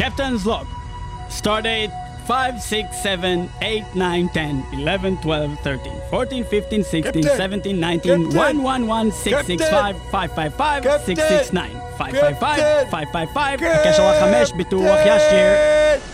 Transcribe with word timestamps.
Captain's 0.00 0.46
log. 0.46 0.66
Stardate 1.28 1.92
5, 2.26 2.58
6, 2.62 3.02
7, 3.02 3.50
8, 3.60 3.84
9, 3.94 4.28
10, 4.32 4.64
11, 4.72 5.16
12, 5.20 5.56
13, 5.62 5.92
14, 6.10 6.44
15, 6.44 6.84
16, 6.84 7.02
Captain! 7.02 7.22
17, 7.22 7.74
19, 7.74 8.00
Captain! 8.00 8.34
1, 8.34 8.62
1, 8.62 8.86
1, 8.86 9.12
6, 9.12 9.46
6, 9.46 9.60
Captain! 9.60 9.94
5, 10.10 10.30
5, 10.30 10.30
5, 10.30 10.84
5, 10.84 11.00
6, 11.04 11.18
6, 11.18 11.50
9, 11.50 11.70
5, 11.98 12.14
5, 12.14 12.38
5, 12.38 12.40
Captain! 12.40 12.90
5, 12.90 13.08
5, 13.12 13.28
5, 13.34 13.62
הקשר 13.62 14.02
החמש, 14.02 14.52
ביטוח 14.52 14.98
ישיר. 15.06 15.46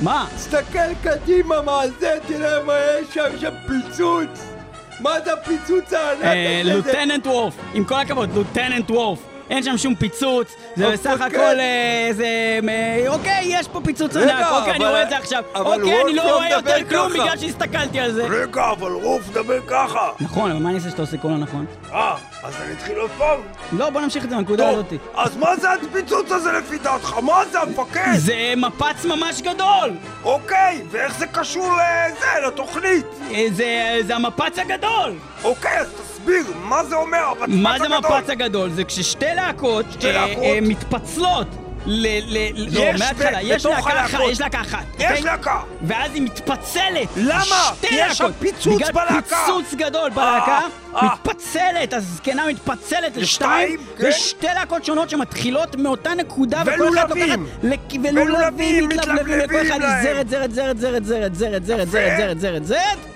מה? 0.00 0.26
תסתכל 0.36 0.94
קדימה 1.02 1.62
מה 1.62 1.82
זה, 2.00 2.18
תראה 2.26 2.62
מה 2.62 2.74
יש 3.00 3.14
שם, 3.14 3.38
שם 3.40 3.54
פיצוץ! 3.66 4.52
מה 5.00 5.20
זה 5.24 5.32
הפיצוץ 5.32 5.92
הענק 5.92 6.22
הזה? 6.22 6.60
לוטננט 6.64 7.26
וורף, 7.26 7.54
עם 7.74 7.84
כל 7.84 7.94
הכבוד, 7.94 8.34
לוטננט 8.34 8.90
וורף. 8.90 9.35
אין 9.50 9.62
שם 9.62 9.76
שום 9.78 9.94
פיצוץ, 9.94 10.56
זה 10.76 10.90
בסך 10.90 11.10
המפקד. 11.10 11.34
הכל 11.34 11.60
אה, 11.60 12.08
זה... 12.12 12.58
אה, 12.68 13.08
אוקיי, 13.08 13.44
יש 13.46 13.68
פה 13.68 13.80
פיצוץ 13.84 14.16
ענק, 14.16 14.46
אוקיי, 14.50 14.72
אני 14.72 14.84
רואה 14.86 15.02
את 15.02 15.08
זה 15.08 15.16
עכשיו. 15.16 15.42
אבל 15.54 15.80
אוקיי, 15.80 16.02
אני 16.02 16.14
לא 16.14 16.22
רואה 16.22 16.58
מדבר 16.58 16.70
יותר 16.78 16.88
כלום. 16.88 17.12
בגלל 17.12 17.36
שהסתכלתי 17.38 18.00
על 18.00 18.12
זה. 18.12 18.26
רגע, 18.26 18.70
אבל 18.70 18.92
רוף 18.92 19.28
דבר 19.32 19.60
ככה! 19.66 20.10
נכון, 20.20 20.50
אבל 20.50 20.60
מה 20.62 20.68
אני 20.68 20.78
אעשה 20.78 20.90
שאתה 20.90 21.02
עושה 21.02 21.16
כל 21.16 21.28
הנכון? 21.28 21.66
אה, 21.92 22.16
אז 22.42 22.54
אני 22.64 22.72
אתחיל 22.72 22.96
עוד 22.96 23.10
פעם? 23.18 23.40
לא, 23.72 23.90
בוא 23.90 24.00
נמשיך 24.00 24.24
את 24.24 24.30
זה 24.30 24.36
מהנקודה 24.36 24.68
הזאת. 24.68 24.92
אז 25.14 25.36
מה 25.36 25.56
זה 25.56 25.68
הפיצוץ 25.72 26.32
הזה 26.32 26.52
לפי 26.52 26.78
דעתך? 26.78 27.18
מה 27.22 27.42
זה 27.52 27.60
המפקד? 27.60 28.12
זה 28.16 28.54
מפץ 28.56 29.04
ממש 29.04 29.40
גדול! 29.42 29.90
אוקיי, 30.24 30.82
ואיך 30.90 31.18
זה 31.18 31.26
קשור 31.26 31.66
לזה, 31.66 32.46
לתוכנית? 32.46 33.06
אה, 33.30 33.44
זה, 33.52 33.98
זה 34.06 34.14
המפץ 34.16 34.58
הגדול! 34.58 35.12
אוקיי, 35.44 35.78
אז 35.78 36.15
תסביר, 36.26 36.56
מה 36.62 36.84
זה 36.84 36.96
אומר 36.96 37.18
המפץ 37.18 37.48
מה 37.48 37.78
זה 37.78 37.84
הגדול? 37.84 38.18
מפץ 38.18 38.30
הגדול? 38.30 38.70
זה 38.70 38.84
כששתי 38.84 39.26
להקות 39.34 39.86
אה, 40.04 40.12
להקות? 40.12 40.44
אה, 40.44 40.58
מתפצלות 40.62 41.46
ל... 41.86 42.06
ל... 42.26 42.76
לא, 42.76 42.84
מההתחלה, 42.98 43.42
יש 43.42 43.66
להקה 43.66 44.04
אחת. 44.04 44.18
יש 44.30 44.40
להקה 44.40 44.60
אחת. 44.60 44.84
יש 44.98 45.04
אוקיי? 45.04 45.22
להקה! 45.22 45.60
ואז 45.82 46.14
היא 46.14 46.22
מתפצלת. 46.22 47.08
למה? 47.16 47.72
שתי 47.76 47.88
כי 47.88 47.94
יש 47.94 48.18
שם 48.18 48.24
להקות. 48.24 48.36
פיצוץ 48.40 48.76
בגלל 48.76 48.92
בלהקה. 48.92 49.36
פיצוץ 49.46 49.74
גדול 49.74 50.10
בלהקה, 50.10 50.60
אה. 50.96 51.02
מתפצלת, 51.04 51.92
הזקנה 51.92 52.46
מתפצלת 52.46 53.16
לשתיים, 53.16 53.78
כן. 53.98 54.08
ושתי 54.08 54.46
להקות 54.46 54.84
שונות 54.84 55.10
שמתחילות 55.10 55.76
מאותה 55.76 56.14
נקודה, 56.14 56.62
וכל 56.62 56.72
אחת 56.72 56.80
ולולבים. 56.80 57.46
לוקחת, 57.62 57.92
ולולבים 58.02 58.16
ולולבים 58.16 58.88
מתלבלבים, 58.88 59.38
לכל 59.38 59.56
מתלבלבים 59.56 59.72
אחד 59.72 59.80
להם. 59.80 60.02
זרת, 60.02 60.28
זרת, 60.28 60.54
זרת, 60.54 60.78
זרת, 60.78 61.04
זרת, 61.04 61.34
זרת, 61.34 61.64
זרת, 61.64 61.88
זרת, 61.90 62.18
זרת, 62.18 62.40
זרת, 62.40 62.66
זרת, 62.66 63.15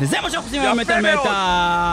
וזה 0.00 0.20
מה 0.22 0.30
שאנחנו 0.30 0.48
עושים 0.48 0.62
היום 0.62 0.80
יפה 0.80 0.82
מטאל 0.82 1.14
מאוד, 1.14 1.20
מטאל. 1.20 1.32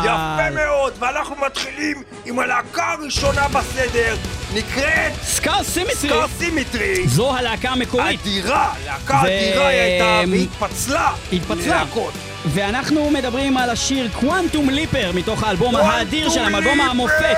יפה 0.05 0.55
מאוד, 0.66 0.94
ואנחנו 0.99 1.35
מתחילים 1.45 2.03
עם 2.25 2.39
הלהקה 2.39 2.91
הראשונה 2.91 3.47
בסדר, 3.47 4.16
נקראת 4.53 5.11
Scar 5.23 5.63
Symmetry. 5.63 5.95
Scar 5.95 6.27
Symmetry. 6.38 7.07
זו 7.07 7.35
הלהקה 7.38 7.69
המקורית. 7.69 8.22
אדירה, 8.22 8.73
להקה 8.85 9.22
אדירה 9.22 9.67
היא 9.67 9.79
הייתה, 9.79 10.22
והתפצלה. 10.31 11.11
התפצלה. 11.33 11.83
ואנחנו 12.45 13.11
מדברים 13.11 13.57
על 13.57 13.69
השיר 13.69 14.09
קוואנטום 14.19 14.69
ליפר 14.69 15.11
מתוך 15.13 15.44
האלבום 15.44 15.75
האדיר 15.75 16.29
שלהם, 16.29 16.55
אלבום! 16.55 16.81
המופת. 16.81 17.38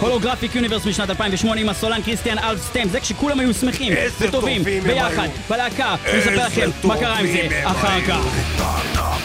הולוגרפיק 0.00 0.54
יוניברס 0.54 0.86
משנת 0.86 1.10
2008 1.10 1.60
עם 1.60 1.68
הסולן 1.68 2.02
קריסטיאן 2.02 2.38
אלפסטם, 2.38 2.88
זה 2.88 3.00
כשכולם 3.00 3.40
היו 3.40 3.54
שמחים 3.54 3.92
וטובים 4.20 4.64
ביחד. 4.64 5.28
בלהקה, 5.50 5.94
נספר 6.16 6.46
לכם 6.46 6.70
מה 6.84 6.96
קרה 6.96 7.18
עם 7.18 7.26
זה 7.26 7.48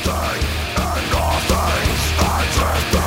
טובים 0.04 0.62
And 0.76 1.14
all 1.14 1.40
things 1.52 2.02
I 2.20 2.46
drift 2.56 3.03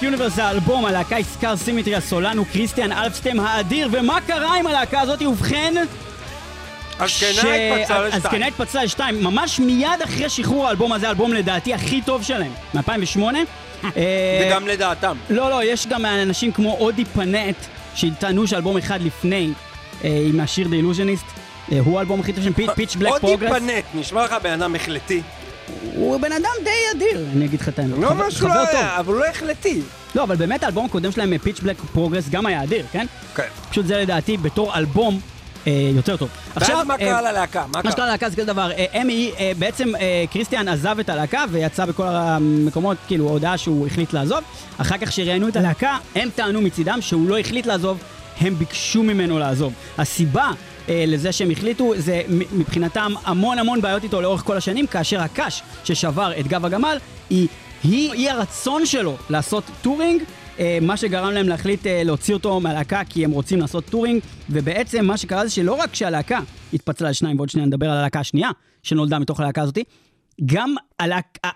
Holographic 0.00 0.02
Universe 0.02 0.38
האלבום, 0.38 0.84
הלהקה 0.84 1.16
היא 1.16 1.24
Scar 1.24 1.56
Symmetry, 1.56 1.94
הסולן 1.94 2.38
הוא 2.38 2.46
קריסטיאן 2.52 2.92
אלפסטם 2.92 3.40
האדיר, 3.40 3.88
ומה 3.92 4.18
קרה 4.26 4.58
עם 4.58 4.66
הלהקה 4.66 5.00
הזאת? 5.00 5.22
ובכן... 5.22 5.74
הזקנה 7.00 7.54
התפצלה 7.54 8.06
לשתיים. 8.06 8.12
הזקנה 8.12 8.46
התפצלה 8.46 8.84
לשתיים, 8.84 9.24
ממש 9.24 9.60
מיד 9.60 10.02
אחרי 10.04 10.28
שחרור 10.28 10.66
האלבום 10.66 10.92
הזה, 10.92 11.06
האלבום 11.06 11.32
לדעתי 11.32 11.74
הכי 11.74 12.02
טוב 12.02 12.22
שלהם, 12.22 12.52
מ-2008. 12.74 13.20
וגם 14.42 14.68
לדעתם. 14.68 15.16
לא, 15.30 15.50
לא, 15.50 15.64
יש 15.64 15.86
גם 15.86 16.06
אנשים 16.06 16.52
כמו 16.52 16.76
אודי 16.80 17.04
פנט, 17.04 17.56
שטענו 17.94 18.46
שאלבום 18.46 18.76
אחד 18.76 19.02
לפני, 19.02 19.50
אה, 20.04 20.22
עם 20.28 20.40
השיר 20.40 20.66
The 20.66 20.70
Illusionist, 20.70 21.38
אה, 21.72 21.78
הוא 21.78 21.98
האלבום 21.98 22.20
הכי 22.20 22.32
טוב 22.32 22.42
שלהם, 22.42 22.74
Pitch 22.74 22.96
Black 22.96 23.18
Progress. 23.20 23.52
טיפנט, 23.52 23.84
נשמע 23.94 24.24
לך 24.24 24.36
בן 24.42 24.52
אדם 24.52 24.74
החלטי. 24.74 25.22
הוא 26.08 26.20
בן 26.20 26.32
אדם 26.32 26.64
די 26.64 26.96
אדיר, 26.96 27.26
אני 27.32 27.44
אגיד 27.44 27.60
לך 27.60 27.68
את 27.68 27.78
האמת. 27.78 27.98
לא 27.98 28.08
חבר 28.08 28.24
לא 28.24 28.30
טוב. 28.40 28.50
היה, 28.50 28.98
אבל 28.98 29.12
הוא 29.12 29.20
לא 29.20 29.26
החלטי. 29.26 29.82
לא, 30.14 30.22
אבל 30.22 30.36
באמת 30.36 30.62
האלבום 30.62 30.84
הקודם 30.84 31.12
שלהם, 31.12 31.38
Pitch 31.38 31.60
Black 31.60 31.76
Progress, 31.92 32.28
גם 32.28 32.46
היה 32.46 32.62
אדיר, 32.62 32.86
כן? 32.92 33.06
כן. 33.34 33.46
פשוט 33.70 33.86
זה 33.86 33.98
לדעתי 33.98 34.36
בתור 34.36 34.76
אלבום, 34.76 35.20
אה, 35.66 35.90
יותר 35.94 36.16
טוב. 36.16 36.28
ואז 36.56 36.86
מה 36.86 36.94
אה, 36.94 36.98
קרה 36.98 37.22
ללהקה? 37.22 37.60
מה 37.60 37.66
מה 37.74 37.82
קרה? 37.82 37.92
שקרה 37.92 38.06
ללהקה 38.06 38.30
זה 38.30 38.36
כזה 38.36 38.46
דבר, 38.46 38.70
אה, 38.70 39.02
אמי, 39.02 39.32
אה, 39.38 39.52
בעצם 39.58 39.96
אה, 39.96 40.24
קריסטיאן 40.32 40.68
עזב 40.68 40.98
את 40.98 41.08
הלהקה 41.08 41.44
ויצא 41.50 41.84
בכל 41.84 42.06
המקומות, 42.06 42.96
כאילו, 43.06 43.28
הודעה 43.28 43.58
שהוא 43.58 43.86
החליט 43.86 44.12
לעזוב. 44.12 44.38
אחר 44.78 44.98
כך 44.98 45.12
שראיינו 45.12 45.48
את 45.48 45.56
הלהקה, 45.56 45.96
הם 46.14 46.28
טענו 46.34 46.60
מצידם 46.60 46.98
שהוא 47.00 47.28
לא 47.28 47.38
החליט 47.38 47.66
לעזוב, 47.66 47.98
הם 48.40 48.54
ביקשו 48.54 49.02
ממנו 49.02 49.38
לעזוב. 49.38 49.72
הסיבה 49.98 50.50
לזה 50.88 51.32
שהם 51.32 51.50
החליטו, 51.50 51.92
זה 51.96 52.22
מבחינתם 52.28 53.12
המון 53.24 53.58
המון 53.58 53.80
בעיות 53.80 54.04
איתו 54.04 54.20
לאורך 54.20 54.40
כל 54.40 54.56
השנים, 54.56 54.86
כאשר 54.86 55.20
הקש 55.20 55.62
ששבר 55.84 56.32
את 56.40 56.46
גב 56.46 56.64
הגמל, 56.64 56.98
היא, 57.30 57.48
היא, 57.84 58.12
היא 58.12 58.30
הרצון 58.30 58.86
שלו 58.86 59.16
לעשות 59.30 59.64
touring. 59.82 60.22
אה, 60.58 60.78
מה 60.82 60.96
שגרם 60.96 61.32
להם 61.32 61.48
להחליט 61.48 61.86
אה, 61.86 62.02
להוציא 62.04 62.34
אותו 62.34 62.60
מהלהקה 62.60 63.02
כי 63.08 63.24
הם 63.24 63.30
רוצים 63.30 63.60
לעשות 63.60 63.84
touring, 63.84 64.22
ובעצם 64.50 65.04
מה 65.04 65.16
שקרה 65.16 65.44
זה 65.46 65.50
שלא 65.50 65.72
רק 65.72 65.94
שהלהקה 65.94 66.40
התפצלה 66.72 67.10
לשניים, 67.10 67.36
ועוד 67.36 67.48
שניה 67.48 67.66
נדבר 67.66 67.90
על 67.90 67.98
הלהקה 67.98 68.20
השנייה 68.20 68.50
שנולדה 68.82 69.18
מתוך 69.18 69.40
הלהקה 69.40 69.62
הזאתי, 69.62 69.84
גם 70.46 70.74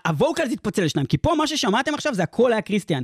ה 0.07 0.13
vocals 0.13 0.51
התפצל 0.51 0.83
לשניים, 0.83 1.07
כי 1.07 1.17
פה 1.17 1.33
מה 1.37 1.47
ששמעתם 1.47 1.93
עכשיו 1.93 2.13
זה 2.13 2.23
הכל 2.23 2.53
היה 2.53 2.61
קריסטיאן. 2.61 3.01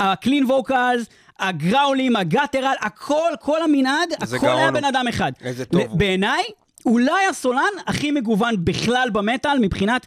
ה 0.00 0.07
clean 0.07 0.44
vocals, 0.44 1.06
הגראולים, 1.40 2.16
ה 2.16 2.22
guttural, 2.22 2.74
הכל, 2.80 3.30
כל 3.40 3.62
המנעד, 3.62 4.12
הכל 4.20 4.38
גאון 4.38 4.58
היה. 4.58 4.70
בן 4.70 4.84
אדם 4.84 5.08
אחד. 5.08 5.32
איזה 5.40 5.64
טוב. 5.64 5.98
בעיניי, 5.98 6.42
אולי 6.86 7.26
הסולן 7.30 7.72
הכי 7.86 8.10
מגוון 8.10 8.54
בכלל 8.64 9.08
במטאל 9.12 9.58
מבחינת 9.58 10.06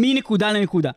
מנקודה 0.00 0.52
לנקודה. 0.52 0.90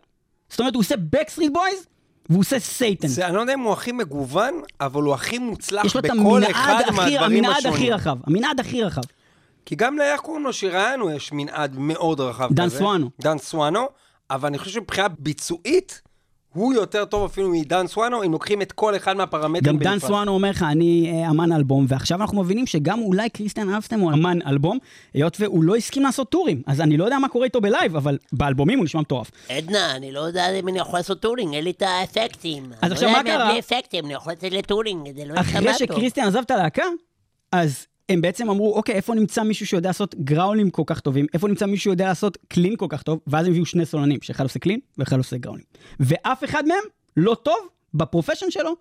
זאת 0.50 0.60
אומרת, 0.60 0.74
הוא 0.74 0.82
עושה 0.82 0.96
Backstreet 1.16 1.52
Boys 1.56 1.88
והוא 2.30 2.40
עושה 2.40 2.60
Satan. 2.60 3.08
זה, 3.08 3.28
אני 3.28 3.36
לא 3.36 3.42
יודע 3.42 3.54
אם 3.54 3.60
הוא 3.60 3.74
הכי 3.74 3.92
מגוון, 3.92 4.62
אבל 4.82 5.02
הוא 5.02 5.14
הכי 5.14 5.38
מוצלח 5.38 5.96
בכל 5.98 6.42
אחד 6.52 6.82
הכי, 6.88 6.96
מהדברים 6.96 7.46
המנעד 7.46 7.58
הכי 7.58 7.68
השונים. 7.68 7.94
רחב. 7.94 8.18
המנעד 8.28 8.60
הכי 8.60 8.84
רחב. 8.84 9.02
כי 9.66 9.76
גם 9.76 9.98
לאיך 9.98 10.22
קוראים 10.22 10.44
לו 10.44 10.54
שראיינו 10.54 11.12
יש 11.12 11.32
מנעד 11.32 11.76
מאוד 11.78 12.20
רחב 12.20 12.54
דן 12.54 12.66
כזה. 12.66 12.78
סואנו. 12.78 13.10
דן 13.22 13.38
סואנו, 13.38 13.88
אבל 14.30 14.48
אני 14.48 14.58
חושב 14.58 14.72
שמבחינה 14.72 15.08
ביצועית, 15.08 16.02
הוא 16.57 16.74
יותר 16.74 17.06
טוב 17.06 17.25
אפילו 17.25 17.50
מדן 17.50 17.88
סואנו, 17.88 18.24
אם 18.24 18.31
לוקחים 18.31 18.62
את 18.62 18.71
כל 18.71 18.95
אחד 18.95 19.18
מהפרמטרים 19.18 19.77
גם 19.77 19.83
דן. 19.83 20.00
סואנו 20.00 20.31
אומר 20.31 20.50
לך, 20.50 20.65
אני 20.71 21.12
אה, 21.12 21.30
אמן 21.30 21.51
אלבום, 21.51 21.86
ועכשיו 21.89 22.21
אנחנו 22.21 22.44
מבינים 22.44 22.65
שגם 22.65 23.01
אולי 23.01 23.30
קריסטיאן 23.30 23.74
אלפסטם 23.74 24.00
הוא 24.00 24.13
אמן 24.13 24.39
אלבום, 24.48 24.77
היות 25.13 25.38
והוא 25.39 25.63
לא 25.63 25.75
הסכים 25.75 26.04
לעשות 26.04 26.30
טורים. 26.30 26.62
אז 26.68 26.81
אני 26.81 26.98
לא 26.98 27.06
יודע 27.06 27.19
מה 27.19 27.30
קורה 27.30 27.45
איתו 27.45 27.62
ב 27.62 27.67
live, 27.67 27.96
אבל 27.95 28.18
באלבומים 28.31 28.77
הוא 28.77 28.86
נשמע 28.86 29.01
מטורף. 29.01 29.31
עדנה, 29.50 29.95
אני 29.95 30.12
לא 30.12 30.19
יודע 30.19 30.59
אם 30.59 30.68
אני 30.68 30.80
יכול 30.80 31.00
לעשות 31.00 31.19
touring, 31.19 31.54
אין 31.54 31.63
לי 31.63 31.71
את 31.71 31.81
האפקטים. 31.81 32.71
אז 32.81 32.92
עכשיו 32.92 33.09
מה 33.09 33.19
אני 33.19 33.30
לא 33.30 33.33
יודע 33.33 33.44
קרה? 33.44 33.48
אם 33.48 33.51
בלי 33.51 33.59
אפקטים, 33.59 34.06
אני 34.06 34.13
יכול 34.13 34.33
לצאת 34.33 34.51
ל 34.52 34.59
touring, 34.59 35.16
זה 35.15 35.25
לא 35.25 35.33
אחרי 35.39 35.69
יישמע 35.69 35.88
טוב. 35.88 35.98
שקריסטיאן 35.98 36.27
עזב 36.27 36.39
את 36.39 36.51
הלהקה, 36.51 36.83
אז 37.51 37.88
הם 38.09 38.21
בעצם 38.21 38.50
אמרו, 38.50 38.74
אוקיי, 38.74 38.95
איפה 38.95 39.15
נמצא 39.15 39.44
מישהו 39.44 39.65
שיודע 39.65 39.89
לעשות 39.89 40.15
גראולים 40.15 40.69
כל 40.69 40.83
כך 40.86 41.00
טובים? 41.00 41.25
איפה 41.33 41.48
נמצא 41.48 41.65
מישהו 41.65 41.83
שיודע 41.83 42.07
לעשות 42.07 42.38
clean 42.48 42.75
כל 42.75 42.86
כך 42.89 43.04
טוב? 43.04 43.19
ואז 43.27 43.45
הם 43.45 43.51
הביאו 43.51 43.65
שני 43.65 43.86
סולנים, 43.86 44.19
שאחד 44.21 44.44
עושה 44.44 44.59
clean 44.60 44.80
ואחד 44.98 45.18
עושה 45.18 45.38
גראולים. 45.38 45.65
ואף 46.00 46.44
אחד 46.44 46.68
מהם 46.68 46.83
לא 47.18 47.36
טוב 47.36 47.57
ב 47.94 47.99
profession 47.99 48.52
שלו, 48.51 48.75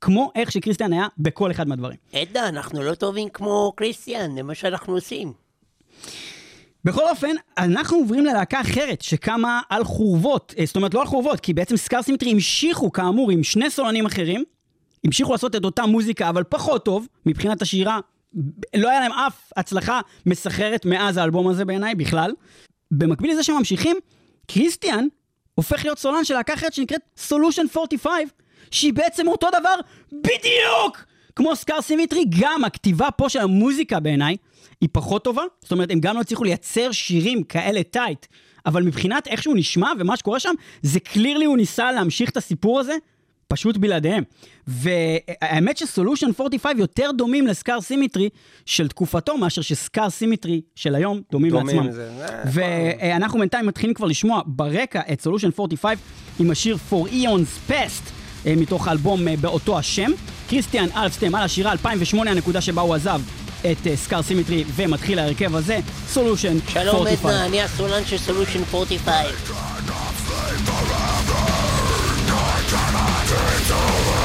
כמו 0.00 0.32
איך 0.34 0.52
שקריסטיאן 0.52 0.92
היה 0.92 1.06
בכל 1.18 1.50
אחד 1.50 1.68
מהדברים. 1.68 1.96
עדנה, 2.12 2.48
אנחנו 2.48 2.82
לא 2.82 2.94
טובים 2.94 3.28
כמו 3.28 3.72
קריסטיאן, 3.76 4.34
זה 4.34 4.42
מה 4.42 4.54
שאנחנו 4.54 4.94
עושים. 4.94 5.32
בכל 6.84 7.08
אופן, 7.10 7.34
אנחנו 7.58 7.96
עוברים 7.96 8.24
ללהקה 8.24 8.60
אחרת 8.60 9.02
שקמה 9.02 9.60
על 9.68 9.84
חורבות, 9.84 10.54
אה, 10.58 10.66
זאת 10.66 10.76
אומרת 10.76 10.94
לא 10.94 11.00
על 11.00 11.06
חורבות, 11.06 11.40
כי 11.40 11.54
בעצם 11.54 11.76
סקאר 11.76 12.02
סימטרי 12.02 12.30
המשיכו 12.30 12.92
כאמור 12.92 13.30
עם 13.30 13.42
שני 13.42 13.70
סולנים 13.70 14.06
אחרים, 14.06 14.44
המשיכו 15.04 15.32
לעשות 15.32 15.56
את 15.56 15.64
אותה 15.64 15.86
מוזיקה 15.86 16.28
אבל 16.28 16.44
פחות 16.44 16.84
טוב 16.84 17.06
מבחינת 17.26 17.62
השירה, 17.62 18.00
לא 18.76 18.88
היה 18.88 19.00
להם 19.00 19.12
אף 19.12 19.52
הצלחה 19.56 20.00
מסחררת 20.26 20.84
מאז 20.84 21.16
האלבום 21.16 21.48
הזה 21.48 21.64
בעיניי 21.64 21.94
בכלל. 21.94 22.32
במקביל 22.90 23.30
לזה 23.30 23.42
שהם 23.42 23.56
ממשיכים, 23.56 23.96
קריסטיאן 24.46 25.06
הופך 25.54 25.84
להיות 25.84 25.98
סולן 25.98 26.24
של 26.24 26.34
להקה 26.34 26.54
אחרת 26.54 26.72
שנקראת 26.72 27.00
Solution 27.28 27.78
45, 27.78 28.12
שהיא 28.70 28.92
בעצם 28.92 29.28
אותו 29.28 29.48
דבר 29.60 29.74
בדיוק 30.12 31.04
כמו 31.36 31.56
Scar 31.56 31.82
Symmetry, 31.82 32.24
גם 32.40 32.64
הכתיבה 32.64 33.10
פה 33.10 33.28
של 33.28 33.38
המוזיקה 33.38 34.00
בעיניי 34.00 34.36
היא 34.80 34.88
פחות 34.92 35.24
טובה, 35.24 35.42
זאת 35.62 35.72
אומרת 35.72 35.90
הם 35.90 36.00
גם 36.00 36.14
לא 36.14 36.20
הצליחו 36.20 36.44
לייצר 36.44 36.92
שירים 36.92 37.42
כאלה 37.42 37.82
tight, 37.82 38.26
אבל 38.66 38.82
מבחינת 38.82 39.26
איך 39.26 39.42
שהוא 39.42 39.56
נשמע 39.56 39.92
ומה 39.98 40.16
שקורה 40.16 40.40
שם, 40.40 40.54
זה 40.82 41.00
clearly 41.00 41.44
הוא 41.44 41.56
ניסה 41.56 41.92
להמשיך 41.92 42.30
את 42.30 42.36
הסיפור 42.36 42.80
הזה, 42.80 42.94
פשוט 43.48 43.76
בלעדיהם. 43.76 44.22
והאמת 44.66 45.76
ש 45.76 45.86
Solution 45.86 46.26
45 46.40 46.78
יותר 46.78 47.10
דומים 47.16 47.46
ל 47.46 47.53
Scar 47.53 47.80
Symmetry 47.80 48.28
של 48.66 48.88
תקופתו, 48.88 49.36
מאשר 49.38 49.62
ש 49.62 49.78
Scar 49.78 50.10
Symmetry 50.10 50.60
של 50.74 50.94
היום 50.94 51.20
דומים 51.32 51.50
דומים 51.50 51.66
לעצמם. 51.76 51.88
לזה, 51.88 52.10
זה- 52.18 52.42
ואנחנו 52.52 53.38
בינתיים 53.38 53.66
מתחילים 53.66 53.94
כבר 53.94 54.06
לשמוע 54.06 54.40
ברקע 54.46 55.00
את 55.12 55.20
Solution 55.20 55.48
45 55.60 55.98
עם 56.40 56.50
השיר 56.50 56.76
For 56.90 57.06
Eons 57.12 57.70
Past 57.70 58.10
אה, 58.46 58.54
מתוך 58.56 58.88
האלבום 58.88 59.28
אה, 59.28 59.34
באותו 59.40 59.78
השם. 59.78 60.10
קריסטיאן 60.48 60.86
אלפסטם 60.96 61.34
על 61.34 61.42
השירה 61.42 61.72
2008 61.72 62.30
הנקודה 62.30 62.60
שבה 62.60 62.82
הוא 62.82 62.94
עזב 62.94 63.20
את 63.60 63.86
אה, 63.86 63.96
Scar 63.96 64.22
Symmetry 64.22 64.64
ומתחיל 64.76 65.18
ההרכב 65.18 65.56
הזה, 65.56 65.78
Solution 66.08 66.56
45. 66.76 66.84
שלום 66.84 67.30
עדנה, 67.30 67.46
אני 67.46 67.62
הסולן 67.62 68.04
של 68.04 68.18
Solution 68.18 68.60
45. 68.74 69.26
It's 73.70 73.74
over! 73.76 74.17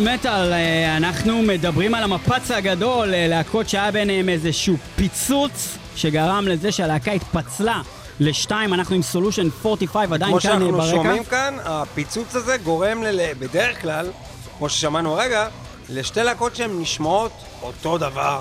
מטאל 0.00 0.14
מטאל, 0.14 0.52
אה, 0.52 0.96
אנחנו 0.96 1.42
מדברים 1.42 1.94
על 1.94 2.02
המפץ 2.02 2.50
הגדול, 2.50 3.14
אה, 3.14 3.26
להקות 3.28 3.68
שהיה 3.68 3.90
ביניהם 3.90 4.28
איזשהו 4.28 4.76
פיצוץ 4.96 5.76
שגרם 5.96 6.48
לזה 6.48 6.72
שהלהקה 6.72 7.12
התפצלה 7.12 7.82
לשתיים, 8.20 8.74
אנחנו 8.74 8.96
עם 8.96 9.02
סולושן 9.02 9.48
45 9.64 10.12
עדיין 10.12 10.30
כמו 10.30 10.40
כאן 10.40 10.50
אה, 10.50 10.58
שאנחנו 10.58 10.72
ברקע. 10.72 10.90
שומעים 10.90 11.24
כאן, 11.24 11.56
הפיצוץ 11.64 12.36
הזה 12.36 12.56
גורם 12.56 13.02
ל... 13.02 13.32
בדרך 13.38 13.82
כלל, 13.82 14.10
כמו 14.58 14.68
ששמענו 14.68 15.20
הרגע, 15.20 15.48
לשתי 15.88 16.22
להקות 16.22 16.56
שהן 16.56 16.80
נשמעות 16.80 17.32
אותו 17.62 17.98
דבר. 17.98 18.40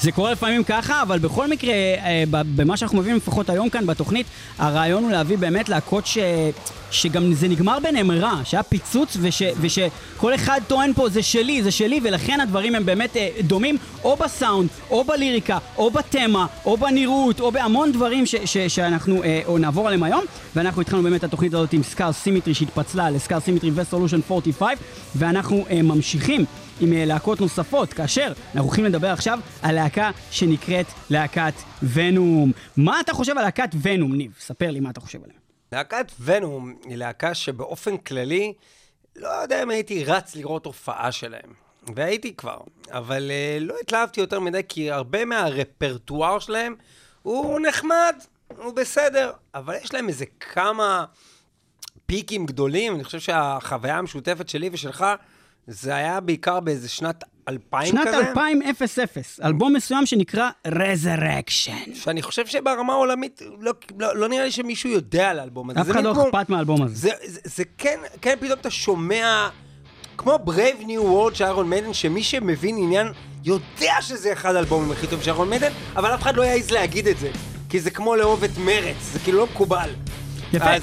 זה 0.00 0.12
קורה 0.12 0.32
לפעמים 0.32 0.64
ככה, 0.64 1.02
אבל 1.02 1.18
בכל 1.18 1.48
מקרה, 1.48 1.72
אה, 1.72 2.24
במה 2.30 2.76
שאנחנו 2.76 2.98
מביאים 2.98 3.16
לפחות 3.16 3.50
היום 3.50 3.68
כאן 3.68 3.86
בתוכנית, 3.86 4.26
הרעיון 4.58 5.02
הוא 5.04 5.10
להביא 5.10 5.38
באמת 5.38 5.68
להקות 5.68 6.06
ש... 6.06 6.18
שגם 6.90 7.32
זה 7.32 7.48
נגמר 7.48 7.78
ביניהם 7.82 8.10
רע, 8.10 8.40
שהיה 8.44 8.62
פיצוץ 8.62 9.16
וש... 9.20 9.42
ושכל 9.60 10.34
אחד 10.34 10.60
טוען 10.66 10.92
פה 10.92 11.08
זה 11.08 11.22
שלי, 11.22 11.62
זה 11.62 11.70
שלי, 11.70 12.00
ולכן 12.02 12.40
הדברים 12.40 12.74
הם 12.74 12.86
באמת 12.86 13.16
אה, 13.16 13.28
דומים 13.40 13.76
או 14.04 14.16
בסאונד, 14.16 14.68
או 14.90 15.04
בליריקה, 15.04 15.58
או 15.76 15.90
בתמה, 15.90 16.46
או 16.64 16.76
בנראות, 16.76 17.40
או 17.40 17.52
בהמון 17.52 17.92
דברים 17.92 18.26
ש... 18.26 18.34
ש... 18.44 18.58
שאנחנו 18.58 19.22
אה, 19.22 19.42
נעבור 19.58 19.86
עליהם 19.86 20.02
היום, 20.02 20.24
ואנחנו 20.56 20.82
התחלנו 20.82 21.02
באמת 21.02 21.18
את 21.18 21.24
התוכנית 21.24 21.54
הזאת 21.54 21.72
עם 21.72 21.82
Scar 21.82 22.12
Symmetry 22.12 22.54
שהתפצלה 22.54 23.10
ל 23.10 23.16
Scar 23.16 23.40
Symmetry 23.40 23.70
ו 23.74 23.79
Solution 23.79 24.20
45, 24.30 24.78
ואנחנו 25.16 25.64
אה, 25.70 25.82
ממשיכים. 25.82 26.44
עם 26.80 26.92
אה, 26.92 27.04
להקות 27.04 27.40
נוספות, 27.40 27.92
כאשר 27.92 28.32
אנחנו 28.44 28.60
הולכים 28.60 28.84
לדבר 28.84 29.08
עכשיו 29.08 29.38
על 29.62 29.74
להקה 29.74 30.10
שנקראת 30.30 30.86
להקת 31.10 31.54
ונום. 31.92 32.52
מה 32.76 33.00
אתה 33.00 33.12
חושב 33.12 33.38
על 33.38 33.44
להקת 33.44 33.70
ונום, 33.82 34.14
ניב? 34.14 34.36
ספר 34.40 34.70
לי 34.70 34.80
מה 34.80 34.90
אתה 34.90 35.00
חושב 35.00 35.24
עליה. 35.24 35.36
להקת 35.72 36.12
ונום 36.20 36.74
היא 36.84 36.96
להקה 36.96 37.34
שבאופן 37.34 37.96
כללי, 37.96 38.52
לא 39.16 39.28
יודע 39.28 39.62
אם 39.62 39.70
הייתי 39.70 40.04
רץ 40.04 40.36
לראות 40.36 40.66
הופעה 40.66 41.12
שלהם. 41.12 41.68
והייתי 41.94 42.34
כבר, 42.34 42.58
אבל 42.90 43.30
uh, 43.30 43.64
לא 43.64 43.74
התלהבתי 43.82 44.20
יותר 44.20 44.40
מדי, 44.40 44.60
כי 44.68 44.90
הרבה 44.90 45.24
מהרפרטואר 45.24 46.38
שלהם 46.38 46.74
הוא 47.22 47.60
נחמד, 47.68 48.16
הוא 48.56 48.72
בסדר, 48.72 49.32
אבל 49.54 49.74
יש 49.82 49.94
להם 49.94 50.08
איזה 50.08 50.24
כמה 50.40 51.04
פיקים 52.06 52.46
גדולים. 52.46 52.94
אני 52.94 53.04
חושב 53.04 53.20
שהחוויה 53.20 53.98
המשותפת 53.98 54.48
שלי 54.48 54.70
ושלך, 54.72 55.06
זה 55.70 55.94
היה 55.94 56.20
בעיקר 56.20 56.60
באיזה 56.60 56.88
שנת 56.88 57.24
2000 57.48 57.86
שנת 57.86 58.06
כזה. 58.08 58.18
2000, 58.28 58.60
אלבום 59.44 59.72
מסוים 59.76 60.06
שנקרא 60.06 60.50
Resurrection. 60.68 61.94
שאני 61.94 62.22
חושב 62.22 62.46
שברמה 62.46 62.92
העולמית, 62.92 63.42
לא, 63.60 63.72
לא, 63.98 64.16
לא 64.16 64.28
נראה 64.28 64.44
לי 64.44 64.50
שמישהו 64.52 64.90
יודע 64.90 65.30
על 65.30 65.38
האלבום 65.38 65.70
הזה. 65.70 65.80
אף 65.80 65.86
זה 65.86 65.92
אחד 65.92 66.04
לא 66.04 66.12
כמו- 66.14 66.22
אכפת 66.28 66.48
מהאלבום 66.48 66.82
הזה. 66.82 66.94
זה, 66.94 67.10
זה, 67.26 67.40
זה 67.44 67.62
כן, 67.78 67.98
כן 68.20 68.34
פתאום 68.40 68.58
אתה 68.60 68.70
שומע, 68.70 69.48
כמו 70.18 70.38
Brave 70.46 70.82
New 70.82 71.02
World 71.32 71.34
של 71.34 71.44
איירון 71.44 71.70
מיידן, 71.70 71.92
שמי 71.92 72.22
שמבין 72.22 72.76
עניין 72.78 73.06
יודע 73.44 73.94
שזה 74.00 74.32
אחד 74.32 74.54
האלבומים 74.54 74.92
הכי 74.92 75.06
טובים 75.06 75.24
של 75.24 75.30
איירון 75.30 75.48
מיידן, 75.50 75.72
אבל 75.96 76.14
אף 76.14 76.22
אחד 76.22 76.36
לא 76.36 76.42
יעז 76.42 76.70
להגיד 76.70 77.06
את 77.08 77.18
זה. 77.18 77.30
כי 77.68 77.80
זה 77.80 77.90
כמו 77.90 78.16
לאהוב 78.16 78.44
את 78.44 78.58
מרץ, 78.58 78.96
זה 79.12 79.18
כאילו 79.18 79.38
לא 79.38 79.46
מקובל. 79.46 79.90
יפה. 80.52 80.70
אז 80.74 80.82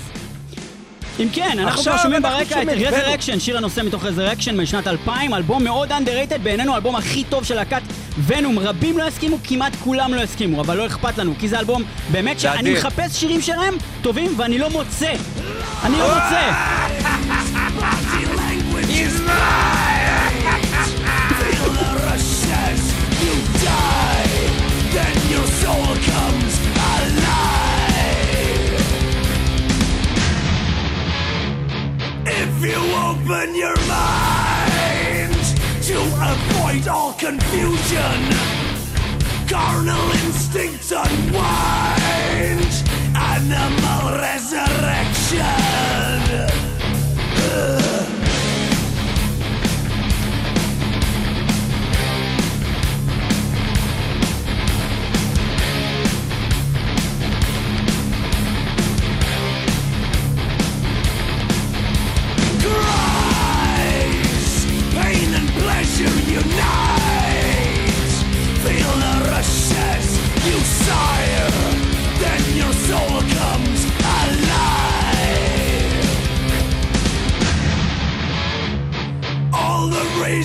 אם 1.19 1.27
כן, 1.33 1.59
אנחנו 1.59 1.81
כבר 1.81 1.97
שומעים 1.97 2.21
ברקע 2.21 2.61
את 2.61 2.67
Resurrection, 2.67 3.39
שיר 3.39 3.57
הנושא 3.57 3.81
מתוך 3.81 4.03
Resurrection 4.05 4.51
משנת 4.51 4.87
2000, 4.87 5.33
אלבום 5.33 5.63
מאוד 5.63 5.91
underrated, 5.91 6.37
בעינינו 6.43 6.73
האלבום 6.73 6.95
הכי 6.95 7.23
טוב 7.23 7.43
של 7.43 7.55
להקת 7.55 7.81
ונום. 8.25 8.59
רבים 8.59 8.97
לא 8.97 9.03
יסכימו, 9.03 9.37
כמעט 9.43 9.75
כולם 9.83 10.13
לא 10.13 10.21
יסכימו, 10.21 10.61
אבל 10.61 10.77
לא 10.77 10.85
אכפת 10.85 11.17
לנו, 11.17 11.33
כי 11.39 11.47
זה 11.47 11.59
אלבום 11.59 11.83
באמת 12.11 12.39
שאני. 12.39 12.73
מחפש 12.73 13.19
שירים 13.19 13.41
שלהם 13.41 13.73
טובים 14.01 14.33
ואני 14.37 14.57
לא 14.59 14.69
מוצא. 14.69 15.13
אני 15.83 15.99
לא 15.99 16.07
מוצא. 16.07 16.51
If 32.57 32.63
you 32.63 32.79
open 32.95 33.53
your 33.53 33.75
mind 33.85 35.43
to 35.83 35.97
avoid 35.99 36.87
all 36.87 37.11
confusion, 37.11 38.29
carnal 39.45 40.11
instincts 40.25 40.91
unwind, 40.93 42.71
animal 43.13 44.17
resurrection. 44.19 46.04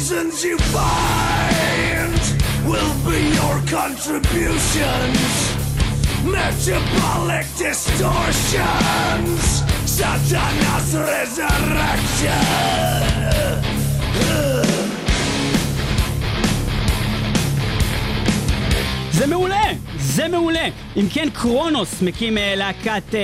Reasons 0.01 0.45
you 0.45 0.59
find 0.59 2.21
will 2.67 2.95
be 3.09 3.21
your 3.35 3.61
contributions. 3.67 5.55
Metabolic 6.25 7.47
distortions, 7.57 9.43
Satanas 9.85 10.95
resurrection. 10.95 12.41
זה 19.21 19.27
מעולה! 19.27 19.63
זה 19.99 20.29
מעולה! 20.29 20.69
אם 20.97 21.07
כן, 21.13 21.29
קרונוס 21.33 22.03
מקים 22.03 22.39
אה, 22.39 22.55
להקת 22.57 23.15
אה, 23.15 23.21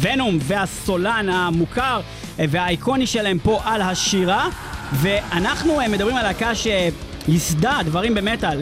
ונום 0.00 0.38
והסולן 0.42 1.28
המוכר 1.28 2.00
אה, 2.38 2.44
והאיקוני 2.50 3.06
שלהם 3.06 3.38
פה 3.38 3.60
על 3.64 3.82
השירה, 3.82 4.48
ואנחנו 4.92 5.80
אה, 5.80 5.88
מדברים 5.88 6.16
על 6.16 6.22
להקה 6.22 6.52
שייסדה 6.54 7.78
דברים 7.84 8.14
במטאל. 8.14 8.60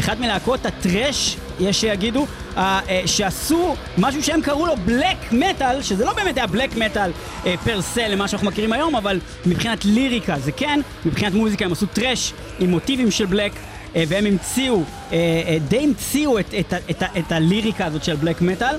אחת 0.00 0.18
מלהקות 0.18 0.66
הטרש, 0.66 1.36
יש 1.60 1.80
שיגידו, 1.80 2.26
אה, 2.56 2.80
אה, 2.88 3.02
שעשו 3.06 3.76
משהו 3.98 4.22
שהם 4.22 4.40
קראו 4.42 4.66
לו 4.66 4.76
בלק 4.76 5.32
מטאל, 5.32 5.82
שזה 5.82 6.04
לא 6.04 6.12
באמת 6.12 6.36
היה 6.36 6.46
בלק 6.46 6.76
מטאל 6.76 7.10
אה, 7.46 7.54
פר 7.64 7.82
סה 7.82 8.08
למה 8.08 8.28
שאנחנו 8.28 8.46
מכירים 8.46 8.72
היום, 8.72 8.96
אבל 8.96 9.20
מבחינת 9.46 9.84
ליריקה 9.84 10.38
זה 10.38 10.52
כן, 10.52 10.80
מבחינת 11.04 11.34
מוזיקה 11.34 11.64
הם 11.64 11.72
עשו 11.72 11.86
טרש 11.86 12.32
עם 12.60 12.70
מוטיבים 12.70 13.10
של 13.10 13.26
בלק. 13.26 13.52
אה, 13.96 14.04
והם 14.08 14.26
המציאו, 14.26 14.76
אה, 15.12 15.16
אה, 15.48 15.58
די 15.68 15.78
המציאו 15.78 16.38
את, 16.38 16.54
את, 16.60 16.74
את, 16.90 17.02
ה- 17.02 17.18
את 17.18 17.32
הליריקה 17.32 17.86
הזאת 17.86 18.04
של 18.04 18.16
בלק 18.16 18.42
מטאל, 18.42 18.76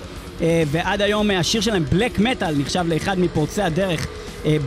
ועד 0.71 1.01
היום 1.01 1.31
השיר 1.31 1.61
שלהם, 1.61 1.85
בלק 1.85 2.19
מטאל, 2.19 2.55
נחשב 2.57 2.85
לאחד 2.87 3.19
מפורצי 3.19 3.61
הדרך 3.61 4.07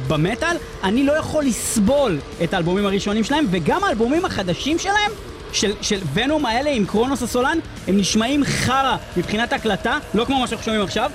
במטאל. 0.09 0.57
אני 0.85 1.05
לא 1.05 1.13
יכול 1.13 1.45
לסבול 1.45 2.19
את 2.45 2.55
האלבומים 2.55 2.87
הראשונים 2.87 3.25
שלהם, 3.25 3.47
וגם 3.51 3.85
האלבומים 3.85 4.25
החדשים 4.25 4.79
שלהם, 4.79 5.11
של, 5.53 5.73
של 5.81 5.99
ונום 6.15 6.47
האלה 6.47 6.71
עם 6.71 6.87
קרונוס 6.87 7.23
הסולן, 7.23 7.59
הם 7.89 7.97
נשמעים 7.97 8.45
חרא 8.45 8.97
מבחינת 9.17 9.53
הקלטה, 9.53 9.99
לא 10.15 10.25
כמו 10.25 10.39
מה 10.41 10.47
שאנחנו 10.47 10.65
שומעים 10.65 10.83
עכשיו. 10.83 11.11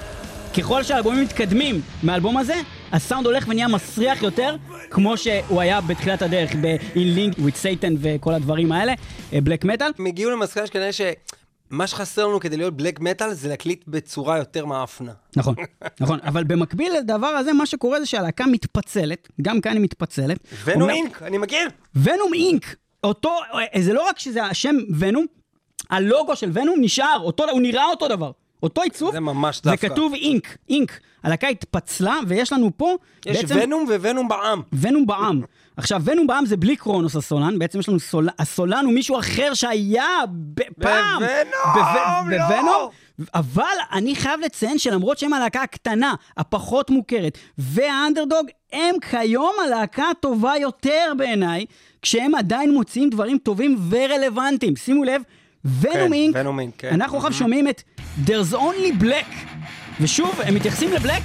ככל 0.57 0.83
שהאלבומים 0.83 1.21
מתקדמים 1.23 1.81
מהאלבום 2.03 2.37
הזה, 2.37 2.55
הסאונד 2.95 3.25
הולך 3.25 3.45
ונהיה 3.47 3.67
מסריח 3.67 4.23
יותר, 4.23 4.55
כמו 4.89 5.17
שהוא 5.17 5.61
היה 5.61 5.81
בתחילת 5.81 6.21
הדרך 6.21 6.55
ב-In 6.61 6.95
Link 7.17 7.39
with 7.39 7.63
Satan 7.63 7.93
וכל 7.99 8.33
הדברים 8.33 8.71
האלה, 8.71 8.93
בלק 9.43 9.65
מטאל. 9.65 9.91
הם 9.99 10.05
הגיעו 10.05 10.31
למסקנה 10.31 10.67
שכנראה 10.67 10.89
שמה 10.91 11.87
שחסר 11.87 12.27
לנו 12.27 12.39
כדי 12.39 12.57
להיות 12.57 12.77
בלק 12.77 12.99
מטאל 12.99 13.33
זה 13.33 13.49
להקליט 13.49 13.83
בצורה 13.87 14.37
יותר 14.37 14.65
מאפנה. 14.65 15.11
נכון, 15.35 15.55
נכון, 16.01 16.19
אבל 16.23 16.43
במקביל 16.43 16.93
לדבר 16.97 17.27
הזה, 17.27 17.53
מה 17.53 17.65
שקורה 17.65 17.99
זה 17.99 18.05
שהלהקה 18.05 18.45
מתפצלת, 18.45 19.27
גם 19.41 19.61
כאן 19.61 19.73
היא 19.73 19.81
מתפצלת. 19.81 20.37
ונום 20.65 20.89
אינק, 20.89 21.23
אני 21.23 21.37
מכיר. 21.37 21.67
ונום 21.95 22.33
אינק, 22.33 22.75
אותו, 23.03 23.31
אה, 23.53 23.81
זה 23.81 23.93
לא 23.93 24.07
רק 24.07 24.19
שזה 24.19 24.43
השם 24.43 24.75
ונום, 24.99 25.25
הלוגו 25.89 26.35
של 26.35 26.49
ונום 26.53 26.75
נשאר, 26.81 27.19
אותו, 27.19 27.49
הוא 27.49 27.61
נראה 27.61 27.85
אותו 27.85 28.07
דבר. 28.07 28.31
אותו 28.63 28.81
עיצוב, 28.81 29.11
זה 29.11 29.19
ממש 29.19 29.61
דווקא. 29.61 29.85
וכתוב 29.85 30.13
אינק, 30.13 30.57
אינק. 30.69 30.99
הלהקה 31.23 31.47
התפצלה, 31.47 32.15
ויש 32.27 32.53
לנו 32.53 32.71
פה 32.77 32.95
יש 33.25 33.37
בעצם 33.41 33.55
ונום 33.63 33.85
וונום 34.01 34.27
בעם. 34.27 34.61
ונום 34.73 35.05
בעם. 35.05 35.41
עכשיו, 35.77 36.01
ונום 36.05 36.27
בעם 36.27 36.45
זה 36.45 36.57
בלי 36.57 36.75
קרונוס 36.75 37.15
הסולן, 37.15 37.59
בעצם 37.59 37.79
יש 37.79 37.89
לנו 37.89 37.99
סול... 37.99 38.29
הסולן 38.39 38.85
הוא 38.85 38.93
מישהו 38.93 39.19
אחר 39.19 39.53
שהיה 39.53 40.05
פעם. 40.81 41.19
בוונום, 41.19 41.73
בו- 41.73 42.29
לא. 42.31 42.47
בוונום, 42.47 42.89
אבל 43.35 43.63
אני 43.91 44.15
חייב 44.15 44.39
לציין 44.39 44.77
שלמרות 44.77 45.17
שהם 45.17 45.33
הלהקה 45.33 45.61
הקטנה, 45.61 46.13
הפחות 46.37 46.89
מוכרת, 46.89 47.37
והאנדרדוג, 47.57 48.47
הם 48.73 48.95
כיום 49.11 49.51
הלהקה 49.65 50.03
הטובה 50.11 50.53
יותר 50.61 51.11
בעיניי, 51.17 51.65
כשהם 52.01 52.35
עדיין 52.35 52.73
מוציאים 52.73 53.09
דברים 53.09 53.37
טובים 53.37 53.77
ורלוונטיים. 53.89 54.75
שימו 54.75 55.03
לב, 55.03 55.21
ונום 55.81 56.13
אינק, 56.13 56.35
ונום 56.39 56.59
אינק, 56.59 56.73
כן. 56.77 56.93
אנחנו 56.93 57.17
עכשיו 57.17 57.33
שומעים 57.33 57.67
את 57.67 57.81
There's 58.23 58.53
Only 58.53 59.03
Black, 59.03 59.35
ושוב, 60.01 60.41
הם 60.45 60.55
מתייחסים 60.55 60.93
לבלק, 60.93 61.21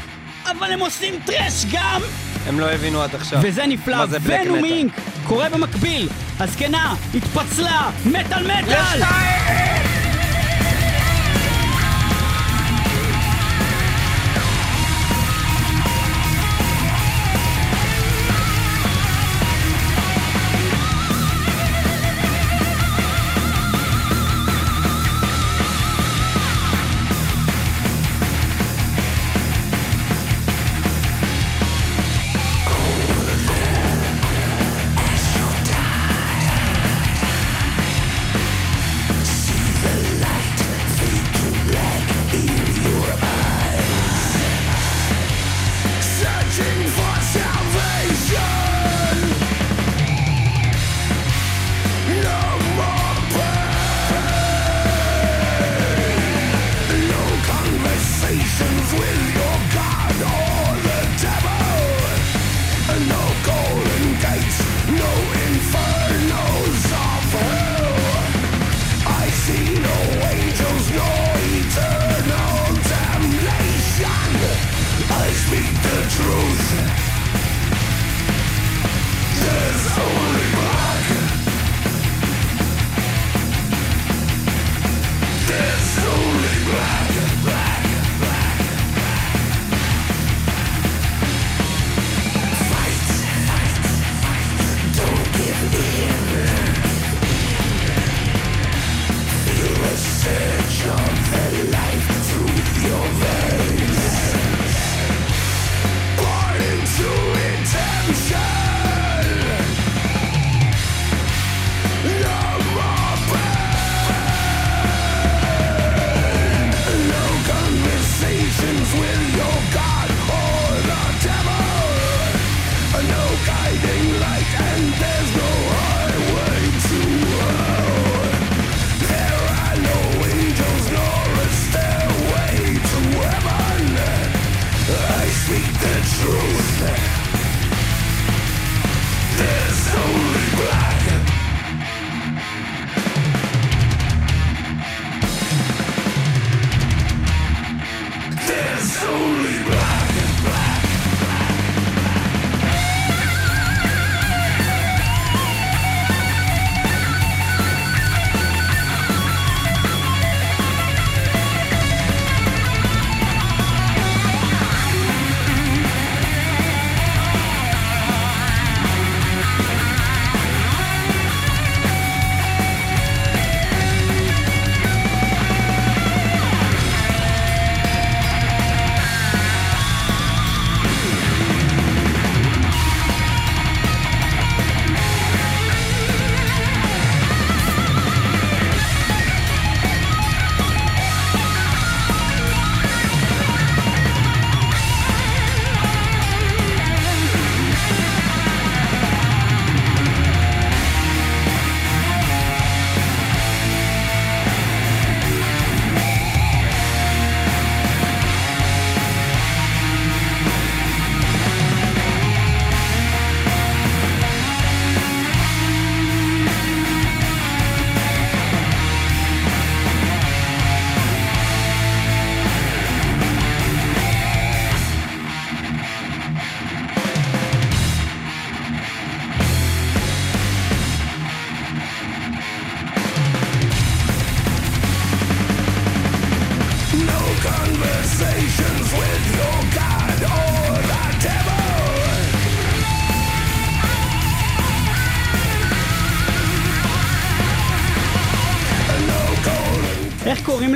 אבל 0.51 0.73
הם 0.73 0.81
עושים 0.81 1.15
טרש 1.27 1.65
גם! 1.73 2.01
הם 2.47 2.61
לא 2.61 2.71
הבינו 2.71 3.03
עד 3.03 3.15
עכשיו. 3.15 3.41
וזה 3.43 3.67
נפלא, 3.67 3.97
ונום 4.11 4.59
מטאל. 4.59 4.65
אינק, 4.65 4.93
קורה 5.27 5.49
במקביל, 5.49 6.09
הזקנה, 6.39 6.95
התפצלה, 7.15 7.91
מטאל 8.07 8.45
מטאל! 8.47 9.03
Searching 9.03 10.10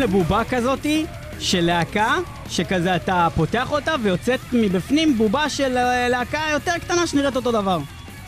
לבובה 0.05 0.43
כזאתי, 0.51 1.07
של 1.39 1.61
להקה, 1.61 2.15
שכזה 2.49 2.97
אתה 2.97 3.29
פותח 3.35 3.73
אותה 3.73 3.95
ויוצאת 4.03 4.41
מבפנים 4.53 5.19
בובה 5.19 5.49
של 5.49 5.77
אה, 5.77 6.09
להקה 6.09 6.41
יותר 6.53 6.73
קטנה 6.79 7.07
שנראית 7.07 7.37
אותו 7.37 7.53
דבר. 7.53 7.79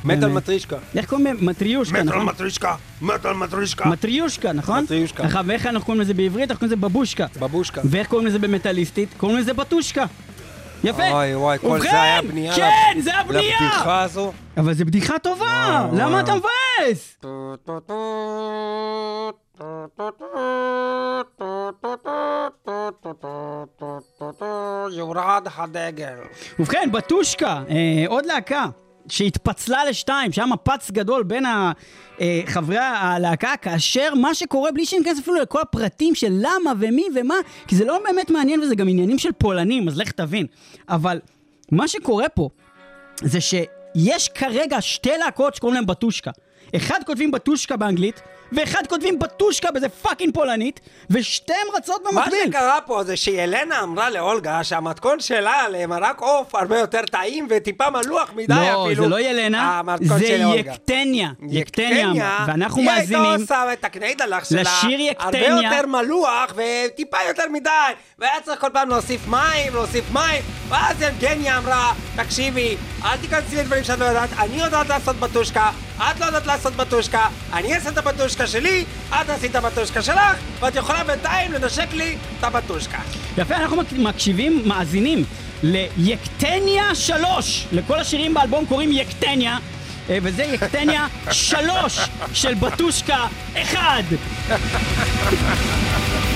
מטאל 0.05 0.21
באמת. 0.21 0.33
מטרישקה. 0.37 0.77
איך 0.97 1.07
קוראים 1.07 1.27
להם? 1.27 1.37
מטריושקה, 1.41 2.03
מטל 2.03 2.09
נכון? 2.09 2.27
מטרישקה, 2.27 2.75
מטל 3.03 3.33
מטרישקה. 3.33 3.89
מטריושקה, 3.89 4.53
נכון? 4.53 4.85
מטריושקה. 4.85 5.25
ואיך 5.47 5.67
אנחנו 5.67 5.87
קוראים 5.87 6.01
לזה 6.01 6.15
בעברית? 6.15 6.51
אנחנו 6.51 6.61
קוראים 6.61 6.79
לזה 6.79 6.89
בבושקה. 6.89 7.27
בבושקה. 7.41 7.81
ואיך 7.85 8.09
קוראים 8.09 8.27
לזה 8.29 8.39
במטאליסטית? 8.39 9.09
קוראים 9.17 9.39
לזה 9.39 9.55
בטושקה. 9.55 10.05
יפה. 10.85 11.03
וואי 11.03 11.35
וואי, 11.35 11.59
כל 11.59 11.81
זה 11.81 12.03
היה 12.03 12.23
בנייה 12.23 12.55
כן, 12.57 13.01
זה 13.01 13.17
הבנייה! 13.17 13.57
לבדיחה 13.61 14.03
הזו. 14.03 14.33
אבל 14.57 14.75
זה 14.75 14.85
בדיחה 14.85 15.19
טובה, 15.19 15.89
למה 15.93 16.21
אתה 16.21 16.33
מבאס? 16.35 17.17
יורד 24.93 25.43
הדגל. 25.57 26.17
ובכן, 26.59 26.89
בטושקה, 26.93 27.63
אה, 27.71 28.05
עוד 28.09 28.27
להקה 28.27 28.67
שהתפצלה 29.09 29.85
לשתיים, 29.85 30.33
שהיה 30.33 30.47
מפץ 30.47 30.91
גדול 30.91 31.23
בין 31.23 31.47
אה, 31.47 31.73
חברי 32.47 32.79
הלהקה, 32.79 33.55
כאשר 33.63 34.15
מה 34.15 34.35
שקורה, 34.35 34.73
בלי 34.73 34.87
שניכנס 34.87 35.19
אפילו 35.19 35.37
לכל 35.37 35.61
הפרטים 35.61 36.15
של 36.15 36.31
למה 36.31 36.73
ומי 36.79 37.05
ומה, 37.15 37.35
כי 37.67 37.77
זה 37.77 37.85
לא 37.85 37.99
באמת 38.05 38.31
מעניין 38.31 38.61
וזה 38.61 38.75
גם 38.75 38.89
עניינים 38.89 39.19
של 39.19 39.33
פולנים, 39.33 39.89
אז 39.89 39.99
לך 39.99 40.11
תבין. 40.11 40.47
אבל 40.89 41.21
מה 41.73 41.89
שקורה 41.89 42.29
פה, 42.29 42.49
זה 43.23 43.41
שיש 43.41 44.29
כרגע 44.29 44.81
שתי 44.81 45.19
להקות 45.19 45.55
שקוראים 45.55 45.75
להם 45.75 45.87
בטושקה. 45.87 46.31
אחד 46.77 46.99
כותבים 47.07 47.31
בטושקה 47.31 47.77
באנגלית, 47.77 48.21
ואחד 48.53 48.87
כותבים 48.89 49.19
בטושקה 49.19 49.71
בזה 49.71 49.89
פאקינג 49.89 50.35
פולנית, 50.35 50.81
ושתיהן 51.11 51.67
רצות 51.77 52.05
מה 52.05 52.11
במקביל. 52.11 52.41
שקרה 52.49 52.79
פה 52.87 53.05
זה 53.05 53.17
שילנה 53.17 53.83
אמרה 53.83 54.11
לאולגה 54.11 54.65
שהמתכון 54.65 55.21
שלה 55.21 55.69
למרק 55.69 56.21
עוף 56.21 56.55
הרבה 56.55 56.79
יותר 56.79 57.03
טעים 57.11 57.47
וטיפה 57.51 57.91
מלוח 57.91 58.33
מדי 58.37 58.55
לא, 58.55 58.87
אפילו. 58.87 59.03
זה 59.03 59.09
לא 59.09 59.21
ילנה, 59.21 59.81
זה. 60.01 60.35
יקטניה. 60.55 61.31
יקטניה, 61.51 62.45
ואנחנו 62.47 62.81
היא 62.81 62.91
מאזינים. 62.91 63.25
הייתה 63.25 63.43
עושה 63.43 63.73
את 63.73 63.85
הקניידלח 63.85 64.45
שלה, 64.45 64.63
לשיר 64.63 64.99
הרבה 65.19 65.39
יקטניה. 65.39 65.73
יותר 65.73 65.87
מלוח 65.87 66.55
וטיפה 66.57 67.17
יותר 67.29 67.45
מדי, 67.53 67.71
והיה 68.19 68.41
צריך 68.45 68.61
כל 68.61 68.71
פעם 68.73 68.89
להוסיף 68.89 69.29
מים, 69.29 69.75
להוסיף 69.75 70.05
מים, 70.13 70.43
ואז 70.69 71.03
יבגניה 71.03 71.59
אמרה, 71.59 71.93
תקשיבי, 72.17 72.77
אל 73.05 73.17
תיכנסי 73.17 73.57
לדברים 73.57 73.85
שאת 73.85 73.99
לא 73.99 74.05
יודעת, 74.05 74.31
אני 74.39 74.57
יודעת 74.57 74.89
לעשות 74.89 75.17
בטושקה, 75.17 75.71
את 75.99 76.21
לא 76.21 76.25
יודעת 76.25 76.47
לעשות 76.47 76.73
בטושקה, 76.73 77.29
אני 77.53 77.75
אעשה 77.75 77.91
את 77.91 77.99
הבטושקה 77.99 78.36
שלי, 78.45 78.85
את 79.11 79.27
תעשי 79.27 79.47
את 79.47 79.55
הבטושקה 79.55 80.03
שלך, 80.03 80.21
ואת 80.61 80.75
יכולה 80.77 81.05
בינתיים 81.05 81.53
לנשק 81.53 81.93
לי 81.93 82.17
את 82.39 82.45
הבטושקה. 82.45 82.99
יפה, 83.39 83.57
אנחנו 83.57 83.77
מק- 83.77 83.93
מקשיבים, 83.93 84.63
מאזינים 84.69 85.25
ליקטניה 85.63 86.95
3. 86.95 87.67
לכל 87.73 87.99
השירים 88.01 88.35
באלבום 88.35 88.67
קוראים 88.67 88.93
יקטניה, 88.93 89.59
אה, 90.11 90.19
וזה 90.23 90.43
יקטניה 90.43 91.07
3 91.31 91.99
של 92.35 92.55
בטושקה 92.55 93.27
1. 93.63 94.05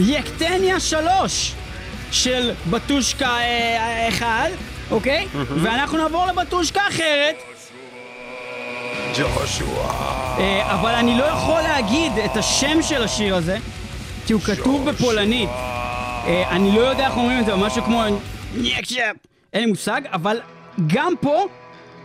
יקטניה 0.00 0.80
3 0.80 1.54
של 2.10 2.50
בטושקה 2.70 3.28
אה, 3.28 4.08
אחד, 4.08 4.50
אוקיי? 4.90 5.26
ואנחנו 5.62 5.98
נעבור 5.98 6.26
לבטושקה 6.26 6.80
אחרת. 6.88 7.36
ג'ושוע. 9.18 9.92
אה, 10.38 10.74
אבל 10.74 10.90
אני 10.94 11.18
לא 11.18 11.24
יכול 11.24 11.60
להגיד 11.62 12.12
את 12.24 12.36
השם 12.36 12.82
של 12.82 13.02
השיר 13.02 13.34
הזה, 13.34 13.58
כי 14.26 14.32
הוא 14.32 14.42
כתוב 14.42 14.90
בפולנית. 14.90 15.48
אה, 15.50 16.50
אני 16.50 16.72
לא 16.72 16.80
יודע 16.80 17.06
איך 17.06 17.16
אומרים 17.16 17.40
את 17.40 17.46
זה, 17.46 17.56
משהו 17.56 17.82
כמו... 17.82 18.02
אין 19.52 19.64
לי 19.64 19.66
מושג, 19.66 20.00
אבל 20.12 20.40
גם 20.86 21.12
פה 21.20 21.46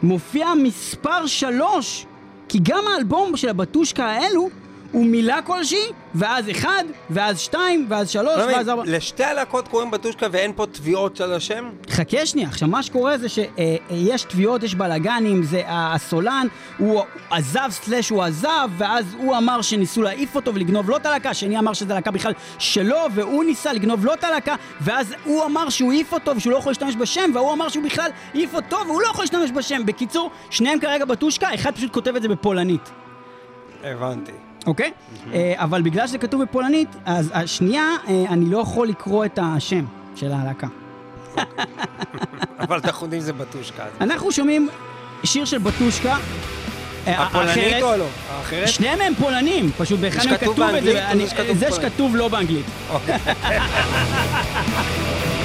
מופיע 0.04 0.47
מספר 0.63 1.27
שלוש, 1.27 2.06
כי 2.49 2.60
גם 2.63 2.84
האלבום 2.93 3.38
של 3.38 3.49
הבטושקה 3.49 4.06
האלו 4.06 4.49
הוא 4.91 5.06
מילה 5.06 5.41
כלשהי, 5.41 5.86
ואז 6.15 6.49
אחד, 6.49 6.84
ואז 7.10 7.39
שתיים, 7.39 7.86
ואז 7.89 8.10
שלוש, 8.10 8.38
לא 8.38 8.43
ואז 8.43 8.69
ארבע. 8.69 8.84
לשתי 8.86 9.23
הלהקות 9.23 9.67
קוראים 9.67 9.91
בטושקה 9.91 10.27
ואין 10.32 10.54
פה 10.56 10.65
תביעות 10.65 11.15
של 11.15 11.34
השם? 11.34 11.69
חכה 11.89 12.25
שנייה, 12.25 12.47
עכשיו 12.47 12.67
מה 12.67 12.84
שקורה 12.84 13.17
זה 13.17 13.30
שיש 13.30 14.23
תביעות, 14.23 14.63
יש 14.63 14.75
בלאגנים, 14.75 15.43
זה 15.43 15.62
הסולן, 15.67 16.47
הוא 16.77 17.01
עזב 17.30 17.69
סלאש 17.69 18.10
הוא 18.10 18.23
עזב, 18.23 18.69
ואז 18.77 19.15
הוא 19.17 19.38
אמר 19.38 19.62
שניסו 19.62 20.01
להעיף 20.01 20.36
אותו 20.36 20.56
ולגנוב 20.56 20.89
לו 20.89 20.97
את 20.97 21.06
הלהקה, 21.06 21.30
השני 21.30 21.60
אמר 21.60 21.73
שזו 21.73 21.93
להקה 21.93 22.12
בכלל 22.12 22.34
שלו, 22.60 22.97
והוא 23.13 23.43
ניסה 23.43 23.73
לגנוב 23.73 24.06
לו 24.06 24.13
את 24.13 24.23
הלהקה, 24.23 24.56
ואז 24.82 25.13
הוא 25.23 25.45
אמר 25.45 25.69
שהוא 25.69 25.91
העיף 25.91 26.13
אותו 26.13 26.36
ושהוא 26.36 26.54
לא 26.54 26.58
יכול 26.58 26.69
להשתמש 26.69 26.95
בשם, 26.95 27.32
והוא 27.34 27.54
אמר 27.54 27.69
שהוא 27.69 27.84
בכלל 27.84 28.12
העיף 28.34 28.56
אותו 28.56 28.77
והוא 28.86 29.01
לא 29.01 29.08
יכול 29.08 29.23
להשתמש 29.23 29.51
בשם. 29.51 29.86
בקיצור, 29.86 30.32
שניהם 30.49 30.80
כרגע 30.80 31.06
בטושקה, 31.06 31.56
אחד 31.56 31.75
פשוט 31.75 31.93
כותב 31.93 32.15
את 32.15 32.21
זה 32.21 32.27
בפולנית. 32.27 32.91
הבנתי. 33.84 34.50
אוקיי? 34.67 34.91
אה, 35.34 35.54
אבל 35.56 35.82
בגלל 35.82 36.08
שזה 36.08 36.17
כתוב 36.17 36.43
בפולנית, 36.43 36.89
אז 37.06 37.32
השנייה, 37.34 37.88
אה, 38.08 38.26
אני 38.30 38.45
לא 38.45 38.58
יכול 38.58 38.88
לקרוא 38.88 39.26
את 39.26 39.39
השם 39.41 39.86
של 40.15 40.32
הלהקה. 40.32 40.67
אבל 42.60 42.80
אנחנו 42.84 43.06
יודעים 43.06 43.21
שזה 43.21 43.34
בטושקה. 43.34 43.84
אנחנו 44.02 44.32
שומעים 44.32 44.69
שיר 45.24 45.45
של 45.45 45.58
בטושקה. 45.58 46.17
אה, 47.08 47.24
הפולנית 47.24 47.84
או 47.84 47.97
לא? 47.97 48.06
האחרת? 48.30 48.67
שניהם 48.67 49.02
הם 49.02 49.13
פולנים, 49.15 49.71
פשוט 49.78 50.00
באחד 50.00 50.26
מהם 50.26 50.38
כתוב 50.38 50.62
את 50.62 50.84
זה, 50.84 51.04
זה 51.54 51.71
שכתוב 51.71 52.15
לא 52.15 52.28
באנגלית. 52.28 52.65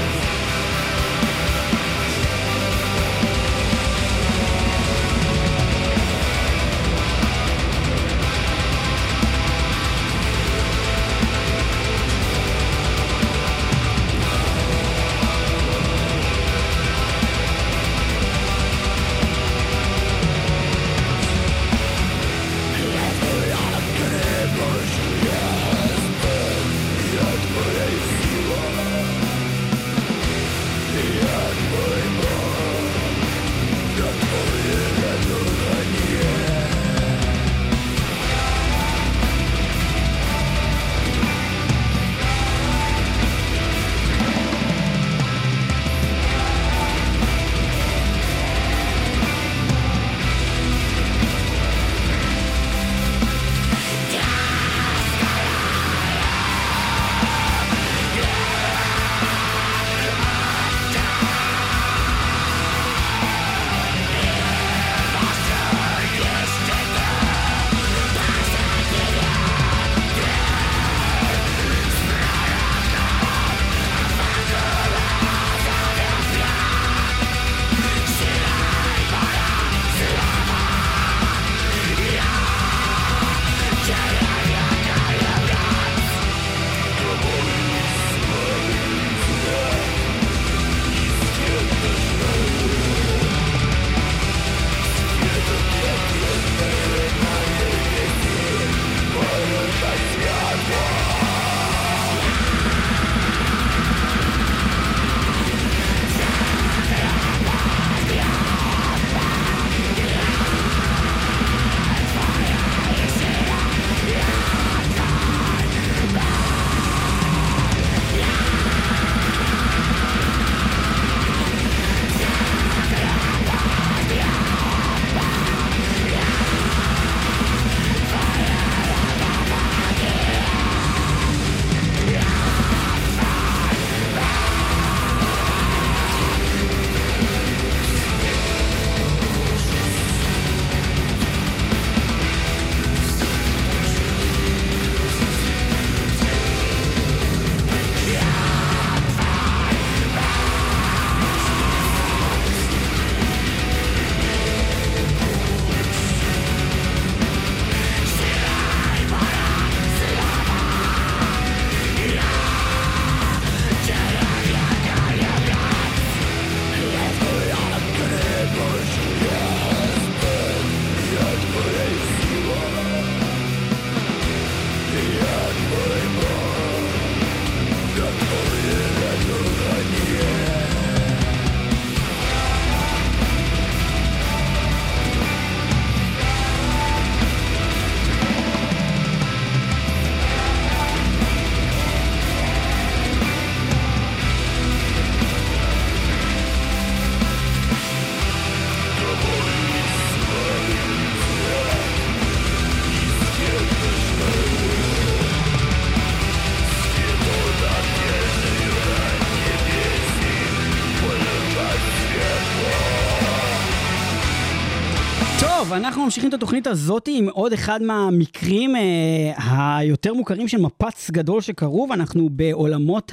אנחנו 215.76 216.04
ממשיכים 216.04 216.28
את 216.28 216.34
התוכנית 216.34 216.66
הזאת 216.66 217.08
עם 217.12 217.28
עוד 217.28 217.52
אחד 217.52 217.82
מהמקרים 217.82 218.76
אה, 218.76 219.78
היותר 219.78 220.14
מוכרים 220.14 220.48
של 220.48 220.60
מפץ 220.60 221.10
גדול 221.10 221.40
שקרו, 221.40 221.86
ואנחנו 221.90 222.28
בעולמות 222.32 223.12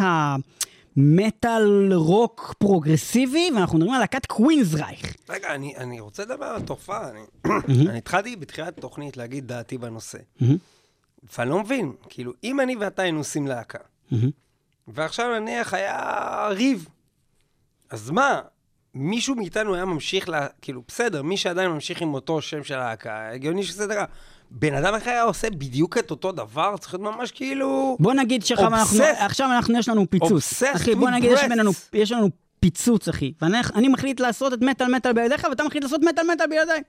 המטאל 0.97 1.93
רוק 1.93 2.54
פרוגרסיבי, 2.58 3.49
ואנחנו 3.56 3.78
מדברים 3.78 3.93
על 3.93 3.99
להקת 4.02 4.26
Queensryche. 4.26 5.15
רגע, 5.30 5.56
אני, 5.56 5.78
אני 5.78 5.99
רוצה 5.99 6.23
לדבר 6.23 6.45
על 6.45 6.56
התופעה. 6.56 7.10
אני, 7.10 7.21
אני 7.89 7.97
התחלתי 7.97 8.36
בתחילת 8.36 8.78
התוכנית 8.78 9.17
להגיד 9.17 9.47
דעתי 9.47 9.78
בנושא. 9.78 10.17
ואני 11.38 11.49
לא 11.49 11.60
מבין, 11.60 11.91
כאילו, 12.10 12.34
אם 12.43 12.60
אני 12.60 12.76
ואתה 12.76 13.02
היינו 13.02 13.17
עושים 13.17 13.47
להקה, 13.47 13.80
ועכשיו 14.88 15.39
נניח 15.39 15.73
היה 15.73 16.47
ריב, 16.52 16.88
אז 17.89 18.10
מה, 18.10 18.41
מישהו 18.95 19.36
מאיתנו 19.36 19.75
היה 19.75 19.86
ממשיך, 19.86 20.29
לה, 20.29 20.47
כאילו, 20.62 20.82
בסדר, 20.88 21.23
מי 21.23 21.38
שעדיין 21.38 21.69
ממשיך 21.71 22.01
עם 22.01 22.13
אותו 22.13 22.41
שם 22.41 22.63
של 22.63 22.73
הלהקה, 22.73 23.29
הגיוני 23.29 23.63
שזה 23.63 23.88
דבר. 23.88 24.03
בן 24.51 24.73
אדם 24.73 24.93
אחר 24.95 25.10
היה 25.10 25.23
עושה 25.23 25.49
בדיוק 25.49 25.97
את 25.97 26.12
אותו 26.12 26.32
דבר, 26.32 26.77
צריך 26.77 26.93
להיות 26.93 27.15
ממש 27.15 27.32
כאילו... 27.32 27.97
בוא 27.99 28.13
נגיד 28.13 28.45
שעכשיו 28.45 29.51
אנחנו, 29.51 29.79
יש 29.79 29.89
לנו 29.89 30.10
פיצוץ. 30.10 30.63
אחי, 30.63 30.95
בוא 30.95 31.10
נגיד, 31.10 31.32
יש. 31.32 31.43
בינינו, 31.49 31.71
יש 31.93 32.12
לנו 32.12 32.29
פיצוץ, 32.60 33.08
אחי. 33.08 33.34
ואני 33.41 33.58
אני 33.75 33.88
מחליט 33.88 34.19
לעשות 34.19 34.53
את 34.53 34.62
מטאל 34.62 34.95
מטאל 34.95 35.13
בידיך, 35.13 35.47
ואתה 35.49 35.63
מחליט 35.63 35.84
לעשות 35.84 36.01
מטאל 36.03 36.25
מטאל 36.34 36.47
בידיי, 36.47 36.82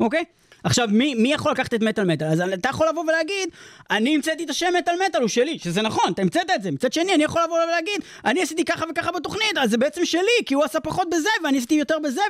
אוקיי? 0.00 0.24
עכשיו, 0.66 0.88
מי, 0.92 1.14
מי 1.14 1.32
יכול 1.32 1.52
לקחת 1.52 1.74
את 1.74 1.82
מטאל 1.82 2.04
מטאל? 2.04 2.26
אז 2.26 2.40
אתה 2.40 2.68
יכול 2.68 2.86
לבוא 2.88 3.02
ולהגיד, 3.02 3.48
אני 3.90 4.14
המצאתי 4.14 4.44
את 4.44 4.50
השם 4.50 4.66
מטאל 4.78 4.94
מטאל, 5.08 5.20
הוא 5.20 5.28
שלי, 5.28 5.58
שזה 5.58 5.82
נכון, 5.82 6.12
אתה 6.12 6.22
המצאת 6.22 6.50
את 6.54 6.62
זה. 6.62 6.70
מצד 6.70 6.92
שני, 6.92 7.14
אני 7.14 7.24
יכול 7.24 7.42
לבוא 7.46 7.56
ולהגיד, 7.64 8.00
אני 8.24 8.42
עשיתי 8.42 8.64
ככה 8.64 8.84
וככה 8.90 9.12
בתוכנית, 9.12 9.58
אז 9.60 9.70
זה 9.70 9.78
בעצם 9.78 10.04
שלי, 10.04 10.22
כי 10.46 10.54
הוא 10.54 10.64
עשה 10.64 10.80
פחות 10.80 11.08
בזה, 11.12 11.28
ואני 11.44 11.58
עשיתי 11.58 11.74
יותר 11.74 11.96
בזה, 12.04 12.20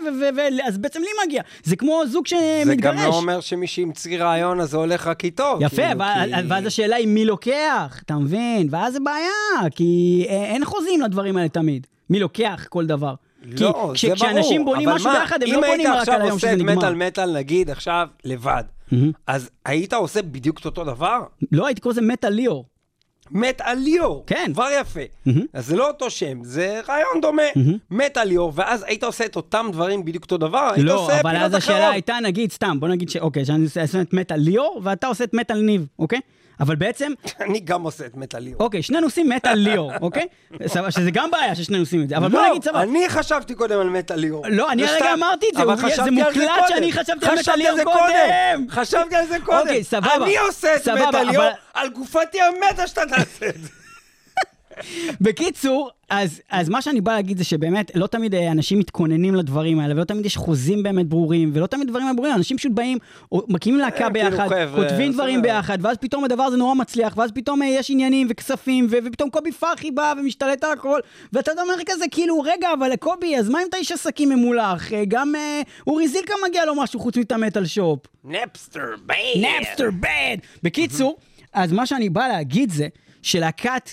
אז 0.67 0.79
בעצם 0.79 1.01
לי 1.01 1.09
מגיע. 1.27 1.43
זה 1.65 1.77
כמו 1.77 2.03
זוג 2.07 2.29
זה 2.29 2.37
שמתגרש. 2.65 2.95
גם 3.01 3.11
לא 3.11 3.15
אומר 3.17 3.41
שמי 3.41 3.67
שהמציא 3.67 4.19
רעיון, 4.19 4.61
אז 4.61 4.71
זה 4.71 4.77
הולך 4.77 5.07
רק 5.07 5.25
איתו. 5.25 5.59
יפה, 5.61 5.77
כאילו, 5.83 6.05
כי- 6.37 6.49
ואז 6.49 6.67
השאלה 6.67 6.97
היא 6.97 7.09
מי 7.09 7.25
לוקח, 7.25 8.01
אתה 8.07 8.15
מבין? 8.15 8.69
ואז 8.71 8.93
זה 8.93 9.01
בעיה, 9.01 9.71
כי 9.75 10.25
אין 10.29 10.65
חוזים 10.65 11.01
לדברים 11.01 11.37
האלה 11.37 11.49
תמיד. 11.49 11.87
מי 12.11 12.21
לוקח 12.21 12.67
כל 12.69 12.87
דבר. 12.87 13.15
לא, 13.61 13.93
כי 13.95 14.07
זה 14.09 14.15
כש- 14.15 14.23
כשאנשים 14.23 14.65
ברור, 14.65 14.75
בונים 14.75 14.89
אבל 14.89 14.97
משהו 14.97 15.11
מה, 15.11 15.19
ביחד, 15.21 15.43
הם 15.43 15.49
לא 15.53 15.61
בונים 15.67 15.87
רק 15.93 16.09
על 16.09 16.23
היום 16.23 16.39
שזה 16.39 16.47
אם 16.53 16.53
היית 16.53 16.61
נגמר. 16.61 16.73
עכשיו 16.73 16.91
עושה 16.91 16.95
מטאל 16.95 17.07
מטאל, 17.07 17.37
נגיד, 17.39 17.71
עכשיו, 17.71 18.09
לבד, 18.25 18.65
אז 19.27 19.51
היית 19.65 19.93
עושה 19.93 20.23
בדיוק 20.23 20.59
את 20.61 20.65
אותו 20.65 20.85
דבר? 20.85 21.21
לא, 21.53 21.67
הייתי 21.67 21.81
קורא 21.81 21.93
לזה 21.93 22.01
מטאל 22.03 22.33
ליאור. 22.33 22.67
מטאל 23.31 23.75
ליאור. 23.79 24.25
כן. 24.27 24.51
כבר 24.53 24.69
יפה. 24.81 25.01
אז 25.53 25.67
זה 25.67 25.77
לא 25.77 25.89
אותו 25.89 26.11
שם, 26.11 26.45
זה 26.45 26.81
רעיון 26.89 27.21
דומה. 27.23 27.43
מטאל 27.91 28.25
ליאור, 28.29 28.53
ואז 28.55 28.85
היית 28.89 29.05
עושה 29.05 29.25
את 29.25 29.37
אותם 29.37 29.67
דברים 29.73 30.05
בדיוק 30.05 30.25
אותו 30.25 30.37
דבר, 30.37 30.71
היית 30.75 30.85
לא, 30.87 31.01
עושה 31.05 31.21
אבל 31.21 31.31
פינות 31.31 31.45
אז 31.45 31.55
השאלה 31.55 31.79
אחרות. 31.79 31.93
הייתה, 31.93 32.17
נגיד, 32.23 32.53
סתם, 32.53 32.81
בוא 32.81 32.89
נגיד 32.89 33.09
ש... 33.09 33.17
אוקיי, 33.17 33.45
שאני 33.45 33.65
עושה 33.65 33.83
עושה 33.83 34.01
את 34.01 34.13
מטאל 34.13 34.37
ליאור, 34.37 34.81
ואתה 34.85 35.07
עושה 35.07 35.25
את 35.25 35.35
מטאל 35.35 35.61
ניב, 35.61 35.87
אוקיי? 35.99 36.21
אבל 36.61 36.77
בעצם, 36.77 37.13
אני 37.41 37.61
גם 37.61 37.83
עושה 37.83 38.07
את 38.07 38.17
מטאל 38.17 38.41
ליאור. 38.41 38.63
אוקיי, 38.63 38.83
שנינו 38.83 39.07
עושים 39.07 39.29
מטאל 39.29 39.55
ליאור, 39.55 39.93
אוקיי? 40.07 40.27
סבבה, 40.67 40.91
שזה 40.91 41.11
גם 41.11 41.31
בעיה 41.31 41.55
ששנינו 41.55 41.83
עושים 41.83 42.03
את 42.03 42.09
זה, 42.09 42.17
אבל 42.17 42.29
בוא 42.29 42.41
לא, 42.41 42.49
נגיד 42.51 42.65
סבבה. 42.65 42.83
אני 42.83 43.09
חשבתי 43.09 43.55
קודם 43.55 43.81
על 43.81 43.89
מטאל 43.89 44.17
ליאור. 44.17 44.45
לא, 44.49 44.73
אני 44.73 44.87
הרגע. 44.87 45.13
אמרתי 45.15 45.47
את 45.53 45.57
זה, 45.57 46.05
זה 46.05 46.11
מוקלט. 46.11 46.51
שאני 46.69 46.93
חשבתי 46.93 47.27
על 47.27 47.39
מטאל 47.39 47.57
ליאור 47.57 47.79
קודם. 47.85 48.67
חשבתי 48.71 49.17
על 49.17 49.27
זה 49.27 49.37
קודם. 49.45 49.59
אוקיי, 49.59 49.85
סבבה. 49.85 50.15
אני 50.25 50.39
עושה 50.39 50.77
את 50.77 50.89
מטאל 50.89 51.31
ליאור, 51.31 51.47
על 51.75 51.89
גופתי 51.89 52.39
המתה 52.41 52.87
שאתה 52.87 53.03
תעשה 53.07 53.49
את 53.49 53.63
זה. 53.63 53.69
בקיצור, 55.21 55.91
אז, 56.11 56.41
אז 56.51 56.69
מה 56.69 56.83
שאני 56.83 57.01
בא 57.01 57.13
להגיד 57.13 57.39
זה 57.39 57.45
שבאמת, 57.45 57.91
לא 57.95 58.07
תמיד 58.07 58.35
אה, 58.35 58.51
אנשים 58.51 58.79
מתכוננים 58.79 59.35
לדברים 59.35 59.79
האלה, 59.81 59.95
ולא 59.95 60.05
תמיד 60.05 60.27
יש 60.27 60.37
חוזים 60.37 60.83
באמת 60.83 61.07
ברורים, 61.07 61.51
ולא 61.55 61.67
תמיד 61.67 61.89
דברים 61.89 62.17
ברורים, 62.17 62.35
אנשים 62.35 62.57
פשוט 62.57 62.73
באים, 62.73 62.99
מקימים 63.33 63.81
להקה 63.81 64.05
אה, 64.05 64.11
כאילו, 64.11 64.31
ביחד, 64.31 64.49
כותבים 64.75 65.13
דברים 65.13 65.43
ביחד, 65.43 65.79
ואז 65.81 65.97
פתאום 65.97 66.25
הדבר 66.25 66.43
הזה 66.43 66.57
נורא 66.57 66.75
מצליח, 66.75 67.17
ואז 67.17 67.31
פתאום 67.35 67.63
אה, 67.63 67.67
יש 67.67 67.91
עניינים 67.91 68.27
וכספים, 68.31 68.87
ופתאום 68.91 69.31
קובי 69.31 69.53
פרחי 69.53 69.91
בא 69.91 70.15
ומשתלט 70.19 70.65
על 70.65 70.73
הכל, 70.73 71.01
ואתה 71.33 71.53
אומר 71.63 71.75
כזה, 71.87 72.05
כאילו, 72.11 72.41
רגע, 72.41 72.69
אבל 72.79 72.97
קובי, 72.97 73.37
אז 73.37 73.49
מה 73.49 73.63
אם 73.63 73.67
אתה 73.69 73.77
איש 73.77 73.93
עסקים 73.93 74.29
ממולח? 74.29 74.93
גם 75.09 75.35
אורי 75.87 76.09
זילקה 76.09 76.35
מגיע 76.49 76.65
לו 76.65 76.75
משהו 76.75 77.01
חוץ 77.01 77.17
מאת 77.17 77.33
המטאל 77.33 77.67
שופ. 77.67 77.99
נפסטר, 78.25 78.87
ביי. 79.07 79.45
נפסטר 79.61 79.91
בד! 80.01 80.37
בקיצור, 80.63 81.17
אז 81.53 81.73
מה 81.73 81.87
שאני 81.87 82.09
בא 82.09 82.29
להגיד 82.29 82.71
זה, 82.71 82.89
שלהקת 83.23 83.91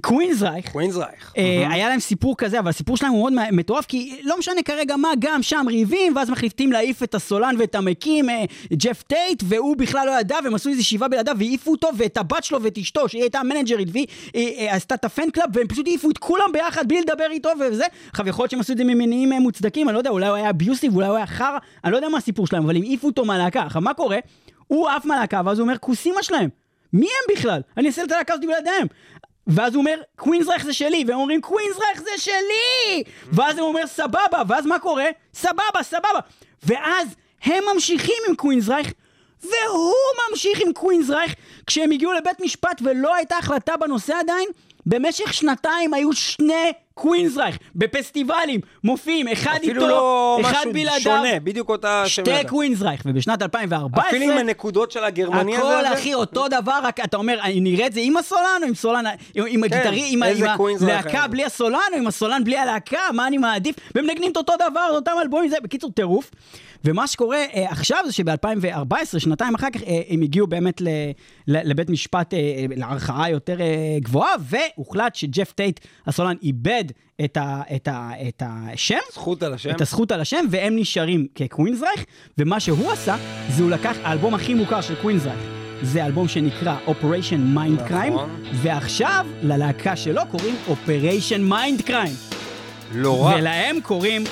Queensryche, 0.00 0.72
Queensryche. 0.72 1.32
אה, 1.36 1.72
היה 1.72 1.88
להם 1.88 2.00
סיפור 2.00 2.36
כזה, 2.36 2.58
אבל 2.58 2.68
הסיפור 2.68 2.96
שלהם 2.96 3.12
הוא 3.12 3.30
מאוד 3.30 3.50
מטורף, 3.52 3.86
כי 3.86 4.20
לא 4.22 4.38
משנה 4.38 4.62
כרגע 4.62 4.96
מה, 4.96 5.08
גם 5.18 5.42
שם 5.42 5.66
ריבים, 5.68 6.16
ואז 6.16 6.30
מחליטים 6.30 6.72
להעיף 6.72 7.02
את 7.02 7.14
הסולן 7.14 7.54
ואת 7.58 7.74
המקים, 7.74 8.30
אה, 8.30 8.44
ג'ף 8.72 9.02
טייט, 9.02 9.42
והוא 9.46 9.76
בכלל 9.76 10.06
לא 10.06 10.20
ידע, 10.20 10.36
והם 10.44 10.54
עשו 10.54 10.70
איזה 10.70 10.84
הצבעה 10.84 11.08
בלעדיו, 11.08 11.34
והעיפו 11.38 11.70
אותו, 11.70 11.88
ואת 11.96 12.16
הבת 12.16 12.44
שלו 12.44 12.62
ואת 12.62 12.78
אשתו, 12.78 13.08
שהיא 13.08 13.22
הייתה 13.22 13.38
המנג'רית, 13.38 13.88
והיא 13.92 14.06
אה, 14.36 14.40
אה, 14.58 14.74
עשתה 14.74 14.94
את 14.94 15.04
ה 15.04 15.11
fan 15.11 15.30
club, 15.30 15.48
והם 15.52 15.66
פשוט 15.66 15.86
העיפו 15.86 16.10
את 16.10 16.18
כולם 16.18 16.52
ביחד 16.52 16.88
בלי 16.88 17.00
לדבר 17.00 17.26
איתו 17.30 17.50
וזה. 17.60 17.84
עכשיו, 18.10 18.28
יכול 18.28 18.42
להיות 18.42 18.50
שהם 18.50 18.60
עשו 18.60 18.72
את 18.72 18.78
זה 18.78 18.84
ממניעים 18.84 19.32
מוצדקים, 19.32 19.88
אני 19.88 19.94
לא 19.94 19.98
יודע, 20.00 20.10
אולי 20.10 20.26
הוא 20.26 20.36
היה 20.36 20.50
abusive, 20.50 20.94
אולי 20.94 21.06
הוא 21.06 21.16
היה 21.16 21.26
חרא, 21.26 21.58
אני 21.84 21.92
לא 21.92 21.96
יודע 21.96 22.08
מה 22.08 22.18
הסיפור 22.18 22.46
שלהם, 22.46 22.64
אבל 22.64 22.76
הם 22.76 22.82
העיפו 22.82 23.06
אותו 23.06 23.24
מהלהקה. 23.24 23.62
עכשיו, 23.62 23.82
מה 23.82 23.94
קורה? 23.94 24.18
הוא 24.66 24.88
עף 24.88 25.04
מהלהקה, 25.04 25.42
ואז 25.44 25.58
הוא 25.58 25.64
אומר, 25.64 25.78
כוס 25.78 26.06
אמא 26.06 26.22
שלהם. 26.22 26.48
מי 26.92 27.06
הם 27.06 27.36
בכלל? 27.36 27.60
אני 27.76 27.86
אעשה 27.86 28.04
את 28.04 28.12
הלהקה 28.12 28.34
הזאת 28.34 28.46
בלעדיהם. 28.46 28.86
ואז 29.46 29.74
הוא 29.74 29.80
אומר, 29.80 30.00
קווינזרייך 30.16 30.64
זה 30.64 30.72
שלי, 30.72 31.04
והם 31.06 31.18
אומרים, 31.18 31.40
קווינזרייך 31.40 32.02
זה 32.02 32.10
שלי! 32.18 33.02
ואז 33.32 33.58
הוא 33.58 33.68
אומר, 33.68 33.86
סבבה, 33.86 34.42
ואז 34.48 34.66
מה 34.66 34.78
קורה? 34.78 35.06
סבבה, 35.34 35.82
סבבה. 35.82 36.18
ואז 36.62 37.08
הם 37.42 37.64
ממשיכים 37.74 38.16
עם 38.28 38.34
קווינזרייך, 38.34 38.92
והוא 39.42 39.94
ממשיך 40.30 40.60
עם 40.66 40.72
קווינזרייך, 40.72 41.34
כשהם 41.66 41.90
הגיעו 41.90 42.12
לבית 42.12 42.40
משפט 42.40 42.82
ולא 42.84 43.14
הייתה 43.14 43.36
החלטה 43.36 43.76
בנושא 43.76 44.14
עדיין, 44.20 44.48
במשך 44.86 45.34
שנתיים 45.34 45.94
היו 45.94 46.12
שני 46.12 46.72
קווינזרייך, 46.94 47.58
בפסטיבלים, 47.74 48.60
מופיעים, 48.84 49.28
אחד 49.28 49.58
איתו, 49.62 49.70
אפילו 49.70 49.88
לא 49.88 50.38
אחד 50.40 50.50
משהו 50.58 50.72
בלעדיו. 50.72 51.00
שונה, 51.00 51.40
בדיוק 51.44 51.68
אותה 51.68 52.02
שתי 52.06 52.30
ידע. 52.30 52.48
קווינזרייך, 52.48 53.02
ובשנת 53.06 53.42
2014... 53.42 54.08
אפילו 54.08 54.32
עם 54.32 54.38
הנקודות 54.38 54.90
של 54.90 55.04
הגרמני 55.04 55.56
הזה. 55.56 55.78
הכל? 55.80 55.94
אחי 55.94 56.14
אותו 56.14 56.48
דבר, 56.48 56.78
רק 56.82 57.00
אתה 57.04 57.16
אומר, 57.16 57.38
אני 57.42 57.60
נראה 57.60 57.86
את 57.86 57.92
זה 57.92 58.00
עם 58.02 58.16
הסולן 58.16 58.40
או 58.62 58.68
עם 58.68 58.74
סולן, 58.74 59.04
עם- 59.34 59.44
עם 59.48 59.64
הגיטרי, 59.64 60.04
עם 60.10 60.20
זה 60.78 60.98
הלהקה. 60.98 61.28
בלי 61.28 61.44
הסולן 61.44 61.78
או 61.92 61.98
עם 61.98 62.06
הסולן 62.06 62.44
בלי 62.44 62.56
הלהקה, 62.58 62.98
מה 63.14 63.26
אני 63.26 63.38
מעדיף? 63.38 63.76
והם 63.94 64.06
מנגנים 64.06 64.32
את 64.32 64.36
אותו 64.36 64.52
דבר, 64.70 64.86
את 64.90 64.94
אותם 64.94 65.12
אלבומים, 65.22 65.48
זה 65.50 65.56
בקיצור 65.62 65.90
טירוף. 65.90 66.30
ומה 66.86 67.06
שקורה 67.06 67.36
אה, 67.54 67.66
עכשיו 67.70 67.98
זה 68.06 68.12
שב-2014, 68.12 68.94
שנתיים 69.18 69.54
אחר 69.54 69.70
כך, 69.70 69.82
אה, 69.82 70.00
הם 70.08 70.22
הגיעו 70.22 70.46
באמת 70.46 70.80
ל, 70.80 70.88
ל, 71.48 71.70
לבית 71.70 71.90
משפט, 71.90 72.34
אה, 72.34 72.38
לערכאה 72.76 73.28
יותר 73.30 73.60
אה, 73.60 73.66
גבוהה, 74.00 74.32
והוחלט 74.40 75.14
שג'ף 75.14 75.52
טייט, 75.52 75.80
הסולן, 76.06 76.34
איבד 76.42 76.83
את, 77.24 77.36
ה, 77.36 77.62
את, 77.76 77.88
ה, 77.88 78.10
את 78.28 78.42
השם. 78.46 78.98
זכות 79.12 79.42
על 79.42 79.54
השם. 79.54 79.70
את 79.70 79.80
הזכות 79.80 80.12
על 80.12 80.20
השם, 80.20 80.44
והם 80.50 80.76
נשארים 80.76 81.26
כקווינזרייך, 81.34 82.04
ומה 82.38 82.60
שהוא 82.60 82.92
עשה, 82.92 83.16
זה 83.48 83.62
הוא 83.62 83.70
לקח, 83.70 83.96
האלבום 84.02 84.34
הכי 84.34 84.54
מוכר 84.54 84.80
של 84.80 84.94
קווינזרייך, 85.02 85.40
זה 85.82 86.06
אלבום 86.06 86.28
שנקרא 86.28 86.76
Operation 86.86 87.56
Mind 87.56 87.90
Crime, 87.90 88.10
נכון. 88.10 88.30
ועכשיו 88.52 89.26
ללהקה 89.42 89.96
שלו 89.96 90.22
קוראים 90.30 90.54
Operation 90.68 91.52
Mind 91.52 91.88
Crime, 91.88 92.34
לא 92.92 93.24
רע. 93.24 93.34
ולהם 93.36 93.80
קוראים 93.82 94.24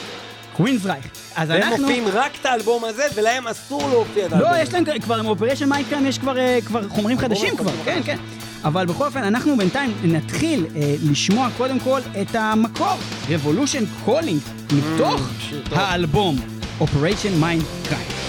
קווינזרייך. 0.52 1.06
אז 1.36 1.50
והם 1.50 1.62
אנחנו... 1.62 1.78
מופיעים 1.78 2.04
רק 2.08 2.32
את 2.40 2.46
האלבום 2.46 2.84
הזה, 2.84 3.04
ולהם 3.14 3.48
אסור 3.48 3.88
להופיע 3.88 4.26
את 4.26 4.32
האלבום 4.32 4.50
לא, 4.50 4.54
הזה. 4.54 4.62
יש 4.62 4.74
להם 4.74 5.00
כבר 5.00 5.14
עם 5.14 5.26
Operation 5.26 5.72
Mind 5.72 5.92
Crime 5.92 6.06
יש 6.06 6.18
כבר, 6.18 6.38
אה, 6.38 6.58
כבר 6.66 6.88
חומרים 6.88 7.18
חדשים 7.18 7.56
כבר, 7.56 7.72
כן, 7.84 8.00
כן. 8.04 8.18
אבל 8.64 8.86
בכל 8.86 9.06
אופן, 9.06 9.22
אנחנו 9.24 9.56
בינתיים 9.56 9.92
נתחיל 10.04 10.66
אה, 10.76 10.94
לשמוע 11.10 11.48
קודם 11.56 11.80
כל 11.80 12.00
את 12.22 12.34
המקור, 12.34 12.94
Revolution 13.28 14.08
Calling, 14.08 14.74
מתוך 14.74 15.20
טוב. 15.50 15.78
האלבום 15.78 16.36
Operation 16.80 17.42
Mind 17.42 17.88
Crime. 17.90 18.21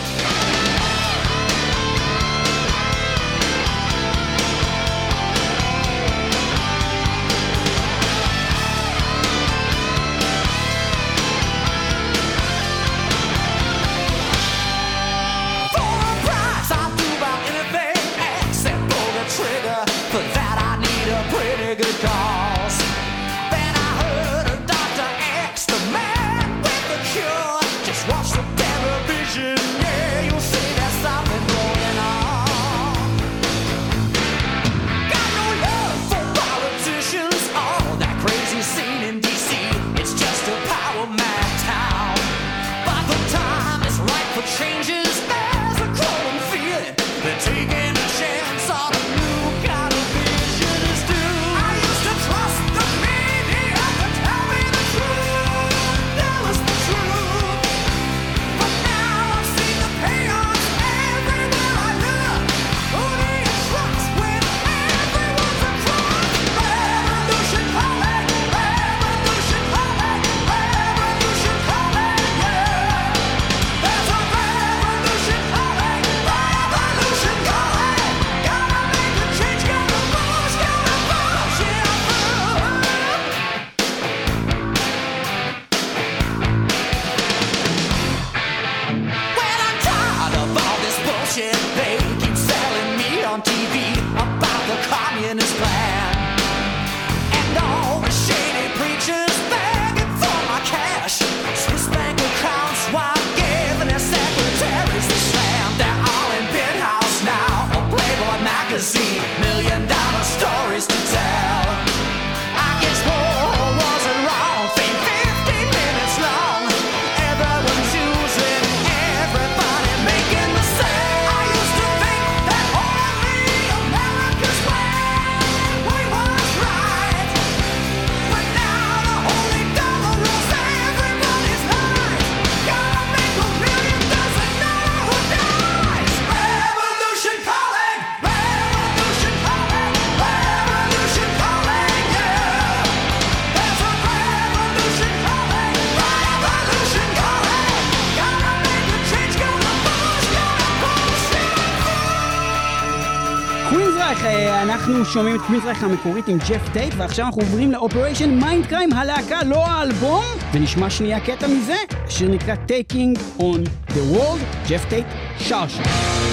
אנחנו 154.83 155.05
שומעים 155.05 155.35
את 155.35 155.41
Queensryche 155.41 155.83
המקורית 155.83 156.27
עם 156.27 156.37
ג'ף 156.37 156.69
טייט, 156.73 156.93
ועכשיו 156.97 157.25
אנחנו 157.25 157.41
עוברים 157.41 157.71
ל 157.71 158.29
Operation 158.29 158.65
Mindcrime, 158.65 158.93
הלהקה, 158.93 159.43
לא 159.43 159.65
האלבום, 159.65 160.23
ונשמע 160.53 160.89
שנייה 160.89 161.19
קטע 161.19 161.47
מזה, 161.47 161.75
השיר 162.07 162.29
נקרא 162.29 162.55
Taking 162.67 163.39
on 163.39 163.89
the 163.89 164.15
World, 164.15 164.69
ג'ף 164.69 164.85
טייט 164.89 165.05
שר 165.39 165.67
שם. 165.67 166.32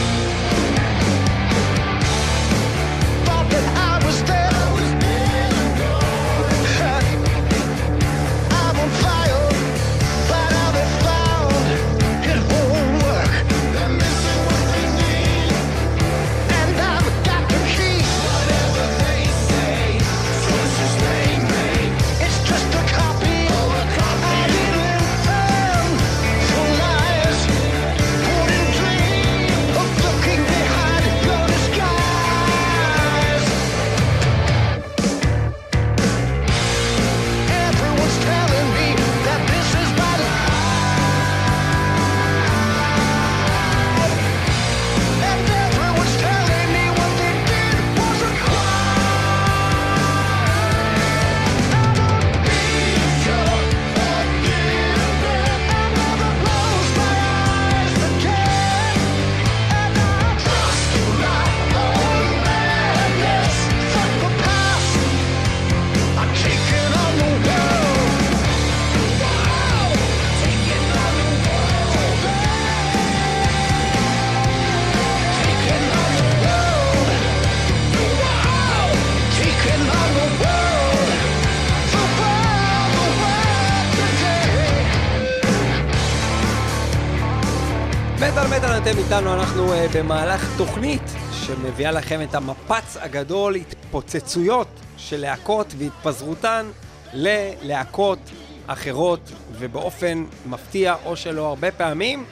איתנו, 89.05 89.35
אנחנו 89.35 89.73
uh, 89.73 89.77
במהלך 89.97 90.59
תוכנית 90.59 91.03
שמביאה 91.33 91.93
לכם 91.93 92.23
את 92.23 92.35
המפץ 92.35 92.97
הגדול, 93.01 93.55
התפוצצויות 93.55 94.69
של 94.97 95.21
להקות 95.21 95.75
והתפזרותן 95.79 96.67
ללהקות 97.13 98.19
אחרות, 98.67 99.21
ובאופן 99.53 100.25
מפתיע 100.47 100.95
או 101.05 101.17
שלא 101.17 101.47
הרבה 101.49 101.71
פעמים, 101.71 102.25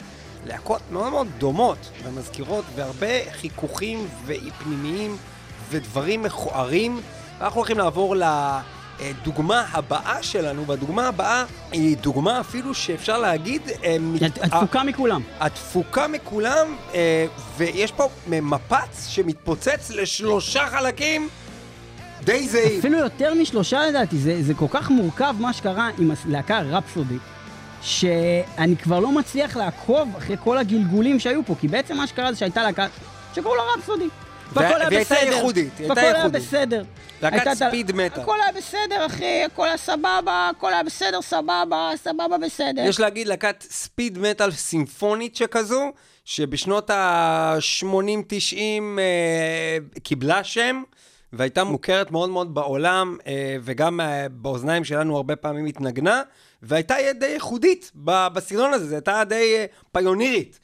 להקות 0.46 0.80
מאוד 0.90 1.10
מאוד 1.10 1.26
דומות 1.38 1.78
ומזכירות, 2.04 2.64
והרבה 2.74 3.32
חיכוכים 3.32 4.08
פנימיים 4.58 5.16
ודברים 5.70 6.22
מכוערים. 6.22 7.00
אנחנו 7.40 7.56
הולכים 7.56 7.78
לעבור 7.78 8.16
לדוגמה 9.00 9.64
הבאה 9.72 10.22
שלנו, 10.22 10.66
והדוגמה 10.66 11.08
הבאה 11.08 11.44
היא 11.72 11.96
דוגמה 11.96 12.40
אפילו 12.40 12.74
שאפשר 12.74 13.18
להגיד... 13.18 13.62
אה, 13.84 13.96
התפוקה 14.42 14.82
מכולם. 14.82 15.22
התפוקה 15.40 16.08
מכולם, 16.08 16.76
אה, 16.94 17.26
ויש 17.56 17.92
פה 17.92 18.08
מפץ 18.28 19.08
שמתפוצץ 19.08 19.90
לשלושה 19.90 20.66
חלקים 20.66 21.28
די 22.24 22.48
זהים. 22.48 22.78
אפילו 22.78 22.98
יותר 22.98 23.34
משלושה 23.34 23.86
לדעתי, 23.86 24.18
זה, 24.18 24.42
זה 24.42 24.54
כל 24.54 24.66
כך 24.70 24.90
מורכב 24.90 25.34
מה 25.38 25.52
שקרה 25.52 25.90
עם 25.98 26.10
הלהקה 26.26 26.60
רפסודי, 26.60 27.18
שאני 27.82 28.76
כבר 28.76 29.00
לא 29.00 29.12
מצליח 29.12 29.56
לעקוב 29.56 30.08
אחרי 30.18 30.36
כל 30.44 30.58
הגלגולים 30.58 31.20
שהיו 31.20 31.44
פה, 31.46 31.54
כי 31.60 31.68
בעצם 31.68 31.96
מה 31.96 32.06
שקרה 32.06 32.32
זה 32.32 32.38
שהייתה 32.38 32.62
להקה 32.62 32.86
שקראו 33.34 33.54
לה 33.54 33.62
רפסודי. 33.76 34.08
והכל 34.52 34.80
היה 34.80 34.86
והיא 34.86 34.98
הייתה 34.98 35.14
בסדר. 35.14 35.34
ייחודית, 35.34 35.78
היא 35.78 35.88
והכל 35.88 36.00
הייתה 36.00 36.16
היה 36.16 36.24
ייחודית. 36.24 36.42
בסדר. 36.42 36.84
להקת 37.22 37.46
הייתה 37.46 37.54
ספיד 37.54 37.92
מטאל. 37.92 38.22
הכל 38.22 38.40
היה 38.40 38.52
בסדר, 38.52 39.06
אחי, 39.06 39.44
הכל 39.46 39.66
היה 39.66 39.76
סבבה, 39.76 40.50
הכל 40.56 40.72
היה 40.72 40.82
בסדר, 40.82 41.22
סבבה, 41.22 41.90
סבבה, 41.96 42.38
בסדר. 42.38 42.82
יש 42.86 43.00
להגיד 43.00 43.26
להקת 43.26 43.64
ספיד 43.70 44.18
מטאל 44.18 44.50
סימפונית 44.50 45.36
שכזו, 45.36 45.92
שבשנות 46.24 46.90
ה-80-90 46.90 48.56
אה, 48.98 49.78
קיבלה 50.02 50.44
שם, 50.44 50.82
והייתה 51.32 51.64
מוכרת 51.64 52.10
מאוד 52.10 52.30
מאוד 52.30 52.54
בעולם, 52.54 53.16
אה, 53.26 53.56
וגם 53.62 54.00
אה, 54.00 54.26
באוזניים 54.28 54.84
שלנו 54.84 55.16
הרבה 55.16 55.36
פעמים 55.36 55.66
התנגנה, 55.66 56.22
והייתה 56.62 56.94
די 57.18 57.26
ייחודית 57.26 57.90
בסגנון 57.94 58.72
הזה, 58.72 58.86
זו 58.86 58.94
הייתה 58.94 59.22
די 59.24 59.54
אה, 59.56 59.66
פיונירית. 59.92 60.60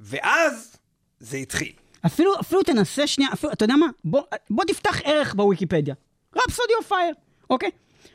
ואז 0.00 0.76
זה 1.20 1.36
התחיל. 1.36 1.72
אפילו, 2.06 2.40
אפילו 2.40 2.62
תנסה 2.62 3.06
שנייה, 3.06 3.30
אפילו, 3.32 3.52
אתה 3.52 3.64
יודע 3.64 3.76
מה? 3.76 3.86
בוא, 4.04 4.20
בוא 4.50 4.64
תפתח 4.64 5.00
ערך 5.04 5.34
בוויקיפדיה. 5.34 5.94
רפסודי 6.36 6.72
אוף 6.78 6.88
פייר, 6.88 7.14
אוקיי? 7.50 7.70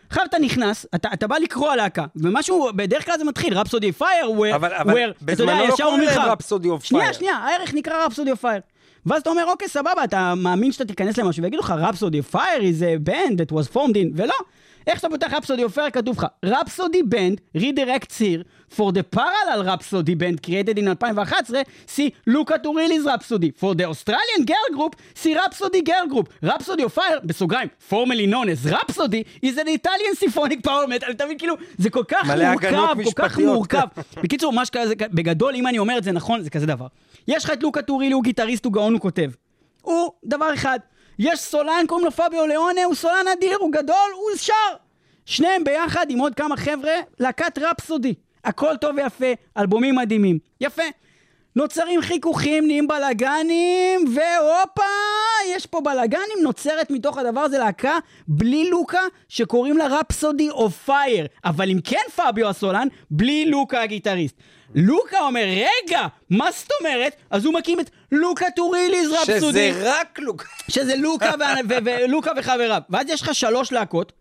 עכשיו 0.10 0.24
אתה 0.26 0.40
נכנס, 0.40 0.86
אתה, 0.96 1.10
אתה 1.14 1.28
בא 1.28 1.38
לקרוא 1.38 1.70
הלהקה, 1.72 2.06
ומשהו, 2.16 2.70
בדרך 2.76 3.06
כלל 3.06 3.18
זה 3.18 3.24
מתחיל, 3.24 3.58
Rhapsody 3.58 3.92
Fire, 3.92 4.26
where, 4.40 4.56
אבל- 4.56 4.74
אבל 4.74 5.12
בזמנו 5.22 5.66
לא 5.68 5.76
קוראים 5.76 6.02
להם 6.02 6.18
לך, 6.18 6.40
Rhapsody 6.40 6.66
of 6.82 6.84
שנייה. 6.86 7.14
שנייה, 7.14 7.36
הערך 7.36 7.74
נקרא 7.74 8.06
Rhapsody 8.06 8.32
of 8.32 8.42
Fire. 8.42 8.62
ואז 9.06 9.22
אתה 9.22 9.30
אומר, 9.30 9.46
אוקיי, 9.46 9.68
סבבה, 9.68 10.04
אתה 10.04 10.34
מאמין 10.38 10.72
שאתה 10.72 10.86
תיכנס 10.86 11.18
למשהו 11.18 11.44
ויגידו 11.44 11.62
לך, 11.64 11.74
Rhapsody 11.78 12.22
Fire 12.22 12.62
is 12.62 12.82
a 12.82 13.10
band 13.10 13.34
that 13.38 13.56
was 13.56 13.74
formed 13.76 13.96
in, 13.96 14.08
ולא. 14.16 14.34
איך 14.88 14.96
שאתה 15.00 15.10
פותח 15.10 15.34
Rhapsody 15.34 15.64
of 15.64 15.74
Fire, 15.74 15.90
כתוב 15.90 16.18
לך, 16.18 16.26
Rhapsody 16.46 17.04
band, 17.04 17.42
redirects 17.58 18.16
here, 18.20 18.44
for 18.78 18.92
the 18.92 19.18
parallel 19.18 19.66
Rhapsody 19.68 20.16
band 20.16 20.42
created 20.48 20.78
in 20.80 20.86
2011, 20.88 21.64
see 21.88 22.10
Luca 22.28 22.56
Turilli's 22.64 23.06
Rhapsody, 23.06 23.52
for 23.62 23.76
the 23.76 23.84
Australian 23.86 24.46
girl 24.46 24.78
group, 24.78 24.96
see 25.16 25.36
Rhapsody 25.36 25.82
girl 25.82 26.06
group, 26.14 26.28
of 26.86 26.94
Fire, 26.94 27.20
בסוגריים, 27.24 27.68
formerly 27.90 28.28
known 28.34 28.48
as 28.50 28.72
Rhapsody, 28.72 29.24
is 29.46 29.58
an 29.58 29.68
Italian 29.68 30.16
symphonic 30.16 30.64
power 30.64 30.88
metal, 30.88 31.12
אתה 31.12 31.26
מבין, 31.26 31.38
כאילו, 31.38 31.56
זה 31.78 31.90
כל 31.90 32.04
כך 32.08 32.28
מורכב, 32.52 32.68
כל 33.04 33.12
כך. 33.16 33.38
מורכב. 33.54 33.88
בקיצור, 34.24 34.54
מה 34.54 34.66
שקרה 34.66 34.88
זה, 34.88 34.96
כ- 34.96 35.02
בגדול, 35.14 35.56
אם 35.56 35.68
אני 35.68 35.80
אומר 35.80 35.98
את 35.98 36.04
זה 36.04 36.12
נכון, 36.12 36.42
זה 36.44 36.50
כזה 36.50 36.66
דבר. 36.66 36.88
יש 37.28 37.46
לך 37.46 37.52
את 37.52 37.64
לוקה 37.64 37.82
טורילי, 37.82 38.14
הוא 38.14 38.24
גיטריסט, 38.24 38.66
הוא 38.66 38.74
גאון, 38.74 38.94
הוא 38.94 39.02
כותב. 39.02 39.32
הוא 39.82 40.12
דבר 40.26 40.54
אחד. 40.54 40.80
יש 41.24 41.40
סולן, 41.40 41.86
קוראים 41.88 42.06
לו 42.06 42.12
פביו 42.12 42.48
ליאונה, 42.48 42.84
הוא 42.84 42.96
סולן 42.96 43.28
אדיר, 43.34 43.58
הוא 43.60 43.72
גדול, 43.72 44.12
הוא 44.16 44.38
שר. 44.38 44.54
שניהם 45.26 45.64
ביחד 45.64 46.06
עם 46.10 46.20
עוד 46.20 46.36
כמה 46.36 46.58
חבר'ה, 46.58 46.94
להקת 47.20 47.58
רפסודי. 47.62 48.14
הכל 48.46 48.78
טוב 48.78 48.96
ויפה, 48.96 49.26
אלבומים 49.58 49.96
מדהימים. 49.96 50.40
יפה. 50.62 50.84
נוצרים 51.56 52.02
חיכוכים, 52.02 52.68
נהיים 52.68 52.88
בלאגנים, 52.88 54.06
והופה, 54.16 54.92
יש 55.48 55.66
פה 55.66 55.82
בלאגנים, 55.82 56.38
נוצרת 56.44 56.92
מתוך 56.92 57.18
הדבר 57.18 57.42
הזה 57.42 57.58
להקה 57.58 57.98
בלי 58.28 58.70
לוקה, 58.70 59.02
שקוראים 59.30 59.78
לה 59.78 59.88
Rhapsody 59.88 60.50
of 60.50 60.86
Fire. 60.86 61.28
אבל 61.46 61.70
אם 61.70 61.80
כן 61.84 62.04
פביו 62.16 62.50
הסולן, 62.50 62.88
בלי 63.12 63.46
לוקה 63.46 63.82
הגיטריסט. 63.82 64.36
לוקה 64.76 65.20
אומר, 65.20 65.44
רגע, 65.46 66.08
מה 66.30 66.52
זאת 66.52 66.70
אומרת? 66.80 67.16
אז 67.30 67.46
הוא 67.46 67.54
מקים 67.54 67.80
את 67.80 67.90
Luca 68.12 68.46
Turilli's 68.56 69.12
Rhapsody. 69.12 69.72
שזה 69.72 69.82
רק 69.84 70.20
לוק... 70.20 70.44
שזה 70.68 70.96
לוקה, 70.96 71.32
ו- 71.40 71.70
ו- 71.70 71.86
ולוקה 71.86 72.32
וחבריו. 72.38 72.82
ואז 72.90 73.10
יש 73.10 73.22
לך 73.22 73.36
שלוש 73.36 73.72
להקות. 73.72 74.12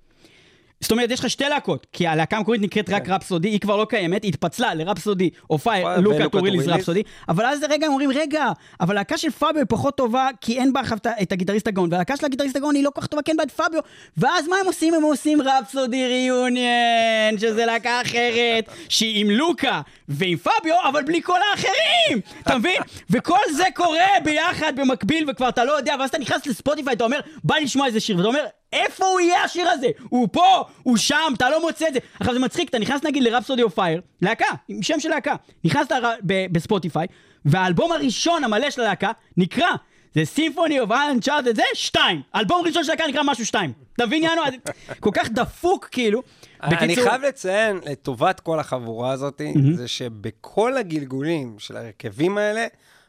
זאת 0.82 0.92
אומרת, 0.92 1.10
יש 1.10 1.20
לך 1.20 1.30
שתי 1.30 1.44
להקות, 1.48 1.86
כי 1.92 2.06
הלהקה 2.06 2.36
המקורית 2.36 2.60
נקראת 2.62 2.90
רק 2.90 3.08
Rhapsody, 3.08 3.48
היא 3.48 3.60
כבר 3.60 3.76
לא 3.76 3.84
קיימת, 3.84 4.22
היא 4.22 4.28
התפצלה 4.28 4.74
ל 4.74 4.80
Rhapsody 4.80 5.30
of 5.50 5.58
Fire, 5.58 5.88
Luca 6.00 6.28
Turilli's 6.28 6.66
Rhapsody, 6.68 7.02
אבל 7.28 7.46
אז 7.46 7.58
רגע 7.70 7.86
הם 7.86 7.92
אומרים, 7.92 8.10
רגע, 8.14 8.44
אבל 8.80 8.94
להקה 8.94 9.18
של 9.18 9.30
פאביו 9.30 9.56
היא 9.56 9.66
פחות 9.68 9.96
טובה, 9.96 10.28
כי 10.40 10.58
אין 10.58 10.72
בה 10.72 10.80
את- 11.22 11.32
הגיטריסט 11.32 11.66
הגאון, 11.68 11.92
והלהקה 11.92 12.16
של 12.16 12.26
הגיטריסט 12.26 12.56
הגאון 12.56 12.74
היא 12.74 12.84
לא 12.84 12.90
כל 12.94 13.00
כך 13.00 13.06
טובה, 13.06 13.22
כי 13.22 13.30
אין 13.30 13.36
בה 13.36 13.42
את 13.42 13.50
פאביו, 13.50 13.80
ואז 14.16 14.48
מה 14.48 14.56
הם 14.60 14.66
עושים? 14.66 14.94
הם 14.94 15.02
עושים 15.02 15.38
Rhapsody 15.42 16.06
Reunion, 16.06 17.38
שזה 17.38 17.66
להקה 17.66 18.00
אחרת, 18.02 18.64
שהיא 18.88 19.20
עם 19.20 19.30
לוקה 19.30 19.80
ועם 20.08 20.36
פאביו, 20.36 20.74
אבל 20.88 21.02
בלי 21.02 21.22
כל 21.22 21.38
האחרים, 21.52 22.20
אתה 22.42 22.58
מבין? 22.58 22.82
וכל 23.10 23.38
זה 23.56 23.64
קורה 23.74 24.06
ביחד, 24.24 24.72
במקביל, 24.76 25.30
וכבר 25.30 25.48
אתה 25.48 25.64
לא 25.64 25.72
יודע, 25.72 25.94
ואז 26.00 26.08
אתה 26.08 26.18
נכנס 26.18 26.46
לספוטיפיי, 26.46 26.92
אתה 26.94 27.04
אומר, 27.04 27.20
בא 27.44 27.56
לשמוע 27.56 27.86
איזה 27.86 28.00
שיר, 28.00 28.16
ואתה 28.16 28.28
אומר, 28.28 28.44
איפה 28.72 29.06
הוא 29.06 29.20
יהיה 29.20 29.44
השיר 29.44 29.68
הזה? 29.68 29.86
הוא 30.08 30.28
פה, 30.32 30.46
הוא 30.82 30.96
שם, 30.96 31.32
אתה 31.36 31.50
לא 31.50 31.60
מוצא 31.60 31.88
את 31.88 31.92
זה. 31.94 31.98
עכשיו 32.20 32.34
זה 32.34 32.40
מצחיק, 32.40 32.68
אתה 32.68 32.78
נכנס 32.78 33.04
נגיד 33.04 33.22
ל 33.22 33.26
Rhapsody 33.26 33.62
of 33.62 33.74
Fire, 33.74 34.00
להקה, 34.22 34.44
עם 34.68 34.82
שם 34.82 35.00
של 35.00 35.08
להקה. 35.08 35.34
נכנסת 35.64 35.90
לר- 35.92 36.14
ב- 36.26 36.46
בספוטיפיי, 36.52 37.06
והאלבום 37.44 37.92
הראשון 37.92 38.44
המלא 38.44 38.70
של 38.70 38.80
הלהקה 38.80 39.10
נקרא 39.36 39.66
זה 40.14 40.24
Symphony 40.24 40.80
of 40.80 40.90
Enchanted 41.10 41.56
Lands 41.56 41.62
שתיים. 41.74 42.22
אלבום 42.34 42.62
ראשון 42.66 42.84
של 42.84 42.90
להקה 42.90 43.04
נקרא 43.08 43.22
משהו 43.24 43.46
שתיים. 43.46 43.72
אתה 43.96 44.06
מבין, 44.06 44.22
יענו? 44.22 44.42
כל 45.00 45.10
כך 45.14 45.28
דפוק, 45.28 45.88
כאילו. 45.90 46.22
אני 46.62 46.76
בקיצור- 46.76 47.04
חייב 47.08 47.22
לציין, 47.22 47.80
לטובת 47.86 48.40
כל 48.40 48.58
החבורה 48.60 49.12
הזאת, 49.12 49.40
זה 49.74 49.88
שבכל 49.88 50.76
הגלגולים 50.76 51.54
של 51.58 51.76
ההרכבים 51.76 52.38
האלה, 52.38 52.66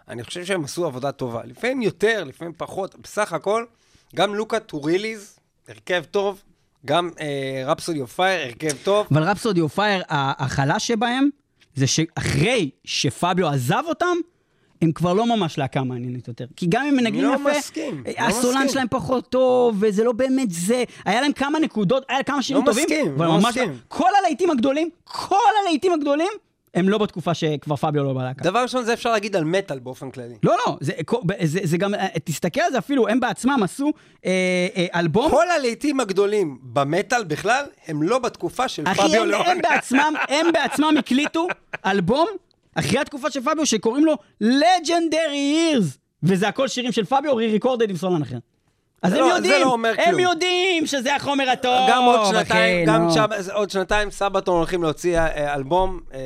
אני 0.09 0.23
חושב 0.23 0.45
שהם 0.45 0.63
עשו 0.63 0.85
עבודה 0.85 1.11
טובה. 1.11 1.41
לפעמים 1.45 1.81
יותר, 1.81 2.23
לפעמים 2.23 2.53
פחות, 2.57 2.95
בסך 3.03 3.33
הכל, 3.33 3.65
גם 4.15 4.35
Luca 4.35 4.59
Turilli's, 4.59 5.39
הרכב 5.67 6.03
טוב, 6.11 6.41
גם 6.85 7.09
Rhapsody 7.65 8.01
of 8.01 8.15
Fire, 8.15 8.41
הרכב 8.45 8.77
טוב. 8.83 9.07
אבל 9.11 9.23
Rhapsody 9.23 9.61
of 9.61 9.75
Fire, 9.75 10.03
החלש 10.09 10.87
שבהם, 10.87 11.29
זה 11.75 11.87
שאחרי 11.87 12.69
שפביו 12.83 13.47
עזב 13.47 13.83
אותם, 13.87 14.15
הם 14.81 14.91
כבר 14.91 15.13
לא 15.13 15.25
ממש 15.37 15.57
להקה 15.57 15.83
מעניינת 15.83 16.27
יותר. 16.27 16.45
כי 16.55 16.65
גם 16.69 16.85
אם 16.85 16.95
מנגנים 16.95 17.23
לא 17.23 17.35
יפה, 17.35 17.57
מסכים, 17.57 18.03
לא 18.19 18.25
הסולן 18.25 18.53
מסכים. 18.55 18.69
שלהם 18.69 18.87
פחות 18.89 19.29
טוב, 19.29 19.77
וזה 19.79 20.03
לא 20.03 20.11
באמת 20.11 20.51
זה. 20.51 20.83
היה 21.05 21.21
להם 21.21 21.33
כמה 21.33 21.59
נקודות, 21.59 22.05
היה 22.09 22.17
להם 22.17 22.23
כמה 22.23 22.43
שירים 22.43 22.61
לא 22.65 22.71
טובים, 22.71 22.85
מסכים, 22.85 23.17
לא 23.17 23.31
ממש 23.31 23.45
מסכים. 23.45 23.77
כל 23.87 24.09
הלהיטים 24.19 24.49
הגדולים, 24.49 24.89
כל 25.03 25.35
הלהיטים 25.61 25.93
הגדולים, 25.93 26.31
הם 26.73 26.89
לא 26.89 26.97
בתקופה 26.97 27.33
שכבר 27.33 27.75
פביו 27.75 28.03
לא 28.03 28.13
בלהקה. 28.13 28.43
דבר 28.43 28.59
ראשון, 28.59 28.85
זה 28.85 28.93
אפשר 28.93 29.11
להגיד 29.11 29.35
על 29.35 29.43
מטאל 29.43 29.79
באופן 29.79 30.11
כללי. 30.11 30.35
לא, 30.43 30.55
לא, 30.67 30.77
זה, 30.81 30.93
זה, 31.43 31.59
זה 31.63 31.77
גם, 31.77 31.93
אה, 31.93 32.07
תסתכל 32.23 32.61
על 32.61 32.71
זה 32.71 32.77
אפילו, 32.77 33.07
הם 33.07 33.19
בעצמם 33.19 33.59
עשו 33.63 33.91
אה, 34.25 34.67
אה, 34.75 34.99
אלבום. 34.99 35.31
כל 35.31 35.49
הלהיטים 35.49 35.99
הגדולים 35.99 36.57
במטאל 36.63 37.23
בכלל, 37.23 37.65
הם 37.87 38.03
לא 38.03 38.19
בתקופה 38.19 38.67
של 38.67 38.83
אחי, 38.87 39.01
פביו 39.01 39.21
הם, 39.21 39.29
ליאון. 39.29 39.45
הם 39.45 39.57
בעצמם, 39.61 40.13
הם 40.35 40.47
בעצמם 40.53 40.93
הקליטו 40.99 41.47
אלבום 41.85 42.27
אחרי 42.75 42.99
התקופה 42.99 43.31
של 43.31 43.41
פביו 43.41 43.65
שקוראים 43.65 44.05
לו 44.05 44.17
Legendary 44.43 45.75
Years, 45.75 45.97
וזה 46.23 46.47
הכל 46.47 46.67
שירים 46.67 46.91
של 46.91 47.05
פביו 47.05 47.39
re-recorded 47.39 47.89
עם 47.89 47.97
סולן 47.97 48.21
אחר. 48.21 48.37
אז 49.03 49.13
הם 49.13 49.19
לא- 49.19 49.27
זה 49.29 49.35
יודעים, 49.35 49.61
לא 49.61 49.71
אומר 49.71 49.93
הם 49.97 50.05
כלום. 50.05 50.19
יודעים 50.19 50.85
שזה 50.87 51.15
החומר 51.15 51.49
הטוב. 51.49 51.89
גם 51.89 52.03
עוד 52.03 52.19
שנתיים, 52.25 52.89
אחי, 52.89 52.97
גם 52.97 53.07
עוד 53.53 53.69
שנתיים 53.69 54.11
סבתון 54.11 54.57
הולכים 54.57 54.83
להוציא 54.83 55.19
אה, 55.19 55.53
אלבום 55.55 55.99
אה, 56.13 56.19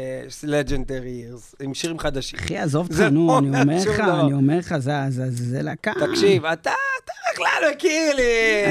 Legendary 0.43 0.89
Years, 1.34 1.55
עם 1.63 1.73
שירים 1.73 1.99
חדשים. 1.99 2.39
אחי, 2.39 2.57
עזוב 2.57 2.88
אותך, 2.88 2.99
נו, 2.99 3.28
לא 3.28 3.38
אני 3.38 3.61
אומר 3.61 3.76
לך. 3.93 3.99
אני 3.99 4.34
אומר 4.34 4.57
לך, 4.57 4.76
זה- 4.78 4.91
זה 5.09 5.23
זה 5.32 5.61
להקה. 5.61 5.91
תקשיב, 5.99 6.45
אתה, 6.45 6.71
אתה 7.03 7.11
בכלל 7.34 7.71
מכיר 7.76 8.15
לי. 8.15 8.23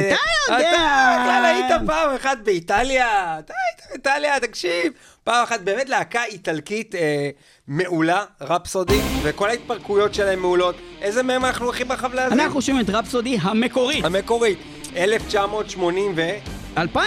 אתה 0.09 0.17
יודע. 0.55 0.69
אתה 0.71 1.23
בכלל 1.23 1.45
היית 1.45 1.87
פעם 1.87 2.15
אחת 2.15 2.39
באיטליה. 2.45 3.07
אתה 3.39 3.53
היית 3.67 3.91
באיטליה, 4.05 4.41
תקשיב. 4.41 4.93
פעם 5.25 5.43
אחת 5.45 5.61
באמת 5.61 5.89
להקה 5.89 6.25
איטלקית 6.25 6.95
אה, 6.95 7.31
מעולה, 7.69 8.25
רפסודי, 8.41 9.01
וכל 9.23 9.49
ההתפרקויות 9.51 10.15
שלהם 10.15 10.39
מעולות. 10.41 10.75
איזה 11.05 11.23
מהם 11.23 11.45
אנחנו 11.45 11.65
הולכים 11.65 11.89
בחבלה 11.89 12.25
הזאת? 12.25 12.39
אנחנו 12.39 12.63
שומעים 12.63 12.85
את 12.85 12.91
רפסודי 12.91 13.39
המקורית. 13.43 14.05
המקורית, 14.05 14.59
1980 14.97 16.13
ו... 16.17 16.23
2000? 16.79 17.05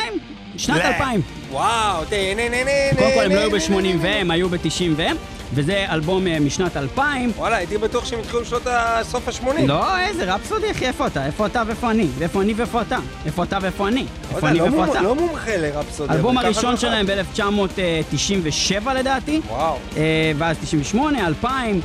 שנת 0.58 0.82
2000. 0.82 1.22
וואו, 1.52 2.04
נה 2.12 2.50
נה 2.50 2.64
נה 2.64 2.72
קודם 2.98 3.12
כל 3.16 3.24
הם 3.24 3.32
לא 3.32 3.40
היו 3.40 3.50
נה, 3.50 3.58
ב-80 3.58 3.72
נה. 3.82 4.02
והם 4.02 4.32
היו 4.32 4.50
ב-90 4.50 4.84
והם, 4.96 5.18
וזה 5.54 5.86
אלבום 5.90 6.28
אה, 6.28 6.40
משנת 6.40 6.78
2000. 6.78 7.32
וואלה, 7.36 7.56
הייתי 7.56 7.78
בטוח 7.78 8.06
שהם 8.06 8.20
התחילו 8.20 8.42
בשנות 8.42 8.64
סוף 9.02 9.28
ה-80. 9.28 9.62
לא, 9.68 10.00
איזה 10.00 10.34
רפסודי, 10.34 10.72
אחי, 10.72 10.86
איפה 10.86 11.08
אתה? 11.08 11.26
איפה 11.26 11.46
אתה 11.46 11.64
ואיפה 11.68 11.92
אני? 11.92 12.08
ואיפה 12.18 12.42
אני 12.42 12.54
ואיפה 12.54 12.82
אתה? 12.82 12.98
איפה 13.26 13.44
אתה 13.44 13.58
ואיפה 13.62 13.88
אני? 13.88 14.06
איפה 14.36 14.50
אני 14.50 14.60
לא 14.60 14.64
ואיפה 14.64 14.86
אתה? 14.86 15.02
לא 15.02 15.16
מומחה 15.16 15.58
לרפסודי. 15.58 16.14
האלבום 16.14 16.38
ככה 16.38 16.46
הראשון 16.46 16.78
שלהם 16.78 17.06
ב-1997 17.06 18.94
לדעתי, 18.96 19.42
וואו. 19.48 19.78
אה, 19.98 20.32
ואז 20.38 20.58
98, 20.62 21.28
2000, 21.28 21.82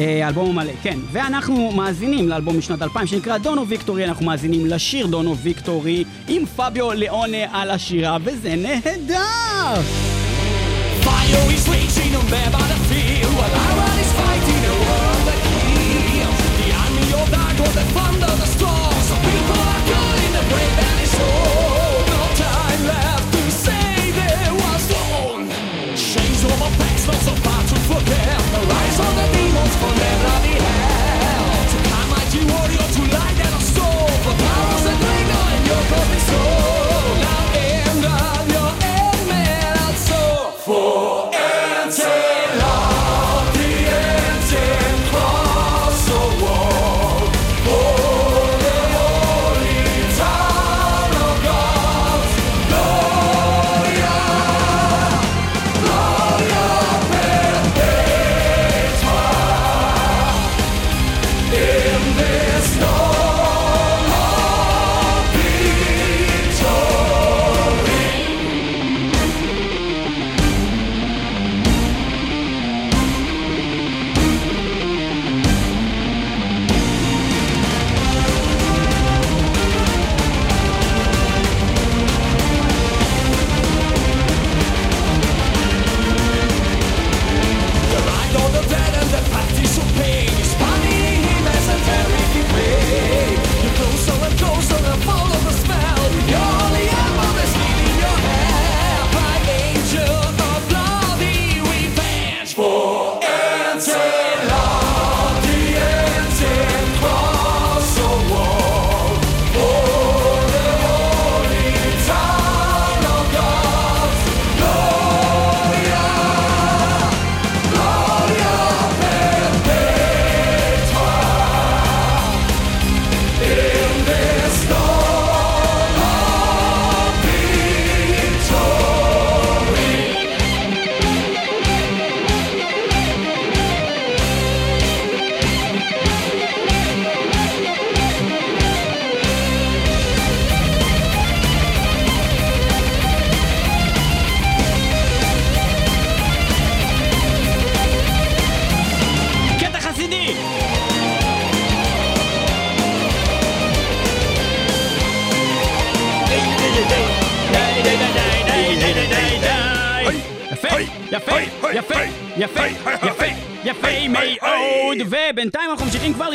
אה, 0.00 0.26
האלבום 0.26 0.48
המלא, 0.48 0.72
כן. 0.82 0.98
ואנחנו 1.12 1.72
מאזינים 1.72 2.28
לאלבום 2.28 2.58
משנת 2.58 2.82
2000 2.82 3.06
שנקרא 3.06 3.38
דונו 3.38 3.68
ויקטורי, 3.68 4.04
אנחנו 4.04 4.26
מאזינים 4.26 4.66
לשיר 4.66 5.06
דונו 5.06 5.36
ויקטורי 5.36 6.04
עם 6.28 6.46
פביו 6.46 6.92
ליאונה 6.92 7.36
על 7.52 7.70
השירה, 7.70 8.16
וזה 8.24 8.54
נהדר! 8.56 9.80
Fire 11.04 11.46
is 11.56 11.66
raging 11.68 12.12
on 12.20 12.26
there 12.34 12.50
by 12.56 12.66
the 12.72 12.78
field 12.88 13.34
While 13.38 13.56
Iron 13.70 13.96
is 14.04 14.12
fighting 14.20 14.62
a 14.72 14.74
war 14.82 15.02
on 15.14 15.20
the 15.28 15.36
heel 15.48 16.32
The 16.60 16.68
army 16.82 17.06
of 17.20 17.26
dark 17.34 17.58
or 17.64 17.72
the 17.78 17.86
thunder, 17.96 18.32
the 18.42 18.48
strong 18.54 18.94
Some 19.08 19.22
people 19.28 19.60
are 19.72 19.82
calling 19.90 20.32
the 20.36 20.44
brave 20.50 20.78
and 20.88 20.96
the 21.00 21.06
soul 21.16 21.49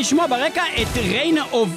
לשמוע 0.06 0.28
ברקע 0.28 0.64
את 0.82 0.98
Rain 0.98 1.44
of 1.52 1.70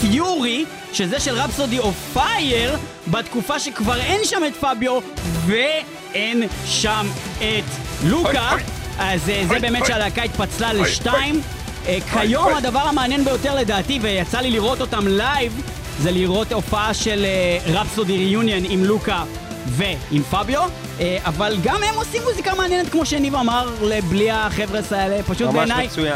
Fury, 0.00 0.64
שזה 0.92 1.20
של 1.20 1.34
Rhapsody 1.34 1.78
of 1.78 1.94
Fire, 2.12 2.76
בתקופה 3.08 3.58
שכבר 3.58 4.00
אין 4.00 4.20
שם 4.24 4.42
את 4.46 4.56
פביו 4.56 4.98
ואין 5.46 6.42
שם 6.64 7.06
את 7.38 7.64
לוקה. 8.04 8.50
אז 8.98 9.30
אה, 9.30 9.44
זה 9.48 9.58
באמת 9.58 9.86
שהלהקה 9.86 10.22
התפצלה 10.22 10.72
לשתיים. 10.72 11.40
אה, 11.86 11.98
כיום 12.12 12.54
הדבר 12.54 12.78
המעניין 12.78 13.24
ביותר 13.24 13.54
לדעתי, 13.54 13.98
ויצא 14.02 14.38
לי 14.40 14.50
לראות 14.50 14.80
אותם 14.80 15.08
live, 15.08 15.62
זה 15.98 16.10
לראות 16.10 16.52
הופעה 16.52 16.94
של 16.94 17.26
Rhapsody 17.66 18.16
Reunion 18.16 18.62
עם 18.68 18.84
לוקה 18.84 19.24
ועם 19.66 20.22
פביו, 20.30 20.62
אה, 21.00 21.18
אבל 21.24 21.56
גם 21.62 21.82
הם 21.82 21.94
עושים 21.94 22.22
מוזיקה 22.22 22.54
מעניינת, 22.54 22.88
כמו 22.88 23.06
שניב 23.06 23.34
אמר, 23.34 23.70
בלי 24.08 24.30
החבר'ה 24.30 24.80
האלה, 24.90 25.22
פשוט. 25.22 25.50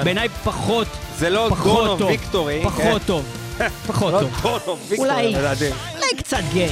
בעיניי 0.04 0.28
פחות, 0.44 0.86
זה 1.22 1.30
לא 1.30 1.46
פחות 1.50 1.98
טוב, 1.98 2.08
ויקטורי, 2.10 2.60
פחות 2.64 2.82
כן. 2.82 3.06
טוב, 3.06 3.24
פחות 3.88 4.12
לא 4.12 4.20
טוב, 4.42 4.78
אולי, 4.98 5.32
לדעתי. 5.32 5.68
אולי 5.94 6.16
קצת 6.16 6.40
גיי. 6.52 6.68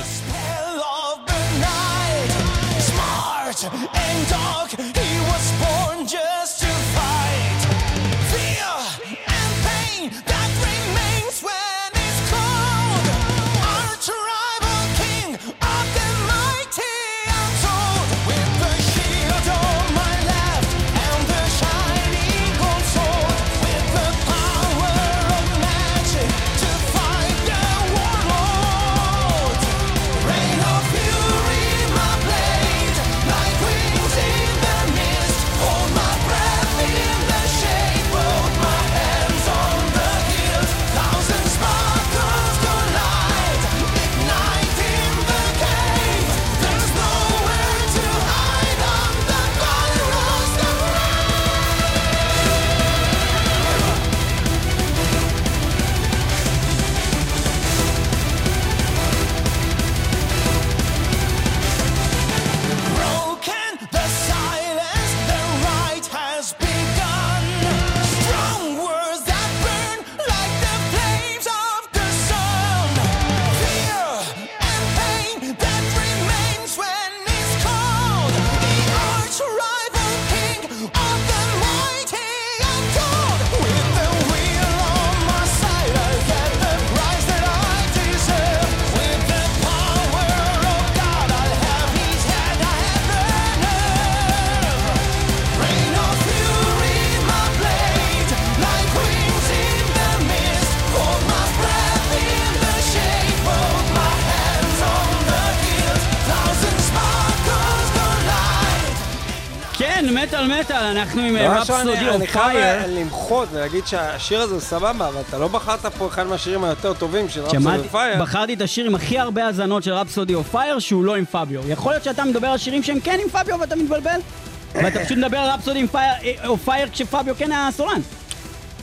אנחנו 111.01 111.21
עם 111.23 111.35
ממש 111.35 111.71
רפסודי 111.71 111.97
אני- 111.99 112.07
אוף 112.09 112.17
אני 112.17 112.27
חייב 112.27 112.53
פייר. 112.53 113.01
למחות 113.01 113.49
ולהגיד 113.53 113.87
שהשיר 113.87 114.41
הזה 114.41 114.53
הוא 114.55 114.61
סבבה, 114.61 115.09
אבל 115.09 115.21
אתה 115.29 115.39
לא 115.39 115.49
בחרת 115.49 115.87
פה 115.87 116.07
אחד 116.07 116.27
מהשירים 116.27 116.65
היותר 116.65 116.95
טובים 116.95 117.29
של 117.29 117.41
רפסוד 117.41 117.61
שמעתי, 117.61 117.87
ופייר. 117.87 118.23
בחרתי 118.23 118.55
את 118.55 118.61
השיר 118.61 118.87
עם 118.87 118.95
הכי 118.95 119.19
הרבה 119.19 119.47
האזנות 119.47 119.83
של 119.83 119.93
רפסודי 119.93 120.35
אוף 120.35 120.49
פייר, 120.51 120.79
שהוא 120.79 121.05
לא 121.05 121.17
עם 121.17 121.25
פביו. 121.25 121.71
יכול 121.71 121.93
להיות 121.93 122.05
שאתה 122.05 122.25
מדבר 122.25 122.47
על 122.49 122.59
שירים 122.59 122.83
שהם 122.83 123.01
כן 123.01 123.19
עם 123.23 123.29
פביו 123.29 123.61
ואתה 123.61 123.77
מתבלבל? 123.77 124.21
ואתה 124.75 125.05
פשוט 125.05 125.19
מדבר 125.19 125.39
על 125.39 125.51
רפסודי 125.51 125.79
עם 125.81 125.87
פייר, 125.87 126.13
אה, 126.43 126.49
אוף 126.49 126.65
פייר 126.65 126.89
כשפביו 126.93 127.35
כן 127.39 127.53
היה 127.53 127.69
הסולן. 127.69 128.01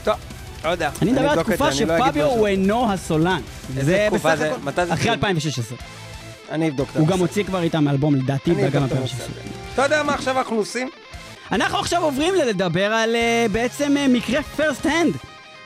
טוב, 0.04 0.14
לא 0.64 0.68
יודע. 0.68 0.90
אני 1.02 1.12
מדבר 1.12 1.28
על 1.30 1.42
תקופה 1.42 1.70
זה, 1.70 1.82
אני 1.84 1.98
לא 2.00 2.06
שפביו. 2.06 2.26
הוא 2.26 2.46
אינו 2.46 2.92
הסולן. 2.92 3.40
זה 3.74 4.08
בסך 4.12 4.34
זה? 4.34 4.50
הכל- 4.52 4.70
זה 4.76 4.82
אחרי 4.82 4.92
התחיל? 4.94 5.12
2016. 5.12 5.78
אני 6.50 6.68
אבדוק 6.68 6.88
את 6.92 6.96
הוא 6.96 7.06
גם. 7.06 7.18
הוציא 7.18 7.44
כבר 7.44 7.62
איתם 7.62 7.88
אלבום 7.88 8.14
לדעתי, 8.14 8.50
אני 8.50 8.66
וגם 8.66 8.82
אבדוק 8.82 8.92
את 8.92 8.98
הנושא 8.98 9.14
2016. 9.14 9.26
הזה. 9.42 9.50
אתה 9.74 9.82
יודע 9.82 10.02
מה 10.02 10.14
עכשיו 10.14 10.38
אנחנו 10.38 10.56
עושים? 10.56 10.88
אנחנו 11.52 11.78
עכשיו 11.78 12.02
עוברים 12.02 12.34
לדבר 12.34 12.92
על 12.92 13.16
אה, 13.16 13.46
בעצם 13.52 13.96
אה, 13.96 14.08
מקרה 14.08 14.42
פרסט 14.42 14.86
הנד. 14.86 15.12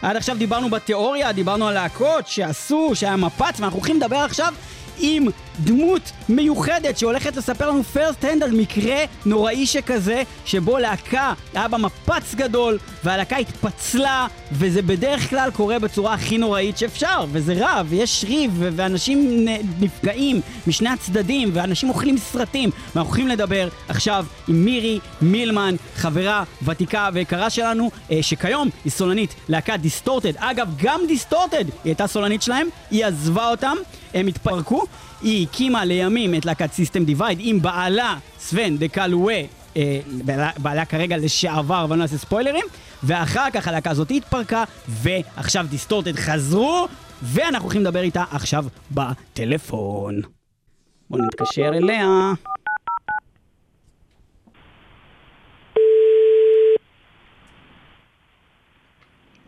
עד 0.02 0.16
עכשיו 0.16 0.36
דיברנו 0.36 0.70
בתיאוריה, 0.70 1.32
דיברנו 1.32 1.68
על 1.68 1.74
להקות 1.74 2.28
שעשו, 2.28 2.90
שהיה 2.94 3.16
מפץ, 3.16 3.60
ואנחנו 3.60 3.78
הולכים 3.78 3.96
לדבר 3.96 4.16
עכשיו 4.16 4.54
עם 4.98 5.26
דמות 5.60 6.12
מיוחדת 6.28 6.98
שהולכת 6.98 7.36
לספר 7.36 7.70
לנו 7.70 7.82
פרסט 7.82 8.24
הנד 8.24 8.42
על 8.42 8.50
מקרה 8.50 8.96
נוראי 9.26 9.66
שכזה, 9.66 10.22
שבו 10.44 10.78
להקה 10.78 11.32
היה 11.54 11.68
בה 11.68 11.78
מפץ 11.78 12.34
גדול, 12.34 12.78
והלהקה 13.04 13.36
התפצלה, 13.36 14.26
וזה 14.52 14.82
בדרך 14.82 15.30
כלל 15.30 15.50
קורה 15.54 15.78
בצורה 15.78 16.14
הכי 16.14 16.38
נוראית 16.38 16.78
שאפשר, 16.78 17.24
וזה 17.32 17.52
רע, 17.52 17.82
ויש 17.88 18.24
ריב, 18.28 18.52
ואנשים 18.58 19.48
נפגעים 19.80 20.40
משני 20.66 20.88
הצדדים, 20.88 21.50
ואנשים 21.52 21.88
אוכלים 21.88 22.18
סרטים, 22.18 22.70
ואנחנו 22.94 23.10
הולכים 23.10 23.28
לדבר 23.28 23.68
עכשיו 23.88 24.26
עם 24.48 24.64
מירי 24.64 24.98
מילמן, 25.22 25.74
חברה 25.96 26.44
ותיקה 26.62 27.08
ויקרה 27.12 27.50
שלנו, 27.50 27.90
אה, 28.10 28.18
שכיום 28.22 28.68
היא 28.84 28.92
סולנית 28.92 29.34
להקת 29.48 29.80
Distorted. 29.80 30.32
אגב, 30.36 30.68
גם 30.82 31.00
Distorted 31.08 31.64
היא 31.66 31.66
הייתה 31.84 32.06
סולנית 32.06 32.42
שלהם, 32.42 32.66
היא 32.90 33.06
עזבה 33.06 33.50
אותם, 33.50 33.76
הם 34.14 34.26
התפרקו. 34.26 34.84
היא 35.22 35.46
הקימה 35.46 35.84
לימים 35.84 36.34
את 36.34 36.46
להקת 36.46 36.72
System 36.72 37.04
Divide 37.04 37.38
עם 37.40 37.62
בעלה, 37.62 38.18
Sven 38.38 38.76
de 38.78 38.91
Caluwé, 38.91 39.34
אה, 39.76 40.00
בעלה- 40.24 40.50
בעלה 40.58 40.84
כרגע 40.84 41.16
לשעבר, 41.16 41.84
אבל 41.84 41.96
לא 41.96 42.02
נעשה 42.02 42.18
ספוילרים, 42.18 42.64
ואחר 43.02 43.50
כך 43.52 43.68
הלהקה 43.68 43.90
הזאת 43.90 44.10
התפרקה, 44.10 44.64
ועכשיו 44.88 45.66
Distorted 45.70 46.16
חזרו, 46.16 46.86
ואנחנו 47.22 47.64
הולכים 47.64 47.82
לדבר 47.82 48.00
איתה 48.02 48.24
עכשיו 48.30 48.64
בטלפון. 48.90 50.20
בואו 51.10 51.22
נתקשר 51.24 51.68
אליה. 51.74 52.32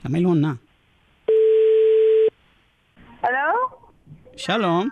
למה 0.04 0.18
היא 0.18 0.24
לא 0.24 0.28
עונה? 0.30 0.52
הלו? 3.22 3.54
שלום, 4.36 4.88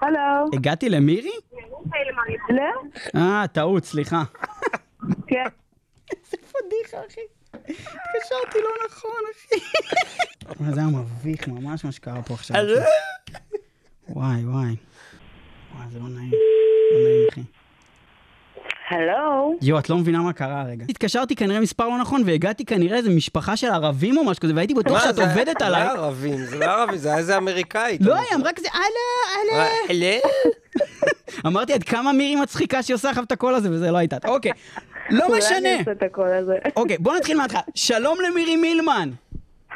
הלו? 0.00 0.18
הגעתי 0.52 0.88
למירי? 0.88 1.30
לא? 2.48 2.62
אה, 3.20 3.44
טעות, 3.52 3.84
סליחה. 3.84 4.22
כן. 5.26 5.44
איזה 6.10 6.36
פדיחה, 6.36 6.98
אחי. 7.06 7.20
התקשרתי 7.54 8.58
לא 8.62 8.70
נכון, 8.86 9.20
אחי. 9.32 9.60
זה 10.74 10.80
היה 10.80 10.88
מביך 10.88 11.48
ממש 11.48 11.84
מה 11.84 11.92
שקרה 11.92 12.22
פה 12.22 12.34
עכשיו. 12.34 12.56
וואי, 14.08 14.44
וואי. 14.44 14.76
וואי, 15.74 15.88
זה 15.92 15.98
לא 15.98 16.08
נעים. 16.08 16.30
לא 16.92 16.98
נעים, 16.98 17.28
אחי. 17.30 17.42
הלו? 18.90 19.54
יואו, 19.62 19.78
את 19.80 19.90
לא 19.90 19.96
מבינה 19.96 20.18
מה 20.22 20.32
קרה 20.32 20.60
הרגע. 20.60 20.84
התקשרתי 20.88 21.36
כנראה 21.36 21.60
מספר 21.60 21.88
לא 21.88 21.98
נכון, 21.98 22.22
והגעתי 22.26 22.64
כנראה 22.64 22.96
איזה 22.96 23.10
משפחה 23.10 23.56
של 23.56 23.66
ערבים 23.66 24.16
או 24.18 24.24
משהו 24.24 24.42
כזה, 24.42 24.52
והייתי 24.56 24.74
בטוח 24.74 24.92
מה, 24.92 25.00
שאת 25.00 25.14
זה- 25.16 25.22
עובדת 25.22 25.56
זה 25.60 25.66
עליי. 25.66 25.84
לא 25.84 25.90
ערבים, 25.90 26.36
זה 26.44 26.58
לא 26.58 26.64
ערבי, 26.64 26.98
זה 26.98 27.08
היה 27.08 27.18
איזה 27.18 27.36
אמריקאית. 27.36 28.00
לא, 28.00 28.14
היא 28.14 28.24
אמרה 28.34 28.52
כזה, 28.52 28.68
הלו, 28.72 29.62
הלו. 29.90 30.20
אמרתי, 31.46 31.72
עד 31.72 31.82
כמה 31.82 32.12
מירי 32.12 32.36
מצחיקה 32.40 32.82
שהיא 32.82 32.94
עושה 32.94 33.10
עכשיו 33.10 33.24
את 33.24 33.32
הקול 33.32 33.54
הזה, 33.54 33.68
וזה 33.72 33.90
לא 33.90 33.96
הייתה. 33.98 34.16
אוקיי, 34.24 34.52
לא 35.10 35.24
אולי 35.26 35.38
משנה. 35.38 35.58
אני 35.58 35.78
אעשה 35.78 35.92
את 35.92 36.02
הקול 36.02 36.28
הזה. 36.32 36.54
אוקיי, 36.76 36.96
בוא 36.98 37.16
נתחיל 37.16 37.36
מההתחלה. 37.36 37.60
שלום 37.74 38.18
למירי 38.30 38.56
מילמן. 38.56 39.10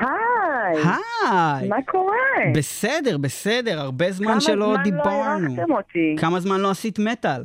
היי! 0.01 0.83
היי. 1.31 1.69
מה 1.69 1.77
קורה? 1.87 2.15
בסדר, 2.55 3.19
בסדר, 3.19 3.81
הרבה 3.81 4.11
זמן 4.13 4.27
כמה 4.31 4.41
שלא 4.41 4.67
זמן 4.67 4.77
לא 4.77 4.83
דיברנו. 4.83 5.49
אירחתם 5.57 5.73
אותי? 5.73 6.17
כמה 6.21 6.41
זמן 6.41 6.61
לא 6.61 6.71
עשית 6.71 6.99
מטאל? 6.99 7.43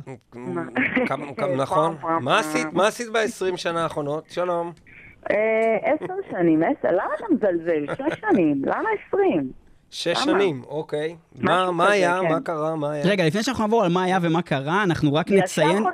כמה- 1.06 1.26
כמה- 1.36 1.54
נכון. 1.62 1.96
מה 2.20 2.38
עשית? 2.38 2.66
מה 2.72 2.86
עשית 2.86 3.08
ב-20 3.12 3.56
שנה 3.56 3.82
האחרונות? 3.82 4.24
שלום. 4.30 4.72
אה, 5.30 5.36
עשר 5.82 6.14
שנים, 6.30 6.62
עשר, 6.62 6.88
למה 6.92 7.10
אתה 7.16 7.24
מזלזל? 7.34 7.94
שש 7.94 8.20
שנים, 8.20 8.62
למה 8.64 8.88
עשרים? 9.08 9.50
שש? 9.90 10.18
שנים, 10.24 10.62
אוקיי. 10.68 11.16
מה 11.38 11.70
מה 11.70 11.90
היה? 11.90 12.18
כן. 12.22 12.28
מה 12.28 12.40
קרה? 12.40 12.76
מה 12.76 12.92
היה? 12.92 13.04
רגע, 13.06 13.26
לפני 13.26 13.42
שאנחנו 13.42 13.64
נעבור 13.64 13.84
על 13.84 13.92
מה 13.92 14.04
היה 14.04 14.18
ומה 14.22 14.42
קרה, 14.42 14.82
אנחנו 14.82 15.14
רק 15.14 15.30
נציין. 15.30 15.84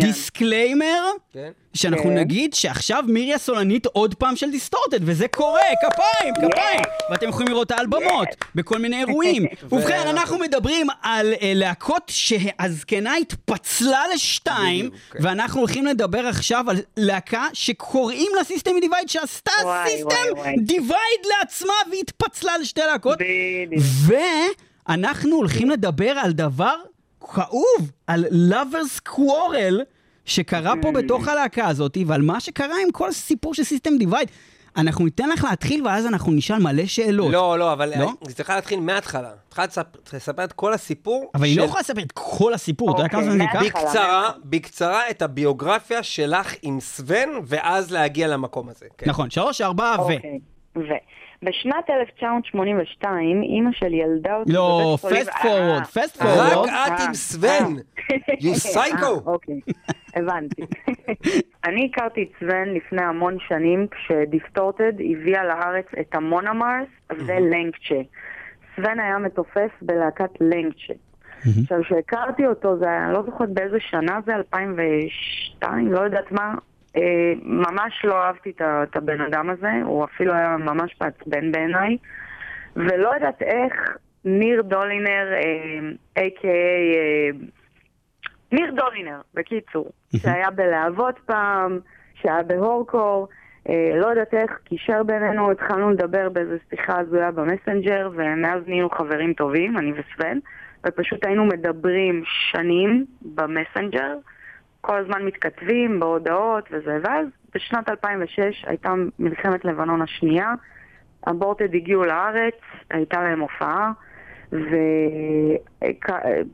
disclaimer, 0.00 1.02
כן. 1.32 1.50
שאנחנו 1.74 2.04
כן. 2.04 2.14
נגיד 2.14 2.54
שעכשיו 2.54 3.04
מירי 3.08 3.34
הסולנית 3.34 3.86
עוד 3.86 4.14
פעם 4.14 4.36
של 4.36 4.50
Distorted, 4.50 4.98
וזה 5.02 5.28
קורה, 5.28 5.60
כפיים, 5.82 6.34
כפיים. 6.34 6.80
ואתם 7.10 7.28
יכולים 7.28 7.48
לראות 7.48 7.70
אותה 7.70 7.80
על 7.80 7.86
במות, 7.86 8.28
בכל 8.54 8.78
מיני 8.78 8.98
אירועים. 9.00 9.46
ובכן, 9.72 10.06
אנחנו 10.08 10.38
מדברים 10.38 10.86
על 11.02 11.34
אה, 11.42 11.52
להקות 11.54 12.02
שהזקנה 12.08 13.16
התפצלה 13.16 14.02
לשתיים, 14.14 14.90
כן. 15.10 15.18
ואנחנו 15.22 15.60
הולכים 15.60 15.86
לדבר 15.86 16.26
עכשיו 16.26 16.70
על 16.70 16.76
להקה 16.96 17.46
שקוראים 17.52 18.32
לה 18.36 18.44
System 18.44 18.70
Divide, 18.80 19.08
שעשתה 19.08 19.52
System. 19.88 20.52
Divide 20.58 21.20
לעצמה 21.38 21.74
והתפצלה 21.90 22.58
לשתי 22.58 22.80
להקות. 22.80 23.18
ואנחנו 24.88 25.36
הולכים 25.36 25.70
לדבר 25.70 26.10
על 26.10 26.32
דבר 26.32 26.74
כאוב, 27.34 27.90
על 28.06 28.24
lovers 28.50 29.08
quarrel 29.10 29.74
שקרה 30.24 30.72
פה 30.82 30.92
בתוך 30.92 31.28
הלהקה 31.28 31.66
הזאת, 31.68 31.98
ועל 32.06 32.22
מה 32.22 32.40
שקרה 32.40 32.74
עם 32.86 32.90
כל 32.92 33.08
הסיפור 33.08 33.54
של 33.54 33.64
סיסטם 33.64 33.98
דיווייד. 33.98 34.28
אנחנו 34.76 35.04
ניתן 35.04 35.28
לך 35.28 35.44
להתחיל, 35.50 35.86
ואז 35.86 36.06
אנחנו 36.06 36.32
נשאל 36.32 36.58
מלא 36.58 36.86
שאלות. 36.86 37.32
לא, 37.32 37.58
לא, 37.58 37.72
אבל 37.72 37.92
לא? 37.98 38.12
היא 38.26 38.34
צריכה 38.34 38.54
להתחיל 38.54 38.80
מההתחלה. 38.80 39.30
צריכה 39.48 39.64
לספ- 39.64 40.16
לספר 40.16 40.44
את 40.44 40.52
כל 40.52 40.72
הסיפור. 40.74 41.30
אבל 41.34 41.44
היא 41.44 41.56
לא 41.56 41.62
של- 41.62 41.66
יכולה 41.68 41.80
לספר 41.80 42.02
את 42.02 42.12
כל 42.14 42.54
הסיפור, 42.54 42.90
אתה 42.90 43.02
יודע 43.02 43.04
אוקיי, 43.04 43.20
כמה 43.20 43.32
זמן 43.34 43.38
זה 43.38 43.58
ייקח? 43.60 43.76
בקצרה, 43.80 44.30
בקצרה 44.44 45.10
את 45.10 45.22
הביוגרפיה 45.22 46.02
שלך 46.02 46.54
עם 46.62 46.80
סוון, 46.80 47.28
ואז 47.46 47.90
להגיע 47.90 48.28
למקום 48.28 48.68
הזה. 48.68 48.86
כן. 48.98 49.10
נכון, 49.10 49.30
שלוש, 49.30 49.60
ארבע, 49.60 49.94
ו... 49.98 50.02
אוקיי. 50.02 50.38
ו... 50.76 50.80
בשנת 51.42 51.90
1982, 51.90 53.42
אימא 53.42 53.70
שלי 53.72 53.96
ילדה 53.96 54.36
אותי 54.36 54.52
לא, 54.52 54.96
בבית 55.04 55.04
חולים... 55.04 55.22
fast 55.22 55.42
forward, 55.42 55.98
אה, 55.98 56.02
fast 56.04 56.22
אה, 56.22 56.34
forward. 56.34 56.68
רק 56.72 56.92
את 56.94 57.00
אה, 57.00 57.06
עם 57.06 57.14
סוון. 57.14 57.76
אה. 58.10 58.16
You 58.16 58.74
psycho. 58.74 59.02
אה, 59.02 59.08
אוקיי, 59.26 59.60
הבנתי. 60.14 60.62
אני 61.66 61.90
הכרתי 61.92 62.22
את 62.22 62.28
סוון 62.40 62.74
לפני 62.74 63.02
המון 63.02 63.36
שנים, 63.48 63.86
כשדיסטורטד 63.90 64.92
הביאה 65.12 65.44
לארץ 65.44 65.86
את 66.00 66.14
המונומרס 66.14 66.88
ולנקצ'ה. 67.10 68.00
סוון 68.76 69.00
היה 69.00 69.18
מתופף 69.18 69.70
בלהקת 69.82 70.30
לנקצ'ה. 70.40 70.94
עכשיו, 71.62 71.82
כשהכרתי 71.82 72.46
אותו, 72.46 72.78
זה 72.78 72.84
היה, 72.88 73.04
אני 73.04 73.12
לא 73.12 73.22
זוכרת 73.22 73.48
באיזה 73.50 73.80
שנה 73.80 74.20
זה, 74.26 74.34
2002, 74.34 75.92
לא 75.92 76.00
יודעת 76.00 76.32
מה. 76.32 76.54
אה, 76.96 77.32
ממש 77.42 78.04
לא 78.04 78.22
אהבתי 78.22 78.52
את 78.60 78.96
הבן 78.96 79.20
אדם 79.20 79.50
הזה, 79.50 79.72
הוא 79.84 80.04
אפילו 80.04 80.32
היה 80.32 80.56
ממש 80.56 80.96
מעצבן 81.00 81.52
בעיניי. 81.52 81.96
ולא 82.76 83.14
יודעת 83.14 83.42
איך 83.42 83.96
ניר 84.24 84.62
דולינר, 84.62 85.32
אה, 85.32 86.24
a.k.a. 86.24 86.46
אה, 86.46 87.30
ניר 88.52 88.72
דולינר, 88.74 89.20
בקיצור, 89.34 89.90
שהיה 90.16 90.50
בלהבות 90.50 91.18
פעם, 91.26 91.78
שהיה 92.14 92.42
בהורקור, 92.42 93.28
אה, 93.68 93.90
לא 93.96 94.06
יודעת 94.06 94.34
איך, 94.34 94.58
קישר 94.64 95.02
בינינו, 95.02 95.50
התחלנו 95.50 95.90
לדבר 95.90 96.28
באיזו 96.28 96.54
שיחה 96.70 96.98
הזויה 96.98 97.30
במסנג'ר, 97.30 98.10
ומאז 98.12 98.62
נהיינו 98.66 98.90
חברים 98.90 99.32
טובים, 99.32 99.78
אני 99.78 99.92
וסוון, 99.92 100.40
ופשוט 100.86 101.26
היינו 101.26 101.44
מדברים 101.44 102.22
שנים 102.26 103.06
במסנג'ר, 103.22 104.14
כל 104.84 104.98
הזמן 104.98 105.24
מתכתבים 105.24 106.00
בהודעות 106.00 106.68
וזה, 106.70 106.98
ואז 107.04 107.26
בשנת 107.54 107.88
2006 107.88 108.64
הייתה 108.66 108.92
מלחמת 109.18 109.64
לבנון 109.64 110.02
השנייה, 110.02 110.52
הבורטד 111.26 111.74
הגיעו 111.74 112.04
לארץ, 112.04 112.54
הייתה 112.90 113.22
להם 113.22 113.40
הופעה, 113.40 113.92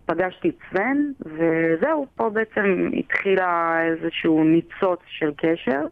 ופגשתי 0.06 0.48
את 0.48 0.54
סוון, 0.70 1.12
וזהו, 1.20 2.06
פה 2.16 2.30
בעצם 2.30 2.90
התחילה 2.98 3.80
איזשהו 3.84 4.44
ניצוץ 4.44 5.00
של 5.06 5.32
קשר, 5.36 5.86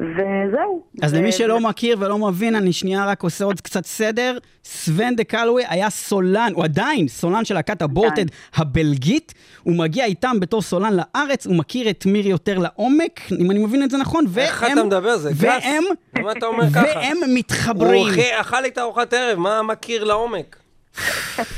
וזהו. 0.00 0.82
אז 1.02 1.12
ו- 1.12 1.16
למי 1.16 1.32
שלא 1.32 1.60
מכיר 1.60 1.96
ולא 2.00 2.18
מבין, 2.18 2.54
אני 2.54 2.72
שנייה 2.72 3.04
רק 3.06 3.22
עושה 3.22 3.44
עוד 3.44 3.60
קצת 3.60 3.86
סדר. 3.86 4.38
סוון 4.64 5.16
דה 5.16 5.24
קלווי 5.24 5.62
היה 5.68 5.90
סולן, 5.90 6.52
הוא 6.54 6.64
עדיין 6.64 7.08
סולן 7.08 7.44
של 7.44 7.54
להקת 7.54 7.82
הבורטד 7.82 8.24
הבלגית. 8.54 9.34
הוא 9.62 9.76
מגיע 9.76 10.04
איתם 10.04 10.36
בתור 10.40 10.62
סולן 10.62 10.92
לארץ, 10.96 11.46
הוא 11.46 11.56
מכיר 11.56 11.90
את 11.90 12.06
מירי 12.06 12.30
יותר 12.30 12.58
לעומק, 12.58 13.20
אם 13.40 13.50
אני 13.50 13.58
מבין 13.64 13.82
את 13.82 13.90
זה 13.90 13.96
נכון, 13.98 14.24
והם... 14.28 14.46
איך 14.46 14.64
אתה 14.72 14.84
מדבר? 14.84 15.16
זה 15.16 15.30
גס. 15.30 15.36
והם... 15.40 15.82
למה 16.18 16.32
אתה 16.32 16.46
אומר 16.46 16.64
ככה? 16.70 16.82
והם 16.86 17.16
הוא 17.16 17.34
מתחברים. 17.34 18.08
אוכל- 18.08 18.40
אכל 18.40 18.64
איתה 18.64 18.82
ארוחת 18.82 19.12
ערב, 19.14 19.38
מה 19.38 19.62
מכיר 19.62 20.04
לעומק? 20.04 20.56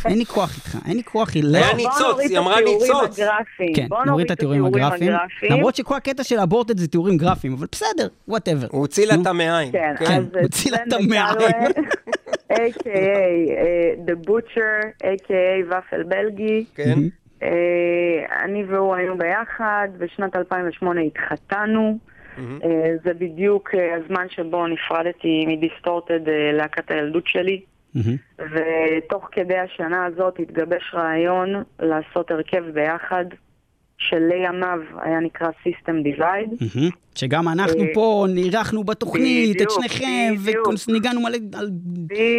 אין 0.07 0.19
לי 0.19 0.27
כוח 0.27 0.57
איתך, 0.57 0.77
אין 0.89 0.97
לי 0.97 1.03
כוח, 1.03 1.35
היא 1.35 1.45
לא... 1.45 1.59
היה 1.59 1.75
ניצוץ, 1.75 2.21
היא 2.21 2.39
אמרה 2.39 2.61
ניצוץ. 2.61 3.21
כן, 3.75 3.87
נוריד 4.07 4.25
את 4.25 4.31
התיאורים 4.31 4.65
הגרפיים. 4.65 5.13
למרות 5.51 5.75
שכל 5.75 5.95
הקטע 5.97 6.25
של 6.25 6.39
Aborted 6.39 6.79
זה 6.79 6.89
תיאורים 6.89 7.17
גרפיים, 7.17 7.53
אבל 7.53 7.67
בסדר, 7.73 8.09
whatever. 8.29 8.67
הוא 8.71 8.81
הוציא 8.81 9.07
לה 9.07 9.15
את 9.15 9.27
המעיים. 9.27 9.73
כן, 9.73 9.95
כן, 9.99 10.05
אז 10.05 10.25
הוציא 10.43 10.71
לה 10.71 10.79
את 10.89 10.93
המעיים. 10.93 11.71
a.k.a. 12.53 12.89
אה, 12.89 13.95
The 14.07 14.29
Butcher, 14.29 15.05
a.k.a. 15.05 15.67
ופל 15.67 16.03
בלגי. 16.03 16.65
כן. 16.75 16.99
אה, 17.43 18.45
אני 18.45 18.65
והוא 18.65 18.95
היינו 18.95 19.19
ביחד, 19.19 19.89
בשנת 19.99 20.37
2008 20.37 21.01
התחתנו. 21.01 21.99
אה, 22.39 22.95
זה 23.05 23.15
בדיוק 23.15 23.75
אה, 23.75 23.95
הזמן 23.95 24.27
שבו 24.29 24.67
נפרדתי 24.67 25.45
מדיסטורטד, 25.47 26.29
אה, 26.29 26.53
להקת 26.53 26.91
הילדות 26.91 27.27
שלי. 27.27 27.61
ותוך 28.39 29.29
כדי 29.33 29.59
השנה 29.59 30.05
הזאת 30.07 30.35
התגבש 30.39 30.95
רעיון 30.95 31.49
לעשות 31.81 32.31
הרכב 32.31 32.65
ביחד, 32.75 33.25
שלימיו 33.99 34.79
היה 35.03 35.21
נקרא 35.21 35.49
System 35.49 36.19
Divide. 36.19 36.55
מהמם. 36.77 36.91
שגם 37.15 37.49
אנחנו 37.49 37.81
אה, 37.83 37.95
פה 37.95 38.27
אירחנו 38.37 38.85
בתוכנית 38.85 39.63
את 39.63 39.71
שניכם. 39.71 40.35
וניגענו 40.89 41.21
מלא 41.21 41.37
על 41.59 41.71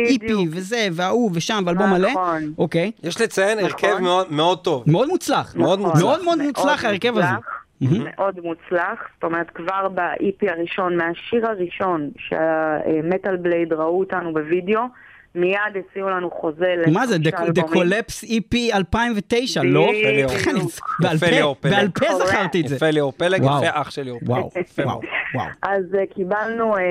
איפי. 0.09 0.33
וזה, 0.51 0.87
וההוא 0.91 1.31
ושם, 1.33 1.63
ואלבום 1.65 1.89
מלא. 1.93 2.09
נכון. 2.09 2.53
אוקיי. 2.57 2.91
יש 3.03 3.21
לציין 3.21 3.59
הרכב 3.59 3.87
נכון. 3.87 4.03
מאוד- 4.03 4.31
מאוד 4.31 4.59
טוב. 4.63 4.83
מאוד 4.87 5.07
מוצלח. 5.09 5.55
מאוד 5.55 5.79
נכון. 5.79 5.91
מוצלח. 5.91 6.03
מאוד 6.05 6.23
מאוד 6.23 6.41
מוצלח 6.41 6.85
ההרכב 6.85 7.17
הזה. 7.17 7.27
מוצלח, 7.81 8.09
מאוד 8.17 8.39
מוצלח, 8.43 8.99
זאת 9.15 9.23
אומרת 9.23 9.49
כבר 9.49 9.87
ב-EP 9.95 10.51
הראשון, 10.51 10.97
מהשיר 10.97 11.47
הראשון 11.47 12.09
שהמטאל 12.17 13.35
בלייד 13.35 13.73
ראו 13.73 13.99
אותנו 13.99 14.33
בווידאו, 14.33 14.81
מיד 15.35 15.59
הציעו 15.79 16.09
לנו 16.09 16.31
חוזה 16.31 16.75
מה 16.93 17.07
זה, 17.07 17.15
The. 17.15 17.61
Collapse 17.61 18.25
EP 18.27 18.75
2009, 18.75 19.61
לא? 19.63 19.87
יפה 19.93 20.51
פה- 21.19 21.25
ליאור 21.31 21.55
פלג. 21.59 21.71
בעל 21.73 21.87
פה. 21.89 22.25
זכרתי 22.25 22.61
את 22.61 22.67
זה. 22.67 22.75
יפה 22.75 22.89
ליאור 22.89 23.11
פלג. 23.11 23.43
יפה 23.43 23.59
אח 23.71 23.91
של 23.91 24.01
ליאור 24.01 24.19
פלג. 24.19 24.87
אז 25.61 25.95
אה, 25.95 26.05
קיבלנו 26.15 26.77
אה, 26.77 26.81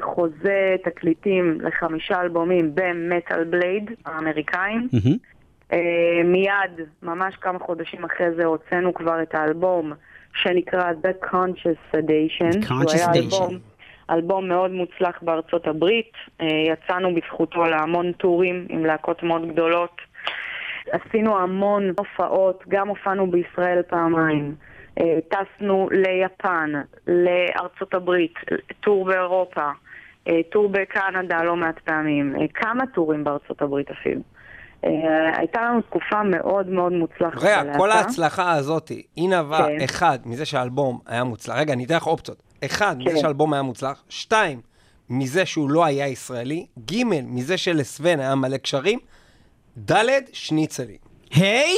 חוזה 0.00 0.76
תקליטים 0.84 1.58
לחמישה 1.60 2.20
אלבומים 2.20 2.70
במטאל 2.74 3.44
בלייד 3.44 3.90
האמריקאים. 4.06 4.88
אה, 5.72 5.78
מיד, 6.24 6.80
ממש 7.02 7.34
כמה 7.40 7.58
חודשים 7.58 8.04
אחרי 8.04 8.26
זה, 8.36 8.44
הוצאנו 8.44 8.94
כבר 8.94 9.22
את 9.22 9.34
האלבום 9.34 9.92
שנקרא 10.34 10.92
The 11.02 11.26
Conscious 11.26 11.94
Sedation. 11.96 12.66
שהוא 12.66 12.80
Conscious 12.82 12.98
Sedation. 13.14 13.54
אלבום, 14.10 14.48
מאוד 14.48 14.70
מוצלח 14.70 15.18
בארצות 15.22 15.66
הברית. 15.66 16.12
אה, 16.40 16.46
יצאנו 16.46 17.14
בזכותו 17.14 17.64
להמון 17.64 18.12
טורים 18.12 18.66
עם 18.68 18.84
להקות 18.84 19.22
מאוד 19.22 19.52
גדולות. 19.52 20.00
עשינו 20.90 21.38
המון 21.38 21.92
הופעות, 21.98 22.64
גם 22.68 22.88
הופענו 22.88 23.30
בישראל 23.30 23.82
פעמיים. 23.82 24.54
אה, 25.00 25.18
טסנו 25.28 25.88
ליפן, 25.90 26.72
לארצות 27.06 27.94
הברית, 27.94 28.34
טור 28.80 29.04
באירופה, 29.04 29.70
אה, 30.28 30.40
טור 30.52 30.68
בקנדה 30.68 31.42
לא 31.42 31.56
מעט 31.56 31.78
פעמים, 31.78 32.34
כמה 32.54 32.86
טורים 32.94 33.24
בארצות 33.24 33.62
הברית 33.62 33.90
אפילו. 33.90 34.20
הייתה 35.36 35.62
לנו 35.62 35.82
תקופה 35.82 36.22
מאוד 36.22 36.68
מאוד 36.68 36.92
מוצלחת. 36.92 37.42
רגע. 37.42 37.78
כל 37.78 37.90
ההצלחה 37.90 38.52
הזאת, 38.52 38.88
היא 39.16 39.28
נבעה, 39.28 39.66
כן. 39.66 39.84
אחד, 39.84 40.18
מזה 40.24 40.44
שהאלבום 40.44 40.98
היה 41.06 41.24
מוצלח. 41.24 41.56
רגע, 41.56 41.72
אני 41.72 41.84
אתן 41.84 41.94
לך 41.96 42.06
אופציות. 42.06 42.51
אחד, 42.64 42.96
מזה 42.98 43.10
כן. 43.10 43.20
שהאלבום 43.20 43.52
היה 43.52 43.62
מוצלח. 43.62 44.04
שתיים, 44.08 44.60
מזה 45.10 45.46
שהוא 45.46 45.70
לא 45.70 45.84
היה 45.84 46.08
ישראלי. 46.08 46.66
ג', 46.90 47.02
מזה 47.04 47.56
שלסוון 47.56 48.20
היה 48.20 48.34
מלא 48.34 48.56
קשרים. 48.56 48.98
ד', 49.90 50.06
שניצלים. 50.32 50.96
היי, 51.30 51.76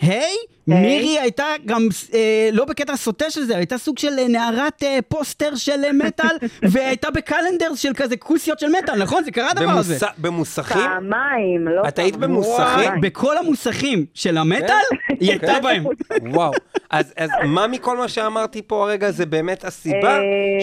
היי, 0.00 0.36
מירי 0.66 1.18
הייתה 1.18 1.44
גם, 1.66 1.88
אה, 2.14 2.48
לא 2.52 2.64
בקטע 2.64 2.96
סוטה 2.96 3.30
של 3.30 3.42
זה, 3.44 3.56
הייתה 3.56 3.78
סוג 3.78 3.98
של 3.98 4.18
אה, 4.18 4.28
נערת 4.28 4.82
אה, 4.82 4.98
פוסטר 5.08 5.54
של 5.56 5.84
אה, 5.84 5.92
מטאל, 5.92 6.36
והייתה 6.72 7.10
בקלנדר 7.10 7.74
של 7.74 7.92
כזה 7.94 8.16
כוסיות 8.16 8.58
של 8.58 8.66
מטאל, 8.82 9.02
נכון? 9.02 9.24
זה 9.24 9.30
קרה 9.30 9.50
הדבר 9.50 9.70
הזה. 9.70 9.94
במוס- 9.96 10.12
במוסכים? 10.18 10.76
פעמיים, 10.80 11.68
לא 11.68 11.88
את 11.88 11.98
היית 11.98 12.14
פעמיים. 12.14 12.30
במוסכים? 12.34 12.56
פעמיים. 12.56 13.00
בכל 13.00 13.38
המוסכים 13.38 14.06
של 14.14 14.36
המטאל, 14.38 14.74
היא 15.20 15.30
הייתה 15.30 15.46
כן. 15.46 15.62
בהם. 15.62 15.84
וואו. 16.34 16.52
אז, 16.90 17.12
אז 17.16 17.30
מה 17.44 17.66
מכל 17.66 17.96
מה 17.96 18.08
שאמרתי 18.08 18.62
פה 18.66 18.82
הרגע 18.84 19.10
זה 19.10 19.26
באמת 19.26 19.64
הסיבה 19.64 20.18
אה, 20.18 20.20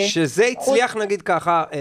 שזה 0.08 0.46
הצליח, 0.46 0.96
נגיד 0.98 1.22
ככה, 1.22 1.64
אה, 1.74 1.80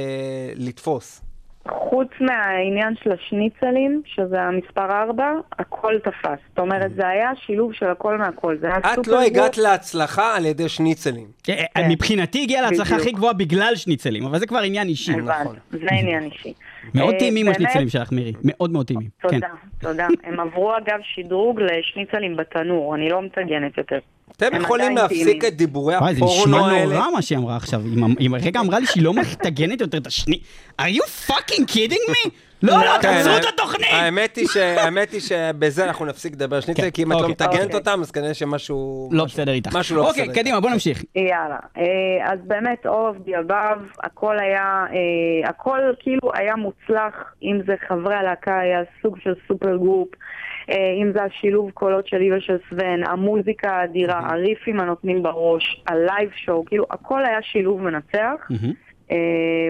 לתפוס? 0.57 1.21
חוץ 1.69 2.09
מהעניין 2.21 2.95
של 3.05 3.13
השניצלים, 3.13 4.03
שזה 4.07 4.41
המספר 4.43 4.91
4, 5.03 5.33
הכל 5.59 5.95
תפס. 5.99 6.39
זאת 6.49 6.59
אומרת, 6.59 6.93
זה 6.95 7.09
היה 7.09 7.31
שילוב 7.47 7.73
של 7.73 7.91
הכל 7.91 8.19
מהכל. 8.19 8.57
זה 8.61 8.67
היה 8.67 8.79
את 8.79 8.85
סופר 8.95 9.11
לא 9.11 9.17
גוף. 9.17 9.27
הגעת 9.27 9.59
להצלחה 9.59 10.37
על 10.37 10.47
ידי 10.47 10.69
שניצלים. 10.69 11.27
אה, 11.49 11.65
אה, 11.77 11.89
מבחינתי 11.89 12.43
הגיע 12.43 12.63
להצלחה. 12.63 12.97
הכי 12.97 13.13
גבוהה 13.13 13.33
בגלל 13.33 13.77
שניצלים, 13.77 14.27
אבל 14.27 14.39
זה 14.39 14.47
כבר 14.47 14.59
עניין 14.59 14.89
אישי. 14.89 15.13
הבנתי, 15.13 15.41
נכון. 15.41 15.57
זה 15.71 15.87
עניין 15.91 16.23
אישי. 16.23 16.53
מאוד 16.95 17.15
אה, 17.15 17.19
טעימים 17.19 17.49
השניצלים 17.49 17.89
שלך, 17.89 18.13
מירי. 18.13 18.33
מאוד 18.45 18.71
מאוד 18.71 18.87
טעימים. 18.87 19.09
כן. 19.23 19.29
תודה, 19.29 19.49
תודה. 19.81 20.07
הם 20.25 20.41
עברו 20.41 20.73
אגב 20.77 20.99
שדרוג 21.03 21.61
לשניצלים 21.61 22.37
בתנור, 22.37 22.95
אני 22.95 23.09
לא 23.09 23.23
מטגנת 23.23 23.79
יותר. 23.79 23.99
אתם 24.37 24.57
יכולים 24.57 24.97
להפסיק. 24.97 25.45
את 25.45 25.57
דיבורי 25.57 25.97
וואי, 25.97 26.15
זה 26.15 26.25
הפורנו 26.25 26.57
נשמע 26.57 26.73
האלה? 26.73 26.95
נורא 26.95 27.11
מה 27.11 27.23
שהיא 27.23 27.39
אמרה 27.39 27.57
עכשיו. 27.57 27.83
היא 28.19 28.31
רגע 28.43 28.61
אמרה 28.61 28.79
לי 28.79 28.87
שהיא 28.87 29.03
לא 29.03 29.13
מטגנת 29.15 29.81
יותר 29.81 29.99
את 29.99 30.07
השני... 30.07 30.39
are 30.81 30.85
you 30.85 31.31
fucking 31.31 31.65
kidding 31.67 32.11
me? 32.11 32.31
לא, 32.63 32.73
לא, 32.79 32.99
כן, 33.03 33.13
תעצרו 33.15 33.33
ה- 33.33 33.39
את 33.39 33.45
התוכנית! 33.55 33.89
האמת 33.93 35.13
היא 35.13 35.21
שבזה 35.21 35.85
אנחנו 35.85 36.07
נפסיק 36.07 36.33
לדבר 36.33 36.61
שניצל, 36.61 36.83
כן, 36.83 36.91
כי 36.91 37.03
אם 37.03 37.13
את 37.13 37.17
לא 37.17 37.21
אוקיי. 37.21 37.33
מטגנת 37.33 37.63
אוקיי. 37.65 37.75
אותם, 37.79 37.99
אז 38.01 38.11
כנראה 38.11 38.35
שמשהו... 38.35 39.09
לא 39.13 39.25
בסדר 39.25 39.53
איתך. 39.53 39.77
משהו 39.77 39.97
לא 39.97 40.03
בסדר. 40.11 40.23
אוקיי, 40.23 40.43
קדימה, 40.43 40.61
בוא 40.61 40.71
נמשיך. 40.71 41.05
יאללה, 41.17 41.57
אה, 41.77 42.33
אז 42.33 42.39
באמת 42.45 42.87
all 42.87 42.89
of 42.89 43.29
the 43.29 43.51
above, 43.51 43.99
הכל 44.03 44.39
היה, 44.39 44.85
אה, 44.93 45.49
הכל 45.51 45.79
כאילו 45.99 46.31
היה 46.35 46.57
מוצלח, 46.57 47.15
אם 47.43 47.61
זה 47.67 47.75
חברי 47.89 48.15
הלהקה 48.15 48.59
היה 48.59 48.81
סוג 49.03 49.19
של 49.25 49.35
super 49.49 49.77
group, 49.77 50.09
אה, 50.71 50.75
אם 51.03 51.13
זה 51.13 51.23
השילוב 51.23 51.71
קולות 51.71 52.09
שלי 52.09 52.33
ושל 52.37 52.57
Sven, 52.71 53.05
המוזיקה 53.07 53.71
האדירה, 53.71 54.21
הריפים 54.31 54.81
הנותנים 54.81 55.23
בראש, 55.23 55.83
ה 55.87 55.96
live 55.96 56.31
show, 56.37 56.65
כאילו 56.65 56.85
הכל 56.91 57.25
היה 57.25 57.39
שילוב 57.43 57.81
מנצח. 57.83 58.49
אה, 59.11 59.17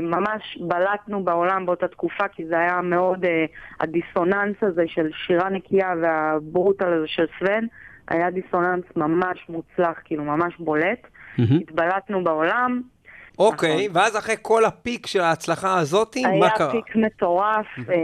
ממש 0.03 0.59
בלטנו 0.61 1.25
בעולם 1.25 1.67
באותה 1.67 1.89
תקופה, 1.89 2.29
כי 2.29 2.47
זה 2.47 2.59
היה 2.59 2.81
מאוד, 2.81 3.25
אה, 3.25 3.45
הדיסוננס 3.81 4.57
הזה 4.63 4.85
של 4.87 5.11
שירה 5.27 5.51
נקייה 5.51 5.95
והברוטל 6.03 6.93
הזה 6.93 7.07
של 7.07 7.25
סוון, 7.39 7.67
היה 8.09 8.31
דיסוננס 8.31 8.85
ממש 8.97 9.47
מוצלח, 9.49 9.99
כאילו 10.05 10.25
ממש 10.25 10.55
בולט. 10.59 11.07
מהמם. 11.39 11.61
התבלטנו 11.61 12.25
בעולם, 12.25 12.83
אוקיי, 13.39 13.89
ואז 13.93 14.17
אחרי 14.17 14.35
כל 14.43 14.65
הפיק 14.65 15.07
של 15.07 15.21
ההצלחה 15.21 15.79
הזאתי, 15.79 16.23
מה 16.23 16.29
היה 16.29 16.51
קרה? 16.51 16.71
פיק 16.73 16.97
מטורף, 16.97 17.67
אה, 17.91 17.95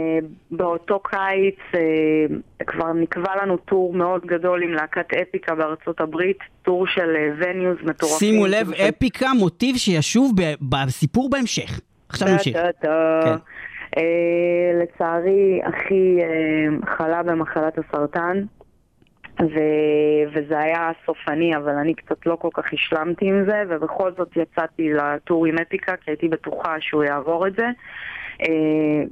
באותו 0.51 0.99
קיץ 0.99 1.55
אה, 1.75 1.79
כבר 2.67 2.93
נקבע 2.93 3.31
לנו 3.43 3.57
טור 3.57 3.93
מאוד 3.93 4.25
גדול 4.25 4.63
עם 4.63 4.73
להקת 4.73 5.13
אפיקה 5.13 5.55
בארצות 5.55 6.01
הברית, 6.01 6.37
טור 6.63 6.87
של 6.87 7.09
וניוז 7.37 7.77
מטורפים. 7.83 8.17
שימו 8.31 8.47
לב, 8.47 8.73
של- 8.73 8.83
אפיקה, 8.89 9.27
מוטיב 9.39 9.75
שישוב 9.77 10.31
ב- 10.41 10.53
בסיפור 10.85 11.29
בהמשך. 11.29 11.79
עכשיו 12.09 12.27
נמשיך. 12.27 12.57
כן. 12.81 12.87
אה, 13.97 14.03
לצערי, 14.83 15.59
אחי 15.63 16.17
אה, 16.21 16.95
חלה 16.97 17.23
במחלת 17.23 17.77
הסרטן, 17.77 18.43
ו- 19.41 20.23
וזה 20.33 20.59
היה 20.59 20.91
סופני, 21.05 21.55
אבל 21.57 21.71
אני 21.71 21.93
קצת 21.93 22.25
לא 22.25 22.35
כל 22.35 22.49
כך 22.53 22.73
השלמתי 22.73 23.25
עם 23.25 23.45
זה, 23.45 23.63
ובכל 23.69 24.11
זאת 24.17 24.37
יצאתי 24.37 24.93
לטור 24.93 25.45
עם 25.45 25.55
אפיקה, 25.57 25.95
כי 25.97 26.11
הייתי 26.11 26.27
בטוחה 26.27 26.75
שהוא 26.79 27.03
יעבור 27.03 27.47
את 27.47 27.53
זה. 27.55 27.67
אה, 28.41 29.03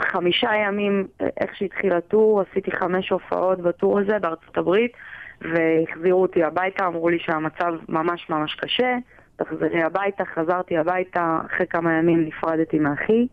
חמישה 0.00 0.50
ימים, 0.66 1.06
אה, 1.20 1.26
איך 1.40 1.56
שהתחיל 1.56 1.92
הטור, 1.92 2.40
עשיתי 2.40 2.70
חמש 2.70 3.10
הופעות 3.10 3.60
בטור 3.60 3.98
הזה 3.98 4.18
בארצות 4.18 4.58
הברית, 4.58 4.92
והחזירו 5.40 6.22
אותי 6.22 6.44
הביתה, 6.44 6.86
אמרו 6.86 7.08
לי 7.08 7.18
שהמצב 7.18 7.74
ממש 7.88 8.30
ממש 8.30 8.54
קשה, 8.54 8.96
תחזרי 9.36 9.82
הביתה, 9.82 10.24
חזרתי 10.24 10.76
הביתה, 10.76 11.38
אחרי 11.46 11.66
כמה 11.66 11.98
ימים 11.98 12.24
נפרדתי 12.24 12.78
מאחי, 12.78 13.26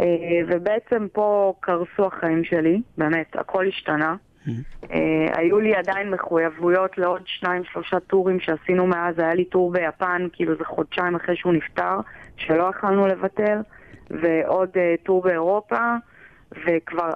אה, 0.00 0.06
ובעצם 0.46 1.06
פה 1.12 1.54
קרסו 1.60 2.06
החיים 2.06 2.44
שלי, 2.44 2.80
באמת, 2.98 3.36
הכל 3.36 3.66
השתנה. 3.66 4.16
אה, 4.90 5.38
היו 5.38 5.60
לי 5.60 5.74
עדיין 5.74 6.10
מחויבויות 6.10 6.98
לעוד 6.98 7.22
שניים, 7.24 7.62
שלושה 7.72 8.00
טורים 8.00 8.40
שעשינו 8.40 8.86
מאז, 8.86 9.18
היה 9.18 9.34
לי 9.34 9.44
טור 9.44 9.72
ביפן, 9.72 10.26
כאילו 10.32 10.56
זה 10.58 10.64
חודשיים 10.64 11.14
אחרי 11.16 11.36
שהוא 11.36 11.52
נפטר, 11.52 11.96
שלא 12.36 12.70
יכלנו 12.76 13.06
לבטל, 13.06 13.58
ועוד 14.10 14.70
אה, 14.76 14.94
טור 15.02 15.22
באירופה, 15.22 15.94
וכבר, 16.52 17.10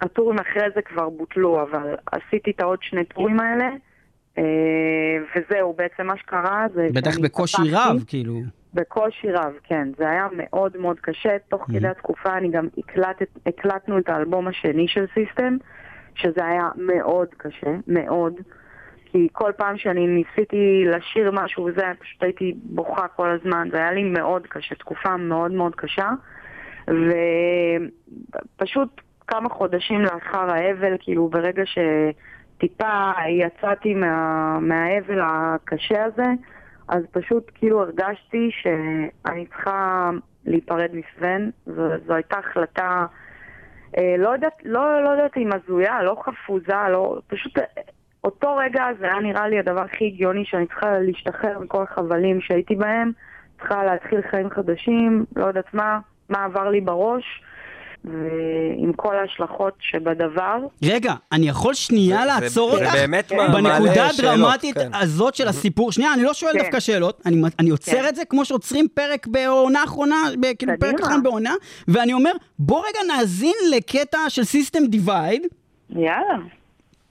הטורים 0.00 0.38
אחרי 0.38 0.66
זה 0.74 0.82
כבר 0.82 1.08
בוטלו, 1.08 1.62
אבל 1.62 1.94
עשיתי 2.12 2.50
את 2.50 2.60
העוד 2.60 2.78
שני 2.82 3.04
טורים 3.04 3.40
האלה, 3.40 3.68
אה, 4.38 4.44
וזהו, 5.34 5.72
בעצם 5.72 6.06
מה 6.06 6.16
שקרה 6.16 6.66
זה... 6.74 6.86
בטח 6.94 7.18
בקושי 7.18 7.62
רב, 7.72 8.04
כאילו. 8.06 8.40
בקושי 8.74 9.32
רב, 9.32 9.52
כן. 9.64 9.88
זה 9.98 10.10
היה 10.10 10.28
מאוד 10.36 10.76
מאוד 10.76 11.00
קשה. 11.00 11.36
תוך 11.48 11.66
כדי 11.72 11.88
התקופה 11.88 12.36
אני 12.38 12.50
גם 12.50 12.68
הקלטת, 12.78 13.28
הקלטנו 13.46 13.98
את 13.98 14.08
האלבום 14.08 14.48
השני 14.48 14.88
של 14.88 15.04
סיסטם, 15.14 15.56
שזה 16.18 16.44
היה 16.44 16.68
מאוד 16.76 17.28
קשה, 17.36 17.70
מאוד. 17.86 18.34
כי 19.04 19.28
כל 19.32 19.52
פעם 19.56 19.78
שאני 19.78 20.06
ניסיתי 20.06 20.84
לשיר 20.86 21.30
משהו 21.30 21.64
וזה, 21.64 21.82
פשוט 21.98 22.22
הייתי 22.22 22.54
בוכה 22.62 23.08
כל 23.08 23.30
הזמן. 23.30 23.68
זה 23.72 23.76
היה 23.76 23.92
לי 23.92 24.02
מאוד 24.02 24.46
קשה, 24.46 24.74
תקופה 24.74 25.16
מאוד 25.16 25.52
מאוד 25.52 25.74
קשה. 25.74 26.10
ופשוט 28.56 29.00
כמה 29.26 29.48
חודשים 29.48 30.00
לאחר 30.00 30.50
האבל, 30.50 30.96
כאילו 31.00 31.28
ברגע 31.28 31.62
שטיפה 31.66 33.10
יצאתי 33.28 33.94
מה, 33.94 34.58
מהאבל 34.60 35.20
הקשה 35.22 36.04
הזה, 36.04 36.26
אז 36.88 37.02
פשוט 37.10 37.50
כאילו 37.54 37.82
הרגשתי 37.82 38.50
שאני 38.50 39.46
צריכה 39.46 40.10
להיפרד 40.44 40.90
מסוון. 40.92 41.50
זו, 41.66 41.88
זו 42.06 42.14
הייתה 42.14 42.38
החלטה, 42.38 43.06
לא 44.18 44.28
יודעת, 44.28 44.54
לא, 44.64 45.04
לא 45.04 45.08
יודעת 45.08 45.36
אם 45.36 45.50
הזויה, 45.52 46.02
לא 46.02 46.16
חפוזה, 46.24 46.88
לא, 46.90 47.18
פשוט 47.26 47.58
אה, 47.58 47.64
אותו 48.24 48.56
רגע 48.56 48.84
זה 48.98 49.04
היה 49.04 49.20
נראה 49.20 49.48
לי 49.48 49.58
הדבר 49.58 49.80
הכי 49.80 50.06
הגיוני 50.06 50.44
שאני 50.44 50.66
צריכה 50.66 50.98
להשתחרר 50.98 51.58
מכל 51.58 51.82
החבלים 51.82 52.40
שהייתי 52.40 52.74
בהם, 52.74 53.12
צריכה 53.58 53.84
להתחיל 53.84 54.22
חיים 54.30 54.50
חדשים, 54.50 55.24
לא 55.36 55.46
יודעת 55.46 55.74
מה, 55.74 55.98
מה 56.28 56.44
עבר 56.44 56.68
לי 56.68 56.80
בראש. 56.80 57.42
ועם 58.04 58.92
כל 58.96 59.14
ההשלכות 59.16 59.72
שבדבר, 59.80 60.56
רגע, 60.84 61.14
אני 61.32 61.48
יכול 61.48 61.74
שנייה 61.74 62.18
זה- 62.20 62.24
לעצור 62.24 62.70
זה 62.78 62.84
אותך? 62.84 62.94
באמת 62.94 63.28
כן. 63.28 63.36
מעלה 63.36 63.52
בנקודה 63.78 64.12
שאלות, 64.12 64.34
הדרמטית 64.34 64.78
כן. 64.78 64.90
הזאת 64.94 65.34
של 65.34 65.48
הסיפור, 65.48 65.92
שנייה, 65.92 66.14
אני 66.14 66.22
לא 66.22 66.34
שואל 66.34 66.52
כן. 66.52 66.58
דווקא 66.58 66.80
שאלות, 66.80 67.22
אני, 67.26 67.42
אני 67.58 67.70
עוצר 67.70 67.92
כן. 67.92 68.08
את 68.08 68.16
זה 68.16 68.24
כמו 68.24 68.44
שעוצרים 68.44 68.86
פרק 68.94 69.26
בעונה 69.26 69.80
האחרונה, 69.80 70.16
ב- 70.40 70.52
כאילו 70.58 70.72
פרק. 70.80 71.00
אחרון 71.00 71.22
בעונה, 71.22 71.54
ואני 71.88 72.12
אומר, 72.12 72.30
בוא 72.58 72.78
רגע 72.80 73.14
נאזין 73.16 73.54
לקטע 73.76 74.18
של 74.28 74.44
System 74.44 74.86
Divide, 74.86 75.42
יאללה. 75.90 76.38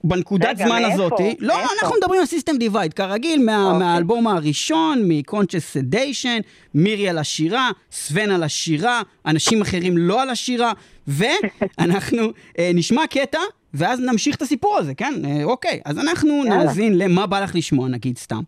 בנקודת 0.04 0.48
רגע, 0.48 0.66
זמן 0.66 0.82
מאיפה? 0.82 0.94
הזאתי. 1.04 1.36
לא, 1.38 1.56
מאיפה? 1.56 1.70
אנחנו 1.82 1.96
מדברים 1.96 2.20
על 2.20 2.26
סיסטם 2.26 2.56
דיווייד, 2.56 2.94
כרגיל, 2.94 3.44
מה, 3.44 3.64
אוקיי. 3.64 3.78
מהאלבום 3.78 4.26
הראשון, 4.26 5.08
מ-Conscious 5.08 5.76
Sedation, 5.76 6.42
מירי 6.74 7.08
על 7.08 7.18
השירה, 7.18 7.70
סוון 7.92 8.30
על 8.30 8.42
השירה, 8.42 9.02
אנשים 9.26 9.62
אחרים 9.62 9.98
לא 9.98 10.22
על 10.22 10.30
השירה, 10.30 10.72
ואנחנו 11.08 12.22
אה, 12.58 12.70
נשמע 12.74 13.06
קטע, 13.10 13.38
ואז 13.74 14.00
נמשיך 14.00 14.36
את 14.36 14.42
הסיפור 14.42 14.78
הזה, 14.78 14.94
כן? 14.94 15.14
אה, 15.24 15.44
אוקיי, 15.44 15.80
אז 15.84 15.98
אנחנו 15.98 16.44
יאללה. 16.44 16.64
נאזין 16.64 16.98
למה 16.98 17.26
בא 17.26 17.40
לך 17.40 17.54
לשמוע, 17.54 17.88
נגיד 17.88 18.18
סתם. 18.18 18.42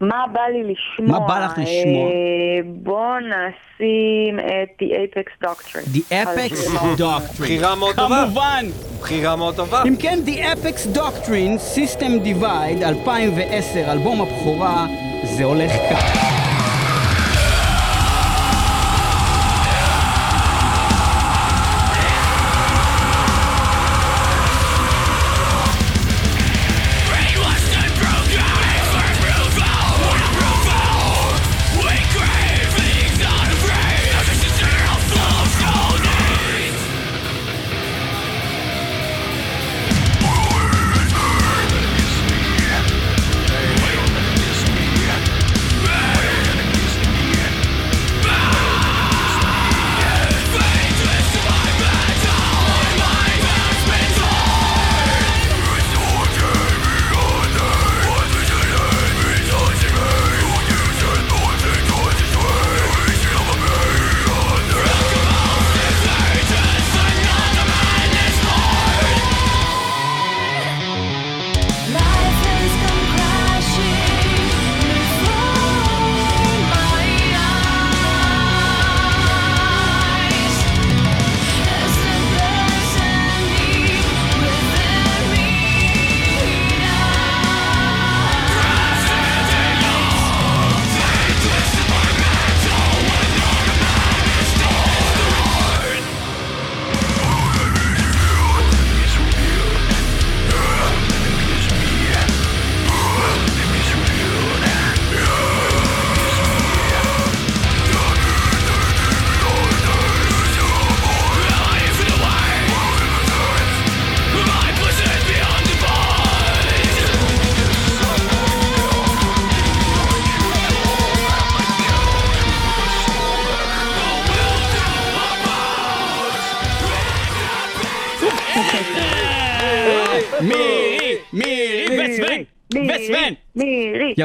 מה 0.00 0.24
בא 0.32 0.40
לי 0.40 0.62
לשמוע? 0.72 1.18
מה 1.18 1.26
בא 1.26 1.44
לך 1.44 1.52
לשמוע? 1.58 2.10
אה, 2.10 2.60
בוא 2.64 3.14
נשים 3.18 4.38
את 4.38 4.82
The 4.82 4.86
Apex 4.86 5.46
Doctrine. 5.46 5.96
The 5.96 6.12
Apex 6.12 6.54
Doctrine. 6.98 7.40
בחירה 7.40 7.74
מאוד 7.74 7.96
טובה. 7.96 8.24
כמובן. 8.24 8.66
בחירה 9.00 9.36
מאוד 9.36 9.56
טובה. 9.56 9.82
אם 9.88 9.96
כן, 9.96 10.18
The 10.26 10.38
Apex 10.38 10.96
Doctrine, 10.96 11.76
System 11.76 12.26
Divide, 12.26 12.84
2010, 12.84 13.92
אלבום 13.92 14.20
הבכורה, 14.20 14.86
זה 15.24 15.44
הולך 15.44 15.72
כך. 15.90 16.27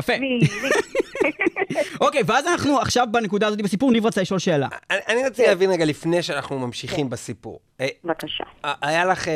יפה. 0.03 0.13
אוקיי, 2.01 2.21
ואז 2.25 2.47
אנחנו 2.47 2.79
עכשיו 2.79 3.07
בנקודה 3.11 3.47
הזאת 3.47 3.61
בסיפור, 3.61 3.91
ניב 3.91 4.05
רצה 4.05 4.21
לשאול 4.21 4.39
שאלה. 4.39 4.67
אני- 4.91 4.99
אני 5.09 5.23
רציתי 5.25 5.47
להבין 5.47 5.71
רגע 5.71 5.85
לפני 5.85 6.21
שאנחנו 6.23 6.59
ממשיכים 6.59 7.09
בסיפור. 7.09 7.59
אה, 7.81 7.87
בבקשה. 8.03 8.43
היה 8.81 9.05
לך, 9.05 9.27
אה, 9.27 9.33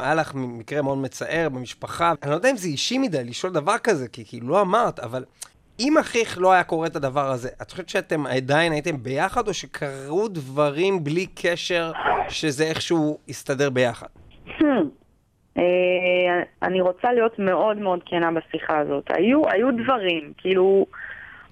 היה 0.00 0.14
לך 0.14 0.32
מקרה 0.34 0.82
מאוד 0.82 0.98
מצער 0.98 1.48
במשפחה, 1.48 2.12
אני 2.22 2.30
לא 2.30 2.36
יודע 2.36 2.50
אם 2.50 2.56
זה 2.56 2.68
אישי 2.68 2.98
מדי 2.98 3.24
לשאול 3.24 3.52
דבר 3.52 3.78
כזה, 3.78 4.08
כי 4.08 4.24
כאילו 4.26 4.48
לא 4.48 4.60
אמרת, 4.60 5.00
אבל 5.00 5.24
אם 5.80 5.98
אחיך 5.98 6.38
לא 6.38 6.52
היה 6.52 6.64
קורה 6.64 6.86
את 6.86 6.96
הדבר 6.96 7.30
הזה, 7.30 7.48
את 7.62 7.70
חושבת 7.70 7.88
שאתם 7.88 8.26
עדיין 8.26 8.72
הייתם 8.72 9.02
ביחד, 9.02 9.48
או 9.48 9.54
שקרו 9.54 10.28
דברים 10.28 11.04
בלי 11.04 11.26
קשר, 11.34 11.92
שזה 12.28 12.64
איכשהו 12.64 13.18
הסתדר 13.28 13.70
ביחד? 13.70 14.06
אה, 15.58 16.42
אני 16.62 16.80
רוצה 16.80 17.12
להיות 17.12 17.38
מאוד 17.38 17.78
מאוד 17.78 18.00
כנה 18.06 18.30
בשיחה 18.30 18.78
הזאת. 18.78 19.10
היו, 19.10 19.48
היו 19.50 19.68
דברים, 19.84 20.32
כאילו, 20.38 20.86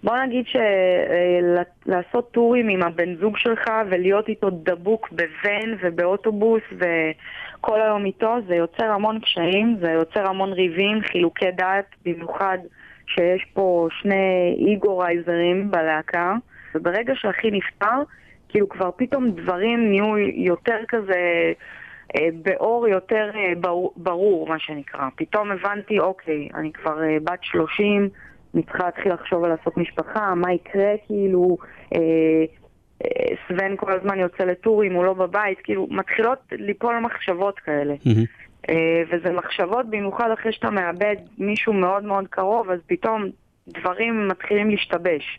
בוא 0.04 0.16
נגיד 0.18 0.44
שלעשות 0.46 2.30
טורים 2.30 2.68
עם 2.68 2.82
הבן 2.82 3.16
זוג 3.16 3.38
שלך 3.38 3.64
ולהיות 3.90 4.28
איתו 4.28 4.50
דבוק 4.50 5.09
בוון 5.11 5.76
ובאוטובוס 5.80 6.62
וכל 6.72 7.80
היום 7.80 8.04
איתו, 8.04 8.36
זה 8.48 8.54
יוצר 8.54 8.84
המון 8.84 9.20
קשיים, 9.20 9.76
זה 9.80 9.90
יוצר 9.90 10.26
המון 10.28 10.52
ריבים, 10.52 11.00
חילוקי 11.00 11.50
דעת, 11.50 11.86
במיוחד 12.04 12.59
שיש 13.07 13.44
פה 13.54 13.88
שני 14.02 14.57
איגורייזרים 14.59 15.70
בלהקה, 15.70 16.34
וברגע 16.74 17.12
שאחי 17.16 17.50
נפטר, 17.50 18.02
כאילו 18.48 18.68
כבר 18.68 18.90
פתאום 18.96 19.30
דברים 19.30 19.88
נהיו 19.88 20.18
יותר 20.18 20.78
כזה... 20.88 21.52
אה, 22.14 22.28
באור 22.42 22.88
יותר 22.88 23.30
אה, 23.34 23.52
ברור, 23.96 24.48
מה 24.48 24.59
שנקרא. 24.59 25.09
פתאום 25.16 25.50
הבנתי, 25.50 25.98
אוקיי, 25.98 26.48
אני 26.54 26.72
כבר 26.72 27.02
אה, 27.02 27.16
בת 27.24 27.38
30, 27.42 28.09
אני 28.54 28.62
צריכה 28.62 28.84
להתחיל 28.86 29.12
לחשוב 29.12 29.44
על 29.44 29.50
לעשות 29.50 29.76
משפחה, 29.76 30.34
מה 30.34 30.52
יקרה, 30.52 30.94
כאילו, 31.07 31.57
אה, 31.94 31.98
אה, 33.04 33.36
סוון 33.48 33.76
כל 33.76 33.92
הזמן 33.92 34.18
יוצא 34.18 34.44
לטורים, 34.44 34.94
הוא 34.94 35.04
לא 35.04 35.12
בבית, 35.12 35.59
כאילו, 35.62 35.86
מתחילות 35.90 36.38
ליפול 36.52 36.98
מחשבות 36.98 37.59
כאלה. 37.59 37.94
אה, 38.68 39.02
וזה 39.11 39.32
מחשבות 39.32 39.90
במיוחד 39.90 40.30
אחרי 40.30 40.52
שאתה 40.52 40.70
מאבד 40.70 41.16
מישהו 41.38 41.72
מאוד 41.72 42.04
מאוד 42.04 42.28
קרוב, 42.28 42.70
אז 42.70 42.78
פתאום 42.86 43.24
דברים 43.68 44.28
מתחילים 44.28 44.70
להשתבש. 44.70 45.38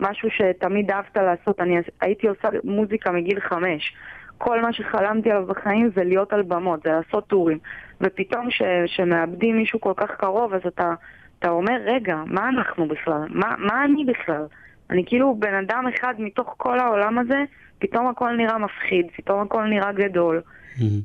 משהו 0.00 0.28
שתמיד 0.30 0.90
אהבת 0.90 1.16
לעשות, 1.16 1.60
אני 1.60 1.76
הייתי 2.00 2.28
עושה 2.28 2.48
מוזיקה 2.64 3.10
מגיל 3.10 3.40
חמש. 3.40 3.94
כל 4.38 4.60
מה 4.62 4.72
שחלמתי 4.72 5.30
עליו 5.30 5.46
בחיים 5.46 5.90
זה 5.94 6.04
להיות 6.04 6.32
על 6.32 6.42
במות, 6.42 6.82
זה 6.82 6.90
לעשות 6.90 7.26
טורים. 7.26 7.58
ופתאום 8.00 8.48
כשמאבדים 8.86 9.56
מישהו 9.56 9.80
כל 9.80 9.92
כך 9.96 10.10
קרוב, 10.10 10.54
אז 10.54 10.60
אתה, 10.66 10.94
אתה 11.38 11.48
אומר, 11.48 11.76
רגע, 11.84 12.16
מה 12.26 12.48
אנחנו 12.48 12.88
בכלל? 12.88 13.26
מה, 13.30 13.54
מה 13.58 13.84
אני 13.84 14.04
בכלל? 14.04 14.44
אני 14.90 15.04
כאילו 15.06 15.34
בן 15.38 15.54
אדם 15.54 15.84
אחד 15.94 16.14
מתוך 16.18 16.54
כל 16.56 16.78
העולם 16.78 17.18
הזה, 17.18 17.44
פתאום 17.78 18.08
הכל 18.08 18.36
נראה 18.36 18.58
מפחיד, 18.58 19.06
פתאום 19.16 19.42
הכל 19.42 19.64
נראה 19.64 19.92
גדול. 19.92 20.40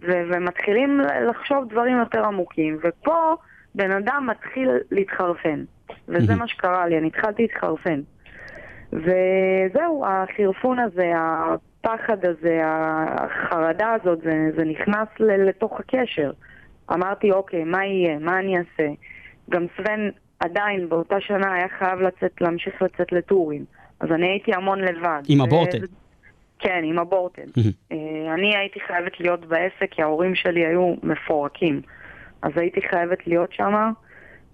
ו- 0.03 0.23
ומתחילים 0.33 1.01
לחשוב 1.29 1.69
דברים 1.69 1.97
יותר 1.97 2.25
עמוקים. 2.25 2.77
ופה 2.83 3.35
בן 3.75 3.91
אדם 3.91 4.27
מתחיל 4.29 4.69
להתחרפן. 4.91 5.63
וזה 6.07 6.35
מה 6.35 6.47
שקרה 6.47 6.87
לי, 6.87 6.97
אני 6.97 7.07
התחלתי 7.07 7.41
להתחרפן. 7.41 8.01
וזהו, 8.93 10.05
החרפון 10.07 10.79
הזה, 10.79 11.11
הפחד 11.83 12.25
הזה, 12.25 12.61
החרדה 12.63 13.93
הזאת, 14.01 14.21
זה, 14.23 14.49
זה 14.55 14.63
נכנס 14.65 15.07
ל- 15.19 15.49
לתוך 15.49 15.79
הקשר. 15.79 16.31
אמרתי, 16.93 17.31
אוקיי, 17.31 17.63
מה 17.63 17.85
יהיה? 17.85 18.19
מה 18.19 18.39
אני 18.39 18.57
אעשה? 18.57 18.89
גם 19.49 19.65
סוון 19.77 20.09
עדיין 20.39 20.89
באותה 20.89 21.21
שנה 21.21 21.53
היה 21.53 21.67
חייב 21.79 21.99
לצאת, 22.01 22.41
להמשיך 22.41 22.81
לצאת 22.81 23.11
לטורים. 23.11 23.65
אז 23.99 24.11
אני 24.11 24.27
הייתי 24.27 24.53
המון 24.53 24.79
לבד. 24.81 25.21
עם 25.27 25.39
ו- 25.39 25.43
הבורטד. 25.43 25.79
כן, 26.59 26.81
עם 26.83 26.99
הבורטד. 26.99 27.47
אה, 27.91 27.97
אני 28.33 28.57
הייתי 28.57 28.79
חייבת 28.87 29.19
להיות 29.19 29.45
בעסק 29.45 29.87
כי 29.91 30.01
ההורים 30.01 30.35
שלי 30.35 30.65
היו 30.65 30.93
מפורקים. 31.03 31.81
אז 32.41 32.51
הייתי 32.55 32.81
חייבת 32.81 33.27
להיות 33.27 33.53
שם. 33.53 33.73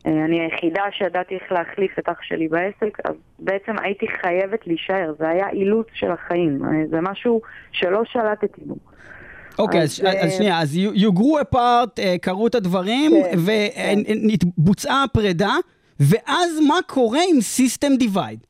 אני 0.08 0.40
היחידה 0.40 0.84
שידעתי 0.92 1.36
איך 1.36 1.52
להחליף 1.52 2.00
את 2.00 2.10
אח 2.10 2.22
שלי 2.22 2.48
בעסק, 2.48 2.98
אז 3.06 3.14
בעצם 3.40 3.76
הייתי 3.82 4.06
חייבת 4.22 4.68
להישאר. 4.68 5.14
זה 5.20 5.30
היה 5.30 5.50
אילוץ 5.50 5.88
של 5.94 6.12
החיים. 6.12 6.66
אה, 6.66 6.70
זה 6.90 7.02
משהו 7.02 7.42
שלא 7.72 8.02
שלטתי 8.06 8.62
בו. 8.66 8.76
אוקיי, 9.60 9.82
אז, 9.82 10.00
אז 10.00 10.06
אה, 10.06 10.22
אז 10.22 10.34
שנייה, 10.38 10.62
אז 10.62 10.78
you 10.96 11.12
grew 11.20 11.42
apart, 11.42 12.00
אה, 12.00 12.16
קרו 12.22 12.48
את 12.48 12.56
הדברים, 12.56 13.12
כן, 13.12 14.14
ובוצעה 14.58 15.04
הפרידה, 15.04 15.54
ואז 16.00 16.60
מה 16.68 16.76
קורה 16.88 17.20
עם 17.30 17.38
System 17.38 18.04
Divide? 18.04 18.48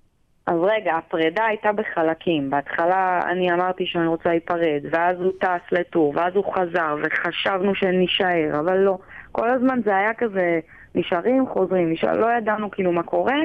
אז 0.48 0.60
רגע, 0.62 0.96
הפרידה 0.96 1.46
הייתה 1.46 1.72
בחלקים. 1.72 2.50
בהתחלה 2.50 3.22
אני 3.32 3.54
אמרתי 3.54 3.86
שאני 3.86 4.08
רוצה 4.08 4.30
להיפרד, 4.30 4.82
ואז 4.92 5.18
הוא 5.20 5.32
טס 5.40 5.72
לטור, 5.72 6.14
ואז 6.16 6.34
הוא 6.36 6.54
חזר, 6.54 6.96
וחשבנו 7.04 7.76
שנישאר, 7.76 8.60
אבל 8.60 8.78
לא. 8.78 8.98
כל 9.32 9.50
הזמן 9.50 9.80
זה 9.86 9.96
היה 9.96 10.14
כזה, 10.14 10.60
נשארים, 10.98 11.48
חוזרים, 11.48 11.92
נשאר, 11.92 12.18
לא 12.18 12.28
ידענו 12.38 12.72
כאילו 12.72 12.92
מה 12.92 13.04
קורה. 13.04 13.40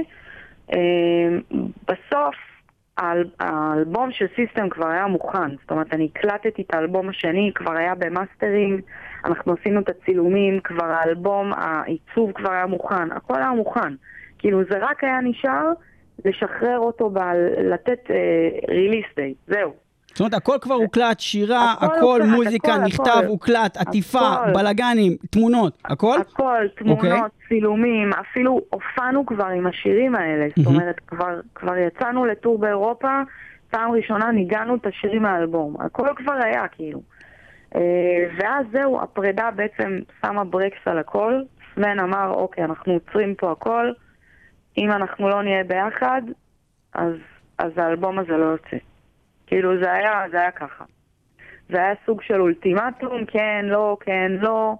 אה, 0.72 0.78
בסוף, 1.88 2.34
האל, 2.98 3.24
האלבום 3.40 4.10
של 4.12 4.26
System 4.36 4.68
כבר 4.68 4.86
היה 4.86 5.06
מוכן. 5.06 5.50
זאת 5.60 5.70
אומרת, 5.70 5.94
אני 5.94 6.08
הקלטתי 6.14 6.62
את 6.62 6.74
האלבום 6.74 7.08
השני, 7.08 7.50
כבר 7.54 7.72
היה 7.72 7.94
במאסטרינג, 7.94 8.80
אנחנו 9.24 9.54
עשינו 9.60 9.80
את 9.80 9.88
הצילומים, 9.88 10.60
כבר 10.60 10.86
האלבום, 10.86 11.52
העיצוב 11.56 12.32
כבר 12.32 12.52
היה 12.52 12.66
מוכן, 12.66 13.12
הכל 13.12 13.36
היה 13.36 13.50
מוכן. 13.50 13.94
כאילו, 14.38 14.64
זה 14.70 14.78
רק 14.78 15.04
היה 15.04 15.20
נשאר 15.20 15.72
לשחרר 16.24 16.78
אותו, 16.78 17.10
בעל, 17.10 17.36
לתת 17.58 18.10
release 18.68 19.06
uh, 19.12 19.16
day, 19.16 19.34
זהו. 19.46 19.81
זאת 20.12 20.20
אומרת, 20.20 20.34
הכל 20.34 20.56
כבר 20.60 20.74
הוקלט, 20.74 21.20
שירה, 21.20 21.72
הכל 21.72 21.86
הכל 21.86 22.20
הוקלט, 22.20 22.36
מוזיקה, 22.36 22.74
הכל, 22.74 22.84
נכתב, 22.84 23.10
הכל. 23.18 23.26
הוקלט, 23.26 23.76
עטיפה, 23.76 24.18
הכל. 24.18 24.52
בלאגנים, 24.52 25.16
תמונות, 25.30 25.78
הכל? 25.84 26.16
הכל, 26.20 26.66
תמונות, 26.76 26.98
אוקיי. 26.98 27.20
צילומים, 27.48 28.10
אפילו 28.12 28.60
הופענו 28.70 29.26
כבר 29.26 29.46
עם 29.46 29.66
השירים 29.66 30.14
האלה. 30.14 30.46
זאת. 30.56 30.66
אומרת, 30.66 31.00
כבר, 31.06 31.40
כבר 31.54 31.76
יצאנו 31.76 32.24
לטור 32.24 32.58
באירופה, 32.58 33.22
פעם 33.70 33.90
ראשונה 33.92 34.32
ניגענו 34.32 34.74
את 34.74 34.86
השירים 34.86 35.22
מהאלבום. 35.22 35.76
הכל 35.80 36.08
כבר 36.16 36.34
היה, 36.44 36.68
כאילו. 36.68 37.00
אה, 37.74 37.80
ואז 38.38 38.66
זהו, 38.72 39.00
הפרידה 39.00 39.50
בעצם 39.50 39.98
שמה 40.20 40.44
ברקס 40.44 40.78
על 40.86 40.98
הכל. 40.98 41.42
סמן 41.74 41.98
אמר, 42.00 42.30
אוקיי, 42.30 42.64
אנחנו 42.64 42.92
עוצרים 42.92 43.34
פה 43.34 43.52
הכל. 43.52 43.92
אם 44.78 44.92
אנחנו 44.92 45.28
לא 45.28 45.42
נהיה 45.42 45.64
ביחד, 45.64 46.22
אז, 46.94 47.12
אז 47.58 47.72
האלבום 47.76 48.18
הזה 48.18 48.32
לא 48.32 48.44
יוצא. 48.44 48.76
כאילו, 49.52 49.78
זה 49.82 49.92
היה, 49.92 50.22
זה 50.30 50.40
היה 50.40 50.50
ככה. 50.50 50.84
זה 51.68 51.76
היה 51.76 51.94
סוג 52.06 52.22
של 52.22 52.40
אולטימטום, 52.40 53.24
כן, 53.26 53.64
לא, 53.68 53.96
כן, 54.00 54.32
לא. 54.40 54.74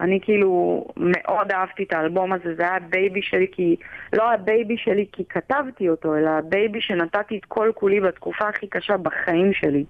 אני 0.00 0.20
כאילו 0.22 0.84
מאוד 0.96 1.52
אהבתי 1.52 1.82
את 1.82 1.92
האלבום 1.92 2.32
הזה, 2.32 2.54
זה 2.54 2.62
היה 2.62 2.76
ה 2.76 2.85
baby 2.85 3.22
שלי 3.22 3.46
כי... 3.52 3.76
לא 4.12 4.32
ה 4.32 4.41
baby 4.41 4.76
שלי 4.76 5.06
כי 5.12 5.24
כתבתי 5.28 5.88
אותו, 5.88 6.16
אלא 6.16 6.30
ה 6.30 6.40
baby 6.40 6.80
שנתתי 6.80 7.38
את 7.38 7.44
כל 7.44 7.70
כולי 7.74 8.00
בתקופה 8.00 8.48
הכי 8.48 8.66
קשה 8.66 8.96
בחיים 8.96 9.52
שלי. 9.52 9.84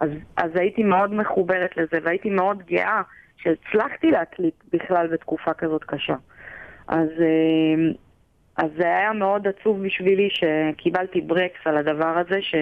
אז, 0.00 0.10
אז 0.36 0.50
הייתי 0.54 0.82
מאוד 0.82 1.14
מחוברת 1.14 1.76
לזה, 1.76 1.98
והייתי 2.02 2.30
מאוד 2.30 2.62
גאה 2.66 3.02
שהצלחתי 3.36 4.10
להקליט 4.10 4.54
בכלל 4.72 5.06
בתקופה 5.06 5.54
כזאת 5.54 5.84
קשה. 5.84 6.16
אז, 6.88 7.08
אה, 7.20 7.92
אז 8.56 8.70
זה 8.78 8.84
היה 8.84 9.12
מאוד 9.12 9.48
עצוב 9.48 9.82
בשבילי 9.82 10.28
שקיבלתי 10.30 11.20
ברקס 11.20 11.60
על 11.64 11.76
הדבר 11.76 12.18
הזה, 12.18 12.42
ש, 12.42 12.54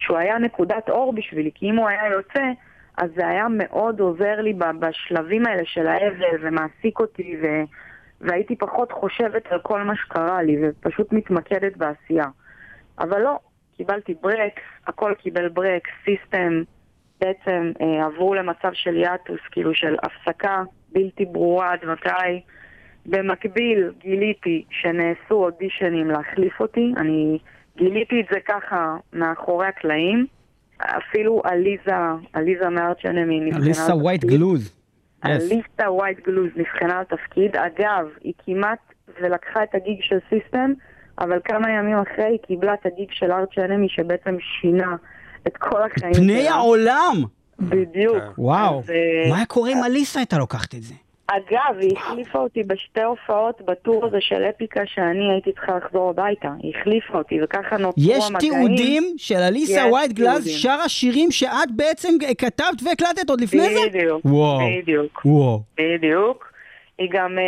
שהוא 0.00 0.18
היה 0.18 0.38
נקודת 0.38 0.88
אור 0.88 1.12
בשבילי, 1.12 1.50
כי 1.54 1.70
אם 1.70 1.76
הוא 1.76 1.88
היה 1.88 2.08
יוצא, 2.12 2.44
אז 2.96 3.10
זה 3.16 3.28
היה 3.28 3.46
מאוד 3.50 4.00
עוזר 4.00 4.40
לי 4.40 4.54
בשלבים 4.78 5.46
האלה 5.46 5.62
של 5.64 5.86
האבל 5.86 6.36
ומעסיק 6.40 7.00
אותי, 7.00 7.36
ו, 7.42 7.46
והייתי 8.20 8.56
פחות 8.56 8.92
חושבת 8.92 9.46
על 9.46 9.60
כל 9.60 9.82
מה 9.82 9.96
שקרה 9.96 10.42
לי, 10.42 10.56
ופשוט 10.62 11.12
מתמקדת 11.12 11.76
בעשייה. 11.76 12.26
אבל 12.98 13.20
לא, 13.20 13.38
קיבלתי 13.76 14.14
ברקס, 14.20 14.62
הכל 14.86 15.14
קיבל 15.18 15.48
ברקס, 15.48 15.90
System, 16.04 16.62
בעצם 17.20 17.72
אה, 17.80 18.06
עברו 18.06 18.34
למצב 18.34 18.70
של 18.72 18.96
hiatus, 18.96 19.40
כאילו 19.50 19.74
של 19.74 19.96
הפסקה 20.02 20.62
בלתי 20.92 21.24
ברורה 21.24 21.72
עד 21.72 21.84
מתי. 21.84 22.40
במקביל 23.06 23.92
גיליתי 23.98 24.64
שנעשו 24.70 25.34
אודישנים 25.34 26.10
להחליף 26.10 26.60
אותי, 26.60 26.92
אני 26.96 27.38
גיליתי 27.80 28.20
את 28.20 28.26
זה 28.32 28.40
ככה 28.48 28.96
מאחורי 29.12 29.66
הקלעים. 29.66 30.26
אפילו 30.78 31.42
עליזה, 31.44 31.96
עליזה 32.32 32.68
מארצ'נמי 32.68 33.40
נבחנה 33.40 33.64
אליסה 33.64 33.92
על 33.92 33.98
ווייט. 33.98 34.24
גלוז. 34.24 34.76
Yes. 35.24 35.28
אליסה 35.28 35.90
ווייט 35.90 36.26
גלוז 36.26 36.50
נבחנה 36.56 36.98
על 36.98 37.04
תפקיד. 37.04 37.56
אגב, 37.56 38.06
היא 38.20 38.32
כמעט 38.46 38.78
ולקחה 39.20 39.62
את 39.62 39.74
הגיג 39.74 39.98
של 40.00 40.18
סיסטם, 40.28 40.72
אבל 41.18 41.38
כמה 41.44 41.70
ימים 41.70 41.96
אחרי 41.98 42.24
היא 42.24 42.38
קיבלה 42.46 42.74
את 42.74 42.86
הגיג 42.86 43.08
של 43.10 43.32
ארצ' 43.32 43.58
אנמי 43.58 43.88
שבעצם 43.88 44.36
שינה 44.40 44.96
את 45.46 45.56
כל 45.56 45.82
החיים 45.82 46.14
פני. 46.14 46.48
העולם! 46.48 47.16
בדיוק. 47.60 48.18
כן. 48.18 48.26
וואו. 48.38 48.82
אה, 48.88 49.30
מה 49.30 49.36
היה 49.36 49.46
קורה 49.46 49.70
אם 49.72 49.84
אליסה 49.84 50.20
הייתה 50.20 50.38
לוקחת 50.38 50.74
את 50.74 50.82
זה? 50.82 50.94
אגב, 51.36 51.78
היא 51.80 51.96
החליפה 51.96 52.38
אותי 52.38 52.62
בשתי 52.62 53.02
הופעות 53.02 53.62
בטור 53.64 54.06
הזה 54.06 54.16
של 54.20 54.42
אפיקה 54.42 54.80
שאני 54.86 55.32
הייתי 55.32 55.52
צריכה 55.52 55.76
לחזור 55.76 56.10
הביתה. 56.10 56.48
היא 56.62 56.72
החליפה 56.76 57.18
אותי, 57.18 57.42
וככה 57.42 57.76
נוצרו 57.76 58.02
יש 58.02 58.24
המגעים. 58.30 58.52
תיעודים 58.52 59.14
של 59.16 59.36
אליסה 59.36 59.80
יש 59.80 59.92
וייט 59.92 60.12
גלאז. 60.12 60.48
שרה 60.48 60.88
שירים 60.88 61.30
שאת 61.30 61.70
בעצם 61.76 62.08
כתבת 62.38 62.82
והקלטת 62.84 63.30
עוד 63.30 63.40
לפני 63.40 63.60
זה? 63.60 63.80
בדיוק, 63.88 64.24
וואו. 64.24 64.58
בדיוק, 64.82 65.22
וואו. 65.24 65.60
בדיוק. 65.78 66.50
היא 66.98 67.08
גם, 67.12 67.38
אה, 67.38 67.44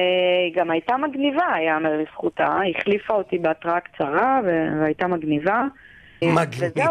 היא 0.47 0.55
גם 0.57 0.71
הייתה 0.71 0.97
מגניבה, 0.97 1.47
יאמר 1.67 1.91
לזכותה. 2.03 2.61
היא 2.61 2.75
החליפה 2.79 3.15
אותי 3.15 3.39
בהתראה 3.39 3.81
קצרה 3.81 4.41
והייתה 4.45 5.07
מגניבה. 5.07 5.63
מגניבה. 6.23 6.85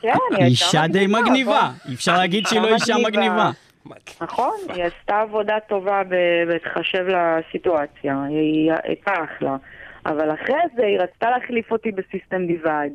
כן, 0.00 0.08
היא 0.08 0.12
הייתה 0.30 0.44
אישה 0.44 0.86
די 0.86 1.06
מגניבה. 1.06 1.70
אפשר 1.94 2.16
להגיד 2.16 2.46
שהיא 2.46 2.60
לא 2.60 2.74
אישה 2.74 2.96
אישה 2.96 3.08
מגניבה. 3.08 3.50
נכון, 4.20 4.54
היא 4.74 4.84
עשתה 4.84 5.20
עבודה 5.20 5.60
טובה 5.68 6.02
בהתחשב 6.48 7.06
לסיטואציה, 7.08 8.22
היא 8.28 8.72
הייתה 8.82 9.12
אחלה. 9.24 9.56
אבל 10.06 10.34
אחרי 10.34 10.54
זה 10.76 10.82
היא 10.86 10.98
רצתה 10.98 11.30
להחליף 11.30 11.72
אותי 11.72 11.92
בסיסטם 11.92 12.46
דיווייד. 12.46 12.92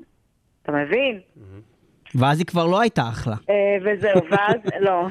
אתה 0.63 0.71
מבין? 0.71 1.19
ואז 2.15 2.39
היא 2.39 2.45
כבר 2.45 2.67
לא 2.67 2.81
הייתה 2.81 3.01
אחלה. 3.01 3.35
אה, 3.49 3.77
וזהו, 3.81 4.21
ואז, 4.31 4.55
לא. 4.79 5.07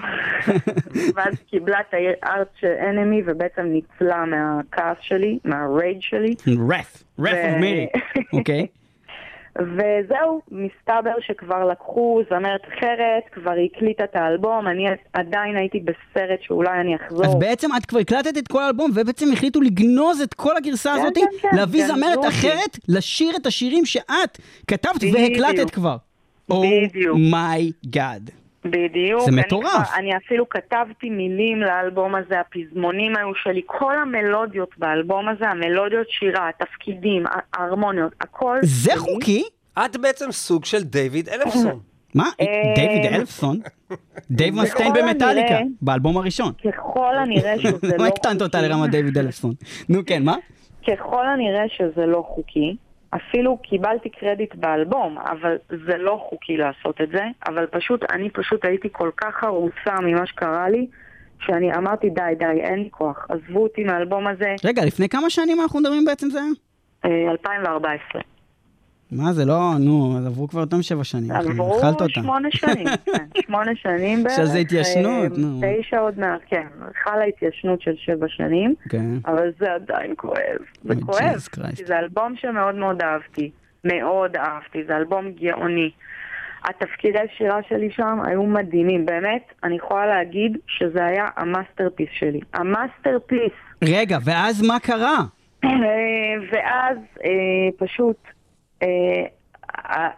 ואז 1.15 1.35
קיבלה 1.51 1.81
את 1.81 1.95
הארט 2.23 2.49
של 2.61 2.73
אנמי 2.89 3.23
ובעצם 3.27 3.63
ניצלה 3.63 4.25
מהכעס 4.25 4.97
שלי, 5.01 5.39
מהרייד 5.45 6.03
שלי. 6.03 6.35
רף, 6.71 7.03
רף 7.19 7.39
אוף 7.45 7.61
מירי. 7.61 7.87
אוקיי. 8.33 8.67
וזהו, 9.59 10.41
מסתבר 10.51 11.15
שכבר 11.21 11.65
לקחו 11.65 12.21
זמרת 12.31 12.61
אחרת, 12.69 13.23
כבר 13.33 13.55
הקליטה 13.67 14.05
את 14.05 14.17
האלבום, 14.17 14.69
אני 14.69 14.87
עדיין 15.13 15.57
הייתי 15.57 15.81
בסרט 15.81 16.39
שאולי 16.43 16.81
אני 16.81 16.97
אחזור. 16.97 17.25
אז 17.25 17.35
בעצם 17.35 17.69
את 17.77 17.87
כבר 17.87 17.99
הקלטת 17.99 18.39
את 18.39 18.49
כל 18.49 18.63
האלבום, 18.63 18.91
ובעצם 18.95 19.27
החליטו 19.33 19.61
לגנוז 19.61 20.21
את 20.21 20.35
כל 20.35 20.57
הגרסה 20.57 20.93
כן, 20.95 21.01
הזאת, 21.01 21.15
כן, 21.15 21.27
כן, 21.43 21.57
להביא 21.57 21.81
גנזו 21.83 21.95
זמרת. 21.95 22.29
אחרת, 22.29 22.79
לשיר 22.89 23.37
את 23.37 23.47
השירים 23.47 23.85
שאת 23.85 24.39
כתבת. 24.69 25.05
והקלטת 25.13 25.71
כבר. 25.71 25.97
בדיוק. 26.49 27.11
Oh 27.11 27.41
my 27.41 27.71
god. 27.71 28.31
בדיוק. 28.65 29.21
זה 29.21 29.29
אני 29.31 29.41
מטורף. 29.41 29.73
כבר- 29.73 29.97
אני 29.99 30.17
אפילו 30.17 30.49
כתבתי 30.49 31.11
מילים 31.11 31.61
לאלבום 31.61 32.15
הזה, 32.15 32.41
הפזמונים 32.41 33.17
היו 33.17 33.35
שלי, 33.35 33.63
כל 33.67 33.99
המלודיות 33.99 34.79
באלבום 34.79 35.29
הזה, 35.29 35.49
המלודיות 35.49 36.07
שירה, 36.11 36.49
התפקידים, 36.49 37.25
ההרמוניות, 37.55 38.13
הכל 38.21 38.59
זה 38.63 38.91
שלי. 38.91 38.99
חוקי? 38.99 39.43
את 39.79 39.97
בעצם 39.97 40.33
סוג 40.33 40.65
של 40.65 40.83
דיוויד 40.83 41.29
אלפסון. 41.29 41.81
מה? 42.15 42.25
אה, 42.41 42.47
דיוויד 42.77 43.07
אלפסון? 43.13 43.61
דייב 44.31 44.55
מסטיין 44.55 44.93
במטאליקה, 44.93 45.55
באלבום 45.83 46.17
הראשון. 46.17 46.53
ככל 46.65 47.15
הנראה 47.19 47.59
שזה 47.59 47.71
לא 47.97 47.99
מה 48.03 48.07
הקטנת 48.07 48.43
אותה 48.43 48.63
לרמת 48.63 48.91
דיוויד 48.91 49.19
אלפסון? 49.19 49.55
נו 49.89 50.01
כן, 50.07 50.23
מה? 50.25 50.37
ככל 50.89 51.27
הנראה 51.27 51.65
שזה 51.69 52.07
לא 52.07 52.25
חוקי. 52.35 52.77
אפילו 53.15 53.59
קיבלתי 53.63 54.11
קרדיט 54.11 54.55
באלבום, 54.55 55.19
אבל 55.19 55.57
זה 55.69 55.97
לא 55.99 56.27
חוקי 56.29 56.57
לעשות 56.57 57.01
את 57.01 57.09
זה. 57.09 57.25
אבל 57.47 57.67
פשוט, 57.67 58.13
אני 58.13 58.31
פשוט 58.31 58.65
הייתי 58.65 58.89
כל 58.93 59.11
כך 59.17 59.45
הרוסה 59.45 60.01
ממה 60.03 60.27
שקרה 60.27 60.69
לי, 60.69 60.87
שאני 61.47 61.75
אמרתי 61.75 62.11
די, 62.11 62.35
די, 62.39 62.61
אין 62.61 62.79
לי 62.79 62.89
כוח. 62.91 63.27
עזבו 63.29 63.63
אותי 63.63 63.85
מהאלבום 63.85 64.27
הזה, 64.27 64.55
רגע, 64.65 64.85
לפני 64.85 65.09
כמה 65.09 65.31
שנים 65.31 65.61
אנחנו 65.61 65.81
מדברים 65.81 66.05
בעצם 66.05 66.31
זה 66.31 66.39
היה? 66.39 66.51
אה, 67.05 67.31
2014. 67.31 68.32
מה 69.13 69.33
זה 69.33 69.45
לא, 69.45 69.73
נו, 69.79 70.19
אז 70.19 70.27
עברו 70.27 70.49
כבר 70.49 70.61
יותר 70.61 70.77
משבע 70.77 71.05
שנים. 71.05 71.31
עברו 71.31 71.75
אותה. 71.85 72.05
שמונה 72.09 72.49
שנים, 72.51 72.87
כן, 73.07 73.41
שמונה 73.47 73.73
שנים 73.75 74.23
בערך. 74.23 74.39
עכשיו 74.39 74.47
זה 74.47 74.59
התיישנות, 74.59 75.33
אה, 75.33 75.39
נו. 75.39 75.61
תשע 75.81 75.99
עוד 75.99 76.19
מעט, 76.19 76.41
כן. 76.47 76.67
חלה 77.05 77.25
התיישנות 77.25 77.81
של 77.83 77.93
שבע 77.97 78.27
שנים, 78.29 78.75
כן. 78.89 79.07
אבל 79.27 79.53
זה 79.59 79.73
עדיין 79.73 80.15
כואב. 80.17 80.59
זה 80.83 80.95
אוי, 80.95 81.03
כואב. 81.03 81.39
כי 81.77 81.85
זה 81.87 81.99
אלבום 81.99 82.35
שמאוד 82.37 82.75
מאוד 82.75 83.03
אהבתי. 83.03 83.51
מאוד 83.85 84.37
אהבתי, 84.37 84.85
זה 84.87 84.97
אלבום 84.97 85.33
גאוני. 85.33 85.91
התפקידי 86.65 87.19
שירה 87.37 87.61
שלי 87.69 87.91
שם 87.91 88.19
היו 88.25 88.43
מדהימים, 88.43 89.07
באמת, 89.07 89.43
אני 89.65 89.77
יכולה 89.77 90.07
להגיד 90.07 90.57
שזה 90.67 91.05
היה 91.05 91.29
ה 91.37 91.43
masterpiece 91.43 92.09
שלי. 92.19 92.41
ה 92.55 92.62
masterpiece. 92.62 93.53
רגע, 93.85 94.19
ואז 94.25 94.63
מה 94.63 94.79
קרה? 94.81 95.19
אה, 95.65 95.71
ואז 96.53 96.99
אה, 97.25 97.31
פשוט 97.79 98.17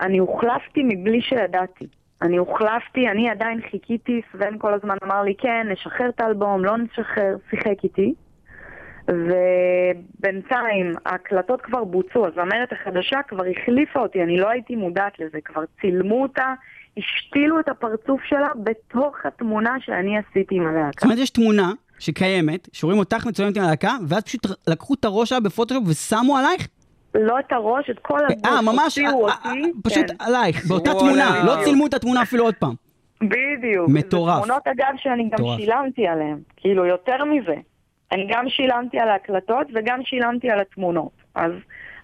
אני 0.01 0.19
הוחלפתי 0.19 0.83
מבלי 0.85 1.23
שידעתי. 1.23 1.87
אני 2.23 2.37
הוחלפתי, 2.37 3.09
אני 3.09 3.31
עדיין 3.31 3.61
חיכיתי, 3.71 4.21
סבן 4.33 4.59
כל 4.59 4.75
הזמן 4.75 4.97
אמר 5.05 5.23
לי, 5.23 5.35
כן, 5.39 5.67
נשחרר 5.71 6.09
את 6.09 6.21
האלבום, 6.21 6.65
לא 6.65 6.77
נשחרר, 6.79 7.37
שיחק 7.51 7.85
איתי. 7.85 8.15
ובינתיים 9.09 10.93
ההקלטות 11.07 11.61
כבר 11.61 11.85
בוצעו, 11.85 12.27
הזמרת 12.27 12.73
החדשה 12.73 13.19
כבר 13.29 13.45
החליפה 13.51 14.01
אותי, 14.01 14.23
אני 14.23 14.37
לא 14.37 14.51
הייתי 14.51 14.77
מודעת 14.77 15.19
לזה, 15.19 15.39
כבר 15.45 15.63
צילמו 15.81 16.23
אותה, 16.23 16.55
השתילו 16.97 17.61
את 17.61 17.69
הפרצוף 17.69 18.21
שלה 18.25 18.49
בתוך 18.57 19.17
התמונה 19.25 19.77
שאני 19.81 20.19
עשיתי 20.19 20.55
עם 20.55 20.67
הלהקה. 20.67 20.91
זאת 20.95 21.05
אומרת, 21.05 21.19
יש 21.19 21.31
תמונה 21.31 21.73
שקיימת, 21.99 22.69
שרואים 22.73 22.99
אותך 22.99 23.27
מצוינת 23.27 23.57
עם 23.57 23.63
הלהקה, 23.63 23.93
ואז 24.09 24.23
פשוט 24.23 24.47
לקחו 24.67 24.95
את 24.95 25.05
הראש 25.05 25.29
שלה 25.29 25.41
בפוטושופ 25.41 25.85
ושמו 25.89 26.39
עלייך? 26.39 26.69
לא 27.15 27.39
את 27.39 27.53
הראש, 27.53 27.91
את 27.91 27.99
כל 27.99 28.19
הגוף, 28.29 28.47
אה, 28.47 28.63
ממש, 28.63 28.99
הוציאו 28.99 29.29
אה, 29.29 29.35
אותי. 29.35 29.49
אה, 29.49 29.69
פשוט 29.83 30.11
כן. 30.11 30.17
עלייך, 30.19 30.67
באותה 30.67 30.91
תמונה, 30.99 31.45
לא. 31.45 31.65
צילמו 31.65 31.87
את 31.87 31.95
התמונה 31.95 32.23
אפילו 32.23 32.45
עוד 32.45 32.55
פעם. 32.55 32.75
בדיוק. 33.23 33.89
מטורף. 33.89 34.35
זה 34.35 34.43
תמונות 34.43 34.67
אגב 34.67 34.95
שאני 34.97 35.29
גם. 35.31 35.39
שילמתי 35.59 36.07
עליהן. 36.07 36.39
כאילו, 36.57 36.87
יותר 36.87 37.25
מזה. 37.25 37.55
אני 38.13 38.27
גם 38.31 38.49
שילמתי 38.49 38.99
על 38.99 39.09
ההקלטות 39.09 39.67
וגם 39.75 40.01
שילמתי 40.05 40.51
על 40.51 40.61
התמונות. 40.61 41.13
אז 41.35 41.53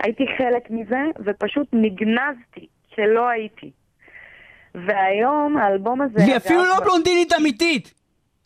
הייתי 0.02 0.24
חלק 0.38 0.70
מזה, 0.70 1.00
ופשוט 1.24 1.68
נגנזתי, 1.72 2.66
שלא 2.94 3.28
הייתי. 3.28 3.70
והיום 4.74 5.56
האלבום 5.56 6.00
הזה... 6.00 6.18
והיא 6.18 6.36
אפילו 6.36 6.60
אגב, 6.60 6.68
לא 6.68 6.84
בלונדינית 6.84 7.32
אמיתית! 7.32 7.94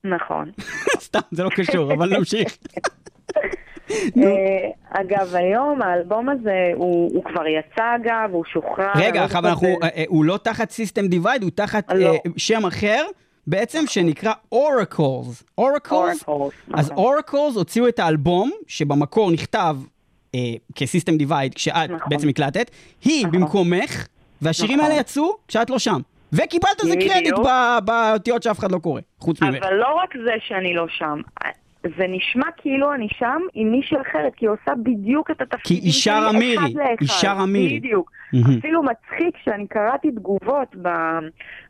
נכון. 0.05 0.51
סתם, 1.07 1.21
זה 1.31 1.43
לא 1.43 1.51
קשור, 1.57 1.93
אבל 1.93 2.17
נמשיך. 2.17 2.59
אה, 4.25 4.71
אגב, 4.91 5.35
היום 5.35 5.83
האלבום 5.83 6.29
הזה, 6.29 6.71
הוא 6.75 7.11
הוא 7.15 7.25
כבר 7.25 7.47
יצא 7.47 7.97
אגב, 7.97 8.31
הוא 8.33 8.45
שוחרר. 8.45 8.93
רגע, 8.97 9.21
לא 9.21 9.25
עכשיו 9.25 9.43
זוכרת 9.43 9.45
אנחנו, 9.45 9.69
ב- 9.81 9.85
אה, 9.85 9.89
אה, 9.97 10.05
הוא 10.09 10.25
לא 10.25 10.39
תחת 10.43 10.71
System 10.71 11.07
Divide, 11.07 11.43
הוא 11.43 11.51
תחת 11.55 11.93
לא. 11.95 12.15
שם 12.37 12.67
אחר, 12.67 13.05
בעצם 13.47 13.85
שנקרא 13.87 14.33
Oracles. 14.53 15.45
Oracles? 15.59 16.25
אז 16.75 16.91
נכון. 16.91 17.05
Oracles 17.05 17.57
הוציאו 17.57 17.89
את 17.89 17.99
האלבום, 17.99 18.51
שבמקור 18.67 19.31
נכתב 19.31 19.77
אה, 20.35 20.41
כ 20.75 20.85
System 20.85 21.17
Divide, 21.17 21.55
כשאת 21.55 21.91
נכון. 21.91 22.09
בעצם 22.09 22.29
הקלטת, 22.29 22.71
היא 23.05 23.27
נכון. 23.27 23.41
במקומך, 23.41 24.07
והשירים 24.43 24.79
נכון. 24.79 24.91
האלה 24.91 25.01
יצאו 25.01 25.37
כשאת 25.49 25.71
לא 25.71 25.79
שם. 25.79 26.01
וקיבלת 26.33 26.81
על 26.83 26.89
זה 26.89 26.97
בדיוק. 26.97 27.13
קרדיט 27.13 27.35
באותיות 27.85 28.43
שאף 28.43 28.59
אחד 28.59 28.73
לא 28.73 28.79
קורא, 28.79 29.01
חוץ 29.21 29.43
ממך. 29.43 29.63
אבל 29.65 29.75
לא 29.75 29.95
רק 30.03 30.15
זה 30.25 30.33
שאני 30.47 30.75
לא 30.75 30.87
שם. 30.89 31.21
זה 31.99 32.05
נשמע 32.09 32.47
כאילו 32.57 32.95
אני 32.95 33.09
שם 33.19 33.41
עם 33.55 33.71
מישהי 33.71 33.97
אחרת, 34.01 34.33
כי 34.37 34.47
היא 34.47 34.51
עושה 34.51 34.73
בדיוק 34.83 35.31
את 35.31 35.41
התפקידים 35.41 35.83
כי 35.83 35.87
היא 35.87 35.93
שרה 35.93 36.31
שלי 36.31 36.39
מירי, 36.39 36.57
אחד 36.57 36.75
לאחד. 36.75 36.95
היא 37.01 37.09
שרה 37.09 37.47
מירי. 37.47 37.79
בדיוק. 37.79 38.11
מהמם. 38.33 38.59
אפילו 38.59 38.83
מצחיק 38.83 39.35
שאני 39.45 39.67
קראתי 39.67 40.11
תגובות 40.11 40.69
ב- 40.83 40.89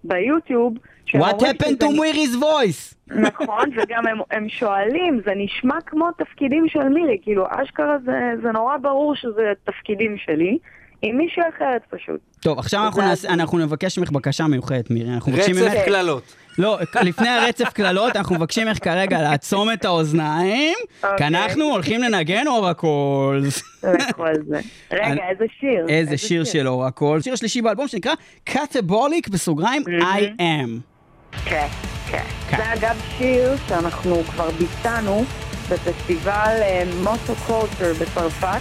ביוטיוב. 0.05 0.75
What 1.09 1.19
happened 1.41 1.79
to 1.81 1.87
Miri's 1.87 2.43
voice? 2.43 2.95
נכון, 3.21 3.69
וגם 3.77 4.07
הם, 4.07 4.19
הם 4.31 4.49
שואלים, 4.49 5.21
זה 5.25 5.33
נשמע 5.37 5.75
כמו 5.87 6.09
תפקידים 6.19 6.69
של 6.69 6.89
מירי, 6.89 7.19
כאילו 7.23 7.45
אשכרה 7.51 7.97
זה, 8.05 8.13
זה 8.43 8.53
נורא 8.53 8.77
ברור 8.77 9.15
שזה 9.17 9.53
תפקידים 9.65 10.17
שלי, 10.25 10.59
עם 11.03 11.17
מישהי 11.17 11.43
אחרת 11.57 11.83
פשוט. 11.91 12.21
טוב, 12.41 12.59
עכשיו 12.59 12.85
אנחנו 12.87 13.01
זה 13.03 13.09
נעשה- 13.09 13.29
אנחנו 13.33 13.59
נבקש 13.59 13.99
ממך 13.99 14.11
בקשה 14.11 14.47
מיוחדת, 14.47 14.91
מירי. 14.91 15.15
אנחנו 15.15 15.33
מבקשים 15.33 15.55
רצף 15.57 15.75
ממך... 15.75 15.85
קללות. 15.85 16.35
לא, 16.59 16.79
לפני 17.03 17.29
הרצף 17.29 17.69
קללות, 17.73 18.17
אנחנו 18.17 18.35
מבקשים 18.35 18.67
ממך 18.69 18.85
כרגע 18.85 19.23
לעצום 19.23 19.73
את 19.73 19.85
האוזניים, 19.85 20.75
כי 21.01 21.07
אוקיי. 21.07 21.27
אנחנו 21.27 21.65
הולכים 21.65 22.03
לנגן 22.03 22.47
אורקולס. 22.47 23.63
רגע, 24.93 25.29
איזה 25.31 25.45
שיר? 25.61 25.87
איזה 25.89 26.19
שיר 26.19 26.45
של 26.45 26.69
אורקולס. 26.69 27.25
שיר 27.25 27.33
השלישי 27.33 27.63
באלבום 27.63 27.89
שנקרא 27.89 28.13
Catabolic 28.45 29.29
בסוגריים 29.29 29.83
I 29.83 30.41
am. 30.41 30.69
כן, 31.45 31.67
כן. 32.11 32.25
כן. 32.51 32.57
זה 32.57 32.73
אגב 32.73 33.01
שיר 33.19 33.57
שאנחנו 33.69 34.23
כבר 34.25 34.51
ביצענו 34.51 35.25
בפסטיבל 35.71 36.57
Motocultor 37.03 37.93
בצרפת, 38.01 38.61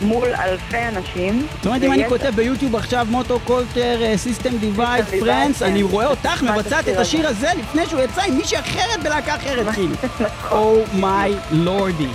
מול 0.00 0.28
אלפי 0.34 0.88
אנשים. 0.88 1.46
זאת 1.56 1.66
אומרת, 1.66 1.82
אם 1.82 1.92
אני 1.92 2.08
כותב 2.08 2.30
ביוטיוב 2.34 2.76
עכשיו 2.76 3.06
Motocultor, 3.10 4.00
System 4.16 4.56
Divide, 4.56 5.04
France. 5.04 5.62
אני 5.62 5.82
רואה 5.82 6.06
אותך 6.06 6.42
מבצעת 6.42 6.88
את 6.88 6.96
השיר 6.96 7.28
הזה 7.28 7.48
לפני 7.60 7.86
שהוא 7.86 8.00
יצא 8.00 8.22
עם 8.22 8.36
מישהי 8.36 8.58
אחרת 8.58 9.02
בלהקה 9.02 9.34
אחרת, 9.36 9.66
כאילו. 9.74 9.94
נכון. 10.20 10.80
Oh 10.92 11.13
my 11.13 11.34
lordy. 11.50 12.06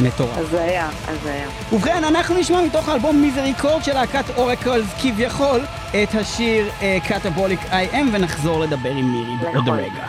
מטורף. 0.00 0.38
אז 0.38 0.54
היה, 0.54 0.88
אז 1.08 1.26
היה. 1.26 1.46
ובכן, 1.72 2.04
אנחנו 2.04 2.38
נשמע 2.38 2.62
מתוך 2.62 2.88
האלבום 2.88 3.22
מיזרי 3.22 3.54
קורד 3.60 3.84
של 3.84 3.94
להקת 3.94 4.24
אורקולס 4.36 4.86
כביכול 5.02 5.60
את 5.90 6.14
השיר 6.14 6.70
קטבוליק 7.08 7.60
I 7.60 7.94
am 7.94 8.06
ונחזור 8.12 8.60
לדבר 8.60 8.90
עם 8.90 9.12
מירי 9.12 9.36
בעוד 9.42 9.56
נכון. 9.56 9.78
רגע. 9.78 10.06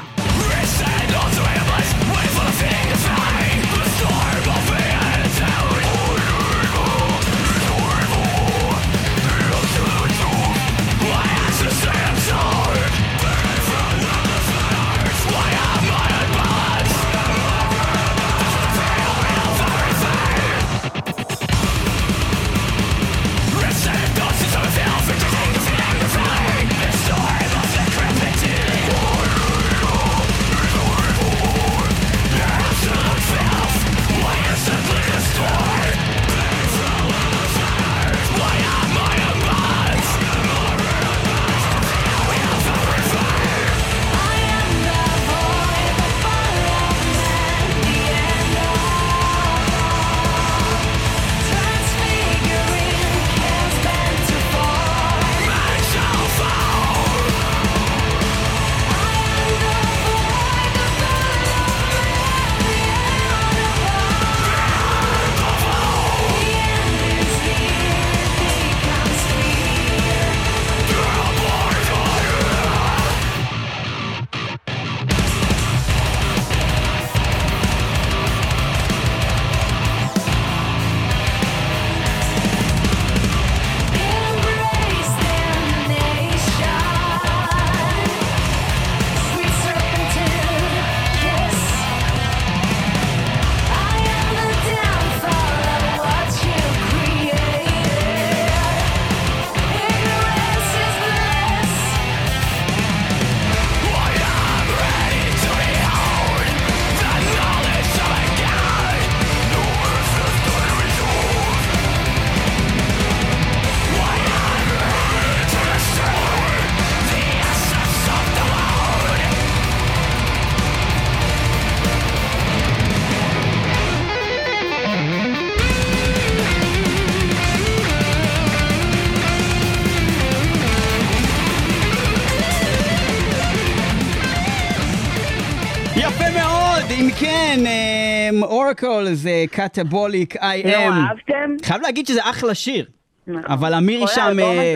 אורקול 138.43 139.13
זה 139.13 139.45
קטבוליק 139.51 140.35
לא 140.35 140.41
I 140.41 140.65
am. 140.65 140.67
אהבתם? 140.69 141.65
חייב 141.65 141.81
להגיד 141.81 142.07
שזה 142.07 142.19
אחלה 142.23 142.53
שיר. 142.53 142.85
נכון. 143.27 143.41
אבל 143.51 143.73
אמירי 143.73 144.05
שם, 144.07 144.37
אה. 144.39 144.75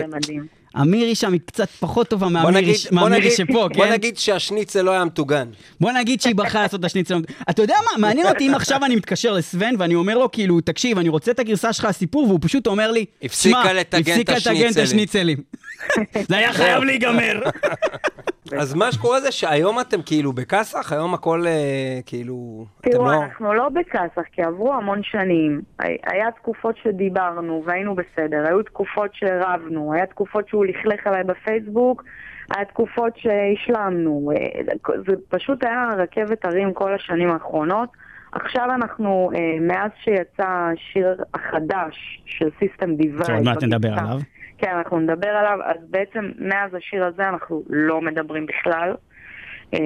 אמירי 0.82 1.14
שם 1.14 1.32
היא 1.32 1.40
קצת 1.46 1.68
פחות 1.70 2.08
טובה 2.08 2.26
בוא 2.26 2.32
מהמירי 2.32 2.62
נגיד, 2.62 2.74
ש- 2.74 2.86
בוא 2.90 3.08
נגיד, 3.08 3.32
שפה, 3.32 3.68
כן? 3.74 3.98
שהשניצל 4.16 4.82
לא 4.82 4.90
היה 4.90 5.04
מטוגן. 5.04 5.48
בוא 5.80 5.92
נגיד 5.92 6.20
שהיא 6.20 6.34
בחרה 6.34 6.62
לעשות 6.62 6.80
את 6.80 6.84
השניצל. 6.84 7.14
אתה 7.50 7.62
יודע 7.62 7.74
מה, 7.84 8.06
מעניין 8.06 8.26
אותי 8.26 8.48
אם 8.48 8.54
עכשיו 8.54 8.84
אני 8.84 8.96
מתקשר 8.96 9.32
לסוון 9.32 9.74
ואני 9.78 9.94
אומר 9.94 10.18
לו, 10.18 10.30
כאילו, 10.30 10.60
תקשיב, 10.60 10.98
אני 10.98 11.08
רוצה 11.08 11.30
את 11.30 11.38
הגרסה 11.38 11.72
שלך 11.72 11.84
לסיפור, 11.90 12.22
והוא 12.26 12.38
פשוט 12.42 12.66
אומר 12.66 12.90
לי, 12.90 13.04
הפסיקה 13.22 13.62
"שמע, 13.62 13.72
לטגן 13.72 14.20
את 14.20 14.28
הפסיקה 14.28 14.52
לטגן 14.52 14.70
את 14.70 14.76
השניצלים." 14.76 14.84
השניצלים. 14.84 15.38
זה 16.28 16.36
היה 16.36 16.52
חייב 16.52 16.82
להיגמר. 16.82 17.40
אז 18.60 18.74
מה 18.74 18.92
שקורה 18.92 19.20
זה 19.20 19.32
שהיום 19.32 19.80
אתם 19.80 20.02
כאילו 20.06 20.32
בכסח, 20.32 20.92
היום 20.92 21.14
הכל 21.14 21.46
אה, 21.46 22.00
כאילו... 22.06 22.64
תראו, 22.82 23.04
לא... 23.06 23.22
אנחנו 23.22 23.54
לא 23.54 23.68
בכסח, 23.68 24.22
כי 24.32 24.42
עברו 24.42 24.74
המון 24.74 25.02
שנים. 25.02 25.62
הי- 25.78 25.96
היה 26.06 26.30
תקופות 26.30 26.74
שדיברנו 26.82 27.62
והיינו 27.66 27.94
בסדר, 27.94 28.44
היו 28.46 28.62
תקופות 28.62 29.10
שרבנו, 29.14 29.92
היה 29.94 30.06
תקופות 30.06 30.48
שהוא 30.48 30.64
לכלך 30.64 31.06
עליי 31.06 31.24
בפייסבוק, 31.24 32.04
היה 32.56 32.64
תקופות 32.64 33.12
שהשלמנו. 33.16 34.32
אה, 34.36 34.62
זה 35.08 35.14
פשוט 35.28 35.64
היה 35.64 35.88
רכבת 35.98 36.44
הרים 36.44 36.72
כל 36.72 36.94
השנים 36.94 37.30
האחרונות. 37.30 37.88
עכשיו 38.32 38.64
אנחנו, 38.74 39.30
אה, 39.34 39.40
מאז 39.60 39.90
שיצא 40.04 40.44
השיר 40.48 41.16
החדש 41.34 42.22
של 42.26 42.48
סיסטם 42.58 42.94
דיווייד, 42.96 43.24
שעוד 43.26 43.42
מעט 43.42 43.62
נדבר 43.62 43.92
עליו. 43.92 44.18
כן, 44.62 44.76
אנחנו 44.76 45.00
נדבר 45.00 45.28
עליו, 45.28 45.58
אז 45.64 45.76
בעצם 45.90 46.30
מאז 46.38 46.74
השיר 46.74 47.04
הזה 47.04 47.28
אנחנו 47.28 47.62
לא 47.70 48.00
מדברים 48.00 48.46
בכלל. 48.46 48.94
אה, 49.74 49.78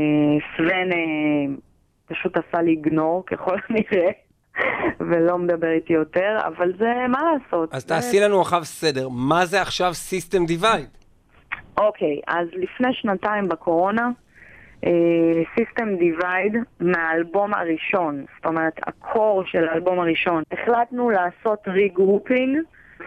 סוון 0.56 0.92
אה, 0.92 1.54
פשוט 2.06 2.36
עשה 2.36 2.62
לי 2.62 2.70
ignore 2.70 3.24
ככל 3.26 3.56
הנראה, 3.68 4.10
ולא 5.10 5.38
מדבר 5.38 5.70
איתי 5.70 5.92
יותר, 5.92 6.38
אבל 6.46 6.72
זה 6.78 6.92
מה 7.08 7.18
לעשות. 7.32 7.74
אז 7.74 7.82
זה- 7.82 7.88
תעשי 7.88 8.20
לנו 8.20 8.40
עכשיו 8.40 8.64
סדר, 8.64 9.08
מה 9.08 9.46
זה 9.46 9.62
עכשיו 9.62 9.92
System 10.10 10.40
Divide? 10.50 10.96
אוקיי, 11.78 12.20
אז 12.26 12.48
לפני 12.52 12.94
שנתיים 12.94 13.48
בקורונה, 13.48 14.08
System 15.58 15.96
Divide 15.98 16.52
מהאלבום 16.80 17.54
הראשון, 17.54 18.24
זאת 18.36 18.46
אומרת, 18.46 18.72
ה 18.86 18.98
core 18.98 19.42
של 19.46 19.68
האלבום 19.68 20.00
הראשון, 20.00 20.42
החלטנו 20.52 21.10
לעשות 21.10 21.58
regrouping 21.68 22.58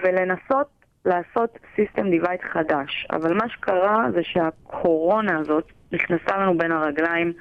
ולנסות 0.03 0.78
לעשות 1.09 1.57
System 1.75 2.09
Divide 2.09 2.41
חדש. 2.41 3.07
אבל 3.11 3.33
מה 3.33 3.49
שקרה 3.49 4.05
זה 4.13 4.23
שהקורונה 4.23 5.37
הזאת 5.39 5.71
נכנסה 5.91 6.37
לנו 6.37 6.57
בין 6.57 6.71
הרגליים. 6.71 7.33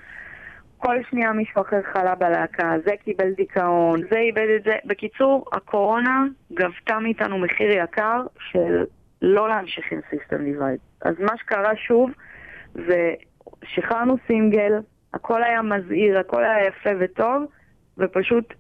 כל 0.79 0.97
שנייה 1.11 1.33
מישהו 1.33 1.63
אחר 1.63 1.81
חלה 1.93 2.15
בלהקה, 2.15 2.75
זה 2.85 2.93
קיבל 3.05 3.31
דיכאון, 3.31 4.01
זה 4.11 4.19
איבד 4.19 4.47
את 4.57 4.65
זה. 4.65 4.77
בקיצור, 4.85 5.47
הקורונה 5.53 6.25
גבתה 6.53 6.99
מאיתנו 6.99 7.39
מחיר 7.39 7.71
יקר 7.71 8.23
של 8.51 8.85
לא 9.23 9.49
להמשיך 9.49 9.93
עם 9.93 10.01
System 10.11 10.45
Divide. 10.45 10.79
אז 11.03 11.15
מה 11.21 11.37
שקרה 11.37 11.77
שוב, 11.77 12.11
זה 12.75 13.15
שחררנו 13.65 14.17
סינגל, 14.27 14.73
הכל 15.15 15.43
היה 15.43 15.63
מזהיר, 15.63 16.19
הכל 16.19 16.45
היה 16.45 16.67
יפה 16.67 16.91
וטוב, 17.01 17.45
ופשוט 17.99 18.55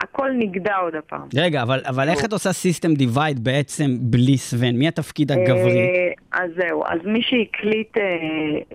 הכל 0.00 0.30
נגדע 0.38 0.76
עוד 0.76 0.94
הפעם. 0.94 1.28
רגע, 1.36 1.62
אבל, 1.62 1.80
אבל 1.86 2.08
איך 2.08 2.24
את 2.24 2.32
עושה 2.32 2.52
System 2.52 2.94
Divide 2.94 3.44
בעצם 3.44 3.96
בלי 4.00 4.38
סוון? 4.38 4.76
מי 4.76 4.88
התפקיד 4.88 5.32
הגברי? 5.32 5.78
אה, 5.78 6.42
אז 6.42 6.50
זהו, 6.56 6.84
אז 6.86 6.98
מי 7.04 7.22
שהקליט, 7.22 7.98
אה, 7.98 8.02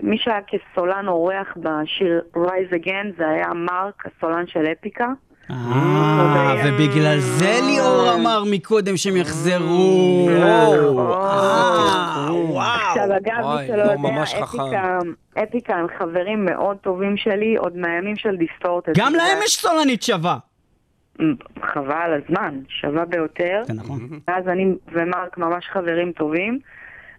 מי 0.01 0.17
שהיה 0.17 0.39
כסולן 0.47 1.07
אורח 1.07 1.47
בשיר 1.57 2.21
Rise 2.35 2.73
Again 2.73 3.17
זה 3.17 3.29
היה 3.29 3.53
מרק, 3.53 4.03
הסולן 4.05 4.47
של 4.47 4.65
אפיקה. 4.79 5.07
אה, 5.51 6.55
ובגלל 6.65 7.19
זה 7.19 7.59
ליאור 7.65 8.13
אמר 8.13 8.43
מקודם 8.51 8.97
שהם 8.97 9.17
יחזרו. 9.17 10.29
אה. 10.29 11.49
עכשיו 12.89 13.17
אגב, 13.17 13.59
מי 13.61 13.67
שלא 13.67 13.77
לא, 13.77 13.91
יודע, 14.63 14.97
אפיקה 15.43 15.75
הם 15.75 15.87
חברים 15.99 16.45
מאוד 16.45 16.77
טובים 16.77 17.17
שלי, 17.17 17.55
עוד 17.55 17.77
מהימים 17.77 18.15
של 18.15 18.35
דיסטורטד. 18.35 18.91
גם 18.97 19.13
להם 19.13 19.37
יש 19.43 19.55
סולנית 19.55 20.03
שווה. 20.03 20.37
חבל 21.73 21.91
על 21.95 22.21
הזמן, 22.23 22.59
שווה 22.69 23.05
ביותר. 23.05 23.61
נכון. 23.75 23.99
ואז 24.27 24.47
אני 24.47 24.65
ומרק 24.93 25.37
ממש 25.37 25.65
חברים 25.73 26.11
טובים, 26.11 26.59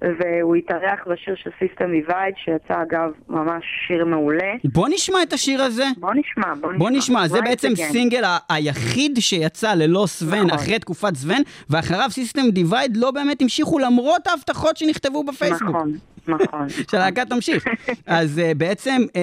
והוא 0.03 0.57
התארח 0.57 1.01
בשיר 1.07 1.35
של 1.37 1.51
System 1.59 1.91
Divide, 1.91 2.35
שיצא 2.45 2.83
אגב 2.83 3.11
ממש 3.29 3.65
שיר 3.89 4.05
מעולה. 4.05 4.53
בוא 4.65 4.89
נשמע 4.89 5.23
את 5.23 5.33
השיר 5.33 5.63
הזה. 5.63 5.85
בוא 5.97 6.11
נשמע, 6.15 6.55
בוא 6.55 6.73
נשמע. 6.73 6.79
בוא 6.79 6.91
נשמע, 6.91 7.29
זה 7.29 7.41
בעצם 7.43 7.69
Again. 7.69 7.93
סינגל 7.93 8.25
ה- 8.25 8.39
היחיד 8.49 9.17
שיצא 9.21 9.75
ללא 9.75 10.05
סוון, 10.07 10.39
נכון. 10.47 10.51
אחרי 10.51 10.79
תקופת 10.79 11.15
סוון, 11.17 11.43
ואחריו 11.71 12.11
System 12.11 12.51
Divide 12.51 12.97
לא 12.97 13.11
באמת 13.11 13.43
המשיכו 13.43 13.79
למרות 13.79 14.27
ההבטחות 14.27 14.77
שנכתבו 14.77 15.25
בפייסבוק. 15.25 15.69
נכון, 15.69 15.93
נכון. 16.29 16.67
שהלהקה 16.91 17.25
תמשיך. 17.25 17.65
אז 18.07 18.39
אה, 18.39 18.55
בעצם, 18.55 19.03
אה, 19.09 19.15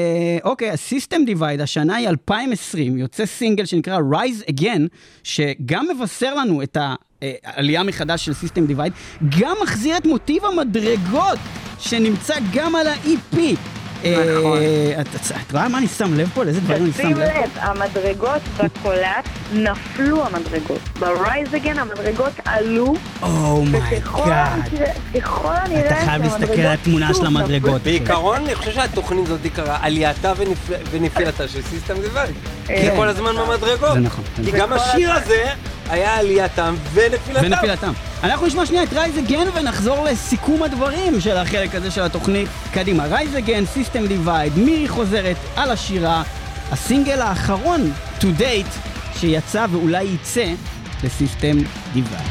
אוקיי, 0.44 0.70
ה 0.70 0.78
System 0.78 1.26
Divide, 1.26 1.62
השנה 1.62 1.96
היא 1.96 2.10
2020, 2.10 2.98
יוצא 2.98 3.26
סינגל 3.26 3.66
שנקרא 3.66 4.00
Rise 4.12 4.52
Again, 4.52 4.82
שגם 5.24 5.88
מבשר 5.96 6.34
לנו 6.34 6.64
את 6.64 6.78
העלייה 7.44 7.84
מחדש 7.84 8.26
של 8.26 8.34
סיסטם 8.34 8.66
דיווייד, 8.66 8.94
גם 9.42 9.56
מחזיר 9.64 9.98
את 9.98 10.06
מוטיב 10.06 10.46
המדרגות, 10.46 11.40
שנמצא 11.80 12.36
גם 12.54 12.76
על 12.76 12.88
ה-EP. 12.88 13.38
נכון. 14.04 14.58
אה, 14.58 15.02
את 15.02 15.08
את 15.16 15.52
רואה 15.52 15.68
מה 15.68 15.78
אני 15.78 15.88
שם 15.88 16.14
לב 16.14 16.30
פה? 16.34 16.44
לאיזה 16.44 16.62
דברים 16.62 16.84
אני 16.84 16.92
שם 16.92 16.98
שים 17.02 17.12
לב? 17.12 17.20
לב, 17.20 17.50
המדרגות 17.56 18.42
בקולט 18.58 19.26
נפלו 19.54 20.26
המדרגות. 20.26 20.80
ב-Rise 21.00 21.54
Again 21.66 21.80
המדרגות 21.80 22.32
עלו, 22.46 22.94
אומייגאד. 23.22 24.02
הנראה, 24.16 24.92
ככל 25.22 25.54
הנראה, 25.56 25.90
Oh 25.90 25.94
אתה 25.94 26.06
חייב 26.06 26.24
להסתכל 26.24 26.62
על 26.62 26.74
התמונה 26.74 27.14
של 27.14 27.26
המדרגות. 27.26 27.82
בעיקרון, 27.82 28.36
אני 28.46 28.56
חושב 28.56 28.72
שהתוכנית 28.72 29.26
הזאת 29.26 29.40
קראה 29.56 29.78
עלייתה 29.82 30.34
ונפ- 30.38 30.74
ונפילתה 30.92 31.48
של 31.48 31.60
System 31.60 31.92
Divide. 32.16 32.68
זה 32.68 32.94
כל 32.96 33.08
הזמן 33.08 33.32
במדרגות. 33.36 33.94
זה 33.94 34.00
נכון. 34.00 34.24
כי 34.46 34.52
גם 34.52 34.74
השיר 34.74 35.12
הזה 35.14 35.46
היה 35.90 36.16
עלייתם 36.18 36.76
ונפילתם. 36.94 37.46
ונפילתם. 37.46 37.92
אנחנו 38.24 38.48
נשמע 38.48 38.66
שנייה 38.66 38.84
את 38.84 38.94
Rise 38.94 39.18
Again 39.20 39.48
ונחזור 39.54 40.06
לסיכום 40.06 40.64
הדברים 40.64 41.22
של 41.22 41.38
החלק 41.38 41.76
הזה 41.76 41.92
של 41.92 42.02
התוכנית. 42.02 42.48
קדימה, 42.74 43.06
Rise 43.06 43.38
Again, 43.38 43.66
System 43.66 43.87
Divide, 44.08 44.58
מירי 44.58 44.88
חוזרת 44.88 45.38
על 45.56 45.72
השירה, 45.72 46.24
הסינגל 46.72 47.22
האחרון, 47.22 47.92
to 48.20 48.26
date, 48.40 48.90
שיצא 49.20 49.66
ואולי 49.72 50.04
יצא 50.04 50.54
ל 51.04 51.11
System 51.11 51.58
Divide. 51.94 52.28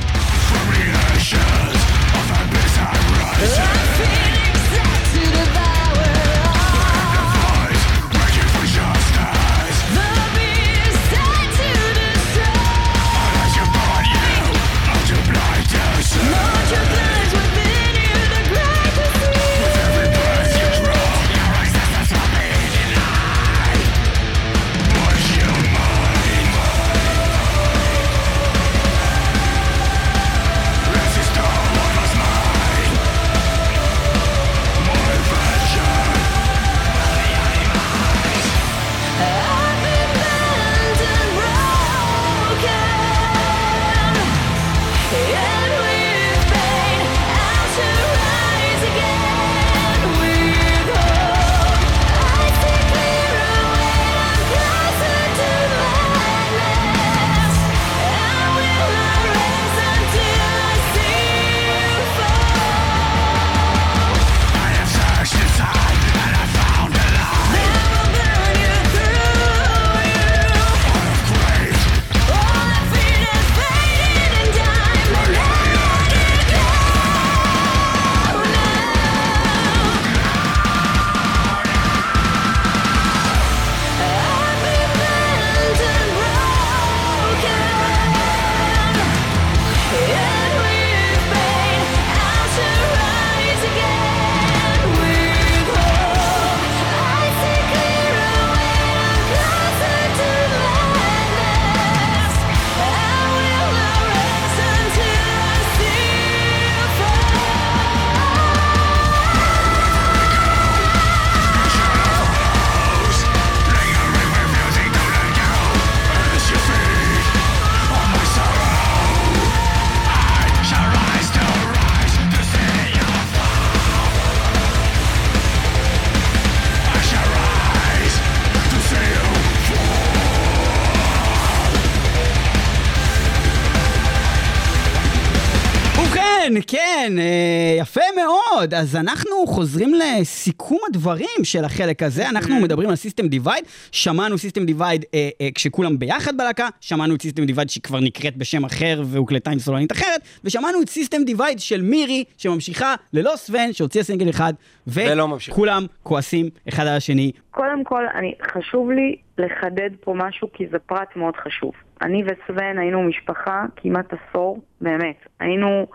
אז 138.79 138.97
אנחנו 138.97 139.47
חוזרים 139.47 139.93
לסיכום 139.95 140.79
הדברים 140.89 141.39
של 141.43 141.65
החלק 141.65 142.03
הזה. 142.03 142.29
אנחנו 142.29 142.61
מדברים 142.61 142.89
על 142.89 142.97
System 142.97 143.29
Divide. 143.29 143.65
שמענו 143.93 144.39
System 144.39 144.65
Divide 144.65 145.05
אה, 145.15 145.29
אה, 145.41 145.49
כשכולם 145.55 145.99
ביחד 145.99 146.37
בלהקה, 146.37 146.69
שמענו 146.81 147.15
את 147.15 147.23
System 147.23 147.45
Divide 147.45 147.71
שכבר 147.71 148.01
נקראת 148.01 148.37
בשם 148.37 148.65
אחר 148.65 149.03
והוקלטה 149.05 149.51
עם 149.51 149.59
סולנית 149.59 149.93
אחרת, 149.93 150.21
ושמענו 150.45 150.83
את 150.83 150.89
System 150.89 151.25
Divide 151.25 151.59
של 151.59 151.83
מירי, 151.83 152.25
שממשיכה 152.39 152.95
ללא 153.13 153.33
סוון, 153.37 153.73
שהוציאה 153.73 154.05
סינגל 154.05 154.31
אחד, 154.31 154.53
ולא 154.87 155.29
ממשיכה. 155.29 155.53
וכולם 155.53 155.87
כועסים 156.03 156.49
אחד 156.69 156.83
על 156.87 156.97
השני. 156.97 157.33
קודם 157.51 157.85
כל, 157.85 158.05
אני, 158.15 158.35
חשוב 158.53 158.91
לי 158.91 159.17
לחדד 159.39 159.91
פה 160.01 160.15
משהו, 160.17 160.49
כי 160.53 160.65
זה 160.71 160.79
פרט 160.79 161.17
מאוד 161.17 161.35
חשוב. 161.37 161.73
אני 162.03 162.23
וסוון 162.25 162.79
היינו 162.79 163.03
משפחה 163.03 163.65
כמעט 163.77 164.13
עשור, 164.13 164.61
באמת. 164.81 165.17
היינו 165.41 165.87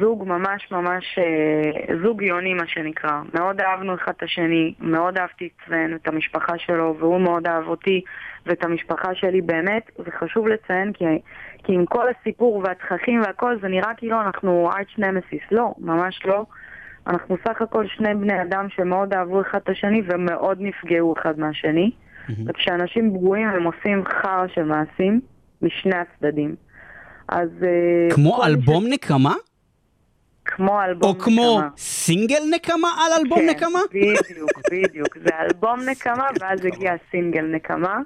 זוג 0.00 0.28
ממש 0.28 0.70
ממש, 0.70 1.18
אה, 1.18 1.96
זוג 2.02 2.22
יוני 2.22 2.54
מה 2.54 2.66
שנקרא. 2.66 3.20
מאוד 3.34 3.60
אהבנו 3.60 3.94
אחד 3.94 4.12
את 4.16 4.22
השני, 4.22 4.74
מאוד 4.80 5.18
אהבתי 5.18 5.46
את 5.46 5.66
סוון, 5.66 5.94
את 5.94 6.08
המשפחה 6.08 6.58
שלו, 6.58 6.96
והוא 6.98 7.20
מאוד 7.20 7.46
אהב 7.46 7.68
אותי 7.68 8.00
ואת 8.46 8.64
המשפחה 8.64 9.14
שלי 9.14 9.40
באמת. 9.40 9.90
וחשוב 9.98 10.48
לציין 10.48 10.92
כי, 10.92 11.04
כי 11.64 11.72
עם 11.72 11.86
כל 11.86 12.06
הסיפור 12.08 12.62
והתככים 12.64 13.20
והכל, 13.20 13.58
זה 13.62 13.68
נראה 13.68 13.94
כאילו 13.96 14.20
אנחנו 14.20 14.70
ארץ' 14.76 14.98
נמסיס. 14.98 15.42
לא, 15.50 15.74
ממש 15.78 16.20
לא. 16.24 16.44
אנחנו 17.06 17.36
סך 17.48 17.62
הכל 17.62 17.86
שני 17.86 18.14
בני 18.14 18.42
אדם 18.42 18.66
שמאוד 18.76 19.14
אהבו 19.14 19.40
אחד 19.40 19.58
את 19.64 19.68
השני 19.68 20.02
ומאוד 20.06 20.58
נפגעו 20.60 21.14
אחד 21.18 21.38
מהשני. 21.38 21.90
וכשאנשים 22.46 23.10
פגועים 23.14 23.48
הם 23.48 23.64
עושים 23.64 24.04
חרא 24.04 24.46
של 24.54 24.62
מעשים 24.62 25.20
משני 25.62 25.94
הצדדים. 25.96 26.54
אז... 27.28 27.48
אה, 27.62 28.14
כמו 28.14 28.44
אלבום 28.44 28.84
נקמה? 28.88 29.34
כמו 30.46 30.82
אלבום 30.82 31.10
או 31.10 31.18
כמו 31.18 31.58
נקמה. 31.58 31.68
סינגל 31.76 32.42
נקמה 32.54 32.88
על 32.98 33.12
אלבום 33.20 33.38
כן, 33.38 33.46
נקמה? 33.50 33.80
בדיוק, 33.90 34.50
בדיוק. 34.70 35.16
זה 35.24 35.30
אלבום 35.40 35.80
נקמה, 35.90 36.26
ואז 36.40 36.64
הגיע 36.64 36.92
הסינגל 36.92 37.44
נקמה. 37.44 37.98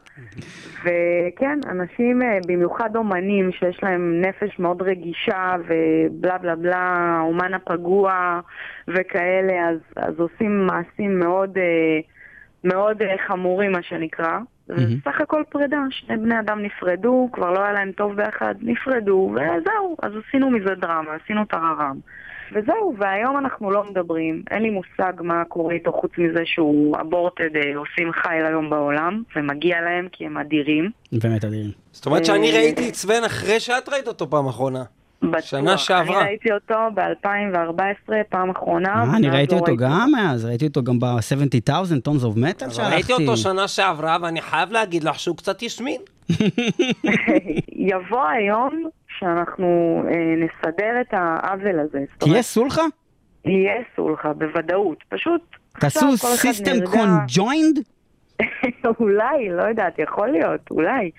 וכן, 0.83 1.59
אנשים, 1.71 2.23
אה, 2.23 2.39
במיוחד 2.47 2.97
אומנים 2.97 3.53
שיש 3.53 3.83
להם 3.83 4.21
נפש 4.21 4.59
מאוד 4.59 4.83
רגישה 4.83 5.57
ובלה 5.67 6.39
בלה 6.39 6.57
בלה, 6.57 7.19
אומן 7.23 7.55
הפגוע 7.55 8.41
וכאלה, 8.89 9.69
אז, 9.69 9.79
אז 9.97 10.15
עושים 10.21 10.67
מעשים 10.67 11.19
מאוד, 11.19 11.59
אה, 11.59 12.01
מאוד 12.65 13.03
אה, 13.03 13.15
חמורים, 13.27 13.73
מה 13.73 13.83
שנקרא. 13.83 14.39
סך 15.05 15.21
הכל 15.21 15.43
פרידה, 15.49 15.81
שני 15.91 16.17
בני 16.17 16.41
אדם 16.41 16.63
נפרדו, 16.63 17.29
כבר 17.33 17.51
לא 17.51 17.63
היה 17.63 17.73
להם 17.73 17.93
טוב 17.93 18.17
ביחד, 18.17 18.55
נפרדו, 18.63 19.33
וזהו, 19.35 19.97
אז 20.03 20.13
עשינו 20.29 20.51
מזה 20.51 20.75
דרמה, 20.75 21.11
עשינו 21.25 21.45
טררם. 21.45 21.99
וזהו, 22.53 22.95
והיום 22.99 23.39
אנחנו 23.39 23.71
לא 23.71 23.85
מדברים, 23.91 24.43
אין 24.51 24.63
לי 24.63 24.71
מושג 24.71 25.13
מה 25.21 25.45
קורה 25.49 25.75
איתו 25.75 25.93
חוץ 25.93 26.11
מזה 26.19 26.43
שהוא 26.45 26.97
אבורטד, 27.01 27.57
אה, 27.57 27.77
עושים 27.77 28.13
חייל 28.13 28.47
היום 28.47 28.71
בעולם, 28.71 29.23
ומגיע 29.37 29.81
להם 29.81 30.09
כי 30.13 30.27
הם 30.27 30.39
אדירים. 30.39 30.91
באמת 31.13 31.45
אדירים. 31.45 31.71
זאת 31.93 32.07
אומרת 32.07 32.25
שאני 32.25 32.51
אה, 32.51 32.57
ראיתי 32.57 32.89
את 32.89 32.95
סוון 32.95 33.25
אחרי 33.25 33.61
שאת 33.61 33.89
ראית 33.89 34.09
אותו 34.09 34.31
פעם 34.31 34.47
אחרונה. 34.49 34.83
בטוח. 35.23 35.41
שנה 35.41 35.79
שעברה. 35.79 36.21
אני 36.21 36.29
ראיתי 36.29 36.53
אותו 36.53 36.75
ב-2014, 36.95 38.13
פעם 38.29 38.51
אחרונה. 38.51 38.95
אה, 38.95 39.17
אני 39.17 39.27
ומאז 39.27 39.35
ראיתי 39.35 39.55
לא 39.55 39.61
אותו 39.61 39.77
גם 39.77 40.13
אז, 40.21 40.45
ראיתי 40.45 40.67
אותו 40.67 40.83
גם 40.83 41.01
ב-70,000 41.01 41.71
Tons 42.09 42.23
of 42.23 42.37
Metal 42.37 42.71
שהלכתי. 42.71 42.95
ראיתי 42.95 43.13
אותו 43.13 43.37
שנה 43.37 43.69
שעברה, 43.69 44.17
ואני 44.23 44.41
חייב 44.41 44.73
להגיד 44.73 45.05
לך 45.05 45.19
שהוא 45.19 45.37
קצת 45.37 45.63
השמין. 45.63 46.01
יבוא 47.91 48.25
היום 48.27 48.91
שאנחנו 49.21 50.03
אה, 50.09 50.35
נסדר 50.37 51.01
את 51.01 51.15
העוול 51.15 51.81
הזה. 51.81 52.05
תהיה 52.19 52.43
סולחה? 52.43 52.83
יהיה 53.45 53.83
סולחה, 53.97 54.33
בוודאות. 54.33 54.99
פשוט... 55.09 55.41
תעשו 55.81 56.17
System. 56.17 56.87
Conjoined? 56.87 57.79
אולי, 59.01 59.49
לא 59.51 59.63
יודעת, 59.63 59.99
יכול 59.99 60.29
להיות, 60.29 60.71
אולי. 60.71 61.11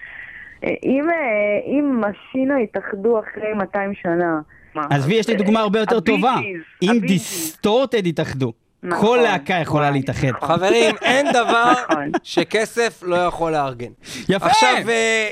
אה, 0.64 0.70
אם, 0.84 1.10
אה, 1.10 1.60
אם 1.66 2.02
משינה 2.02 2.62
יתאחדו 2.62 3.20
אחרי 3.20 3.54
200 3.54 3.94
שנה... 3.94 4.40
עזבי, 4.90 5.14
יש 5.14 5.30
לי 5.30 5.36
דוגמה 5.36 5.60
הרבה 5.60 5.80
יותר 5.80 6.00
טובה. 6.00 6.36
אם. 6.82 7.00
דיסטורטד 7.00 8.08
יתאחדו, 8.08 8.54
נכון, 8.84 9.08
כל 9.08 9.20
להקה 9.24 9.54
יכולה 9.54 9.86
וואי, 9.86 9.94
להתאחד. 9.94 10.28
נכון. 10.28 10.48
חברים, 10.48 10.96
אין 11.02 11.26
דבר 11.30 11.74
נכון. 11.90 12.12
שכסף 12.24 13.04
לא 13.04 13.16
יכול 13.16 13.52
לארגן. 13.52 13.92
יפה! 14.30 14.46
עכשיו, 14.46 14.90
אה, 14.90 15.30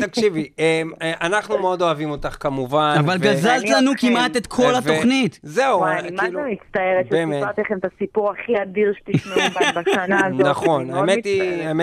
תקשיבי, 0.00 0.48
אה, 0.58 0.82
אה, 1.02 1.12
אנחנו 1.26 1.58
מאוד 1.58 1.82
אוהבים 1.82 2.10
אותך 2.10 2.36
כמובן. 2.40 2.94
אבל 2.98 3.18
גזלת 3.18 3.70
לנו. 3.70 3.90
כמעט 3.98 4.36
את 4.36 4.46
כל 4.46 4.74
התוכנית. 4.74 5.40
זהו, 5.42 5.78
וואי, 5.78 5.92
אה, 5.94 5.98
אני 5.98 6.10
מה 6.10 6.22
כאילו, 6.22 6.40
זה 6.40 6.46
מצטערת. 6.50 7.06
שסיפרתי 7.06 7.60
לכם 7.60 7.78
את 7.78 7.84
הסיפור 7.94 8.30
הכי 8.30 8.62
אדיר 8.62 8.92
שתשמעו 8.98 9.36
בשנה 9.82 10.26
הזאת. 10.26 10.40
נכון, 10.46 10.90
האמת 10.90 11.24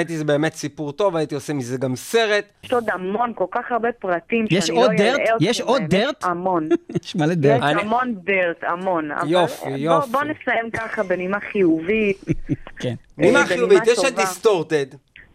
היא, 0.09 0.17
זה 0.17 0.23
באמת 0.23 0.53
סיפור 0.53 0.91
טוב, 0.91 1.15
הייתי 1.15 1.35
עושה 1.35 1.53
מזה 1.53 1.77
גם 1.77 1.95
סרט. 1.95 2.45
יש 2.63 2.73
עוד 2.73 2.89
המון, 2.89 3.31
כל 3.35 3.45
כך 3.51 3.71
הרבה 3.71 3.91
פרטים 3.91 4.45
יש 4.51 4.65
שאני 4.67 4.77
עוד 4.77 4.91
לא 4.91 4.97
דרט? 4.97 5.19
אתכם 5.21 5.35
יש 5.39 5.61
עוד. 5.61 5.81
dirt? 5.89 6.23
המון. 6.23 6.69
יש 7.03 7.15
מלא 7.15 7.31
יש 7.31 7.37
dirt. 7.37 7.63
אני- 7.63 7.81
המון 7.81 8.15
dirt, 8.23 8.63
המון. 8.63 9.09
יופי, 9.27 9.69
בוא- 9.69 9.77
יופי. 9.77 10.11
בוא 10.11 10.21
נסיים 10.23 10.71
ככה 10.73 11.03
בנימה 11.03 11.39
חיובית. 11.39 12.23
כן. 12.81 12.93
נימה 13.17 13.39
אה, 13.39 13.45
חיובית, 13.45 13.87
יש 13.87 13.99
את. 14.05 14.15
Distorted. 14.15 14.85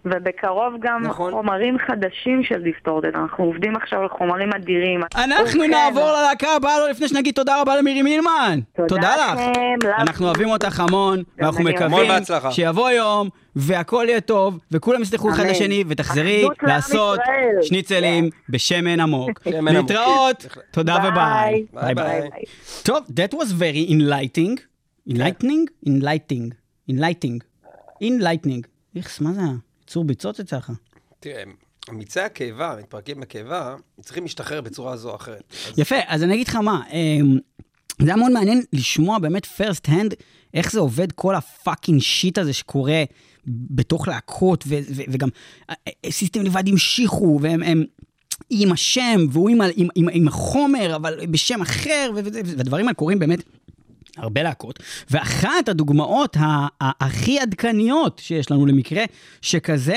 ובקרוב 0.06 0.74
גם 0.80 1.02
נכון. 1.02 1.32
חומרים 1.32 1.76
חדשים 1.78 2.42
של 2.42 2.62
Distorted. 2.62 3.14
אנחנו 3.14 3.44
עובדים 3.44 3.76
עכשיו 3.76 4.00
על 4.00 4.08
חומרים 4.08 4.50
אדירים. 4.52 5.00
אנחנו 5.14 5.60
ובכן, 5.60 5.70
נעבור 5.70 6.10
ללהקה 6.10 6.48
הבאה, 6.56 6.78
לא 6.78 6.90
לפני 6.90 7.08
שנגיד 7.08 7.34
תודה 7.34 7.60
רבה 7.60 7.76
למירי 7.76 8.02
מילמן. 8.02 8.60
תודה 8.76 8.88
תודה 8.88 9.16
לך. 9.16 9.40
לכם, 9.40 9.88
אנחנו. 9.98 10.26
אוהבים 10.26 10.48
אותך 10.48 10.80
המון, 10.80 11.22
ואנחנו 11.38 11.64
מקווים. 11.64 12.10
שיבוא 12.50 12.90
יום, 12.90 13.28
והכל 13.56 14.04
יהיה 14.08 14.20
טוב, 14.20 14.58
וכולם 14.70 15.02
יסלחו 15.02 15.30
אחד. 15.30 15.46
לשני, 15.46 15.84
ותחזרי 15.88 16.48
לעשות 16.62 17.20
ישראל. 17.20 17.62
שניצלים 17.62 18.30
בשמן 18.48 19.00
עמוק. 19.00 19.40
שמן 19.50 19.76
עמוק. 19.76 19.90
להתראות, 19.90 20.46
תודה 20.70 20.96
וביי. 21.08 21.66
ביי 21.72 21.94
ביי. 21.94 22.20
טוב, 22.82 22.98
that 23.10 23.34
was 23.34 23.52
very 23.52 23.90
enlightening. 23.90 24.60
enlightening? 25.10 25.66
enlightening. 25.86 26.50
enlightening. 26.90 27.38
enlightening. 28.02 28.66
איכס, 28.96 29.20
מה 29.20 29.32
זה? 29.32 29.40
יצור 29.86 30.04
ביצות 30.04 30.40
אצלך. 30.40 30.72
תראה, 31.20 31.42
מיצי 31.92 32.20
הקיבה, 32.20 32.76
מתפרקים 32.78 33.20
בקיבה, 33.20 33.76
צריכים 34.00 34.22
להשתחרר 34.22 34.60
בצורה 34.60 34.96
זו 34.96 35.10
או 35.10 35.16
אחרת. 35.16 35.42
אז 35.72 35.78
יפה, 35.78 35.96
אז 36.06 36.22
אני 36.22 36.34
אגיד 36.34 36.48
לך 36.48 36.54
מה, 36.54 36.82
אמ, 36.92 37.38
זה 38.02 38.06
היה 38.06 38.16
מאוד 38.16 38.32
מעניין 38.32 38.62
לשמוע 38.72 39.18
באמת 39.18 39.44
first 39.44 39.88
hand, 39.88 40.14
איך 40.54 40.72
זה 40.72 40.80
עובד 40.80 41.12
כל 41.12 41.34
ה 41.34 41.42
fucking 41.42 42.00
shit 42.00 42.38
הזה 42.38 42.52
שקורה 42.52 43.04
בתוך 43.46 44.08
להקות, 44.08 44.64
ו- 44.66 44.78
ו- 44.90 45.02
וגם 45.08 45.28
System 46.10 46.42
לבד 46.42 46.68
המשיכו, 46.68 47.38
והם... 47.42 47.62
הם, 47.62 47.84
עם 48.50 48.72
השם, 48.72 49.26
והוא 49.30 49.50
עם, 49.50 49.60
עם, 49.76 49.88
עם, 49.94 50.08
עם 50.12 50.28
החומר, 50.28 50.96
אבל 50.96 51.26
בשם 51.30 51.62
אחר, 51.62 52.10
והדברים 52.14 52.86
האלה 52.86 52.94
קורים 52.94 53.18
באמת 53.18 53.42
הרבה 54.16 54.42
להקות. 54.42 54.78
ואחת 55.10 55.68
הדוגמאות 55.68 56.36
הכי 56.80 57.38
עדכניות 57.38 58.18
שיש 58.18 58.50
לנו 58.50 58.66
למקרה 58.66 59.04
שכזה, 59.42 59.96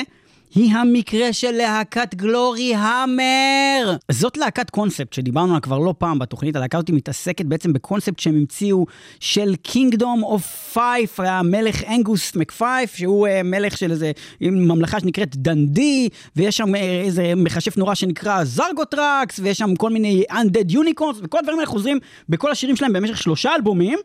היא 0.55 0.73
המקרה 0.73 1.34
של 1.34 1.51
להקת 1.51 2.15
גלורי 2.15 2.76
המר. 2.76 3.95
זאת 4.11 4.38
להקת 4.38 4.69
קונספט 4.69 5.13
שדיברנו 5.13 5.49
עליה 5.49 5.59
כבר 5.59 5.77
לא 5.77 5.93
פעם 5.97 6.19
בתוכנית, 6.19 6.55
הלהקה 6.55 6.77
הזאת 6.77 6.89
מתעסקת 6.89 7.45
בעצם 7.45 7.73
בקונספט 7.73 8.19
שהם 8.19 8.35
המציאו 8.35 8.85
של 9.19 9.53
Kingdom 9.67 10.23
of 10.23 10.76
Five, 10.76 11.23
המלך 11.23 11.84
אנגוס 11.84 12.35
מקפייף, 12.35 12.95
שהוא 12.95 13.27
uh, 13.27 13.43
מלך 13.43 13.77
של 13.77 13.91
איזה 13.91 14.11
ממלכה 14.41 14.99
שנקראת 14.99 15.35
דנדי, 15.35 16.09
ויש 16.35 16.57
שם 16.57 16.76
uh, 16.76 16.77
איזה 16.77 17.34
מכשף 17.35 17.77
נורא 17.77 17.95
שנקרא 17.95 18.43
זרגוטרקס, 18.43 19.39
ויש 19.39 19.57
שם 19.57 19.76
כל 19.76 19.89
מיני 19.89 20.23
Undead 20.31 20.71
Unicorns, 20.71 21.17
וכל 21.23 21.38
הדברים 21.38 21.59
האלה 21.59 21.69
חוזרים 21.69 21.99
בכל 22.30 22.51
השירים 22.51 22.76
שלהם 22.76 22.93
במשך 22.93 23.17
שלושה 23.17 23.55
אלבומים, 23.55 23.99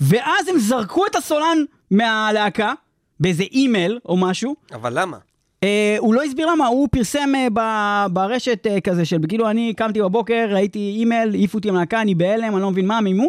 ואז 0.00 0.48
הם 0.48 0.58
זרקו 0.58 1.06
את 1.06 1.16
הסולן 1.16 1.58
מהלהקה, 1.90 2.72
באיזה 3.20 3.42
אימייל 3.42 3.98
או 4.06 4.16
משהו, 4.16 4.54
אבל 4.72 5.00
למה? 5.00 5.29
אה, 5.64 5.96
הוא 5.98 6.14
לא 6.14 6.22
הסביר 6.22 6.46
למה, 6.46 6.66
הוא 6.66 6.88
פרסם 6.92 7.32
אה, 7.34 7.46
ב- 7.52 8.14
ברשת 8.14 8.66
אה, 8.66 8.80
כזה 8.80 9.04
של 9.04 9.18
כאילו 9.28 9.50
אני 9.50 9.74
קמתי 9.74 10.02
בבוקר, 10.02 10.46
ראיתי 10.50 10.94
אימייל, 10.96 11.34
העיפו 11.34 11.58
אותי 11.58 11.70
מהלהקה, 11.70 12.00
אני 12.00 12.14
בהלם, 12.14 12.54
אני 12.54 12.62
לא 12.62 12.70
מבין 12.70 12.86
מה, 12.86 13.00
מימו. 13.00 13.28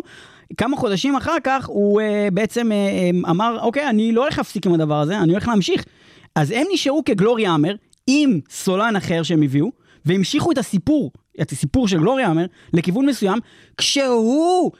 כמה 0.57 0.77
חודשים 0.77 1.15
אחר 1.15 1.35
כך 1.43 1.65
הוא 1.67 2.01
אה, 2.01 2.27
בעצם 2.33 2.71
אה, 2.71 2.77
אה, 2.77 3.09
אמר, 3.29 3.57
אוקיי, 3.61 3.89
אני 3.89 4.11
לא 4.11 4.21
הולך 4.21 4.37
להפסיק 4.37 4.65
עם 4.65 4.73
הדבר 4.73 4.99
הזה, 4.99 5.17
אני 5.17 5.31
הולך 5.31 5.47
להמשיך. 5.47 5.85
אז 6.35 6.51
הם 6.51 6.63
נשארו 6.73 7.03
כגלורי 7.05 7.47
האמר 7.47 7.75
עם 8.07 8.39
סולן 8.49 8.95
אחר 8.95 9.23
שהם 9.23 9.41
הביאו, 9.41 9.71
והמשיכו 10.05 10.51
את 10.51 10.57
הסיפור, 10.57 11.11
את 11.41 11.51
הסיפור 11.51 11.87
של 11.87 11.97
גלורי 11.97 12.23
האמר, 12.23 12.45
לכיוון 12.73 13.05
מסוים, 13.05 13.39
כשהוא 13.77 14.71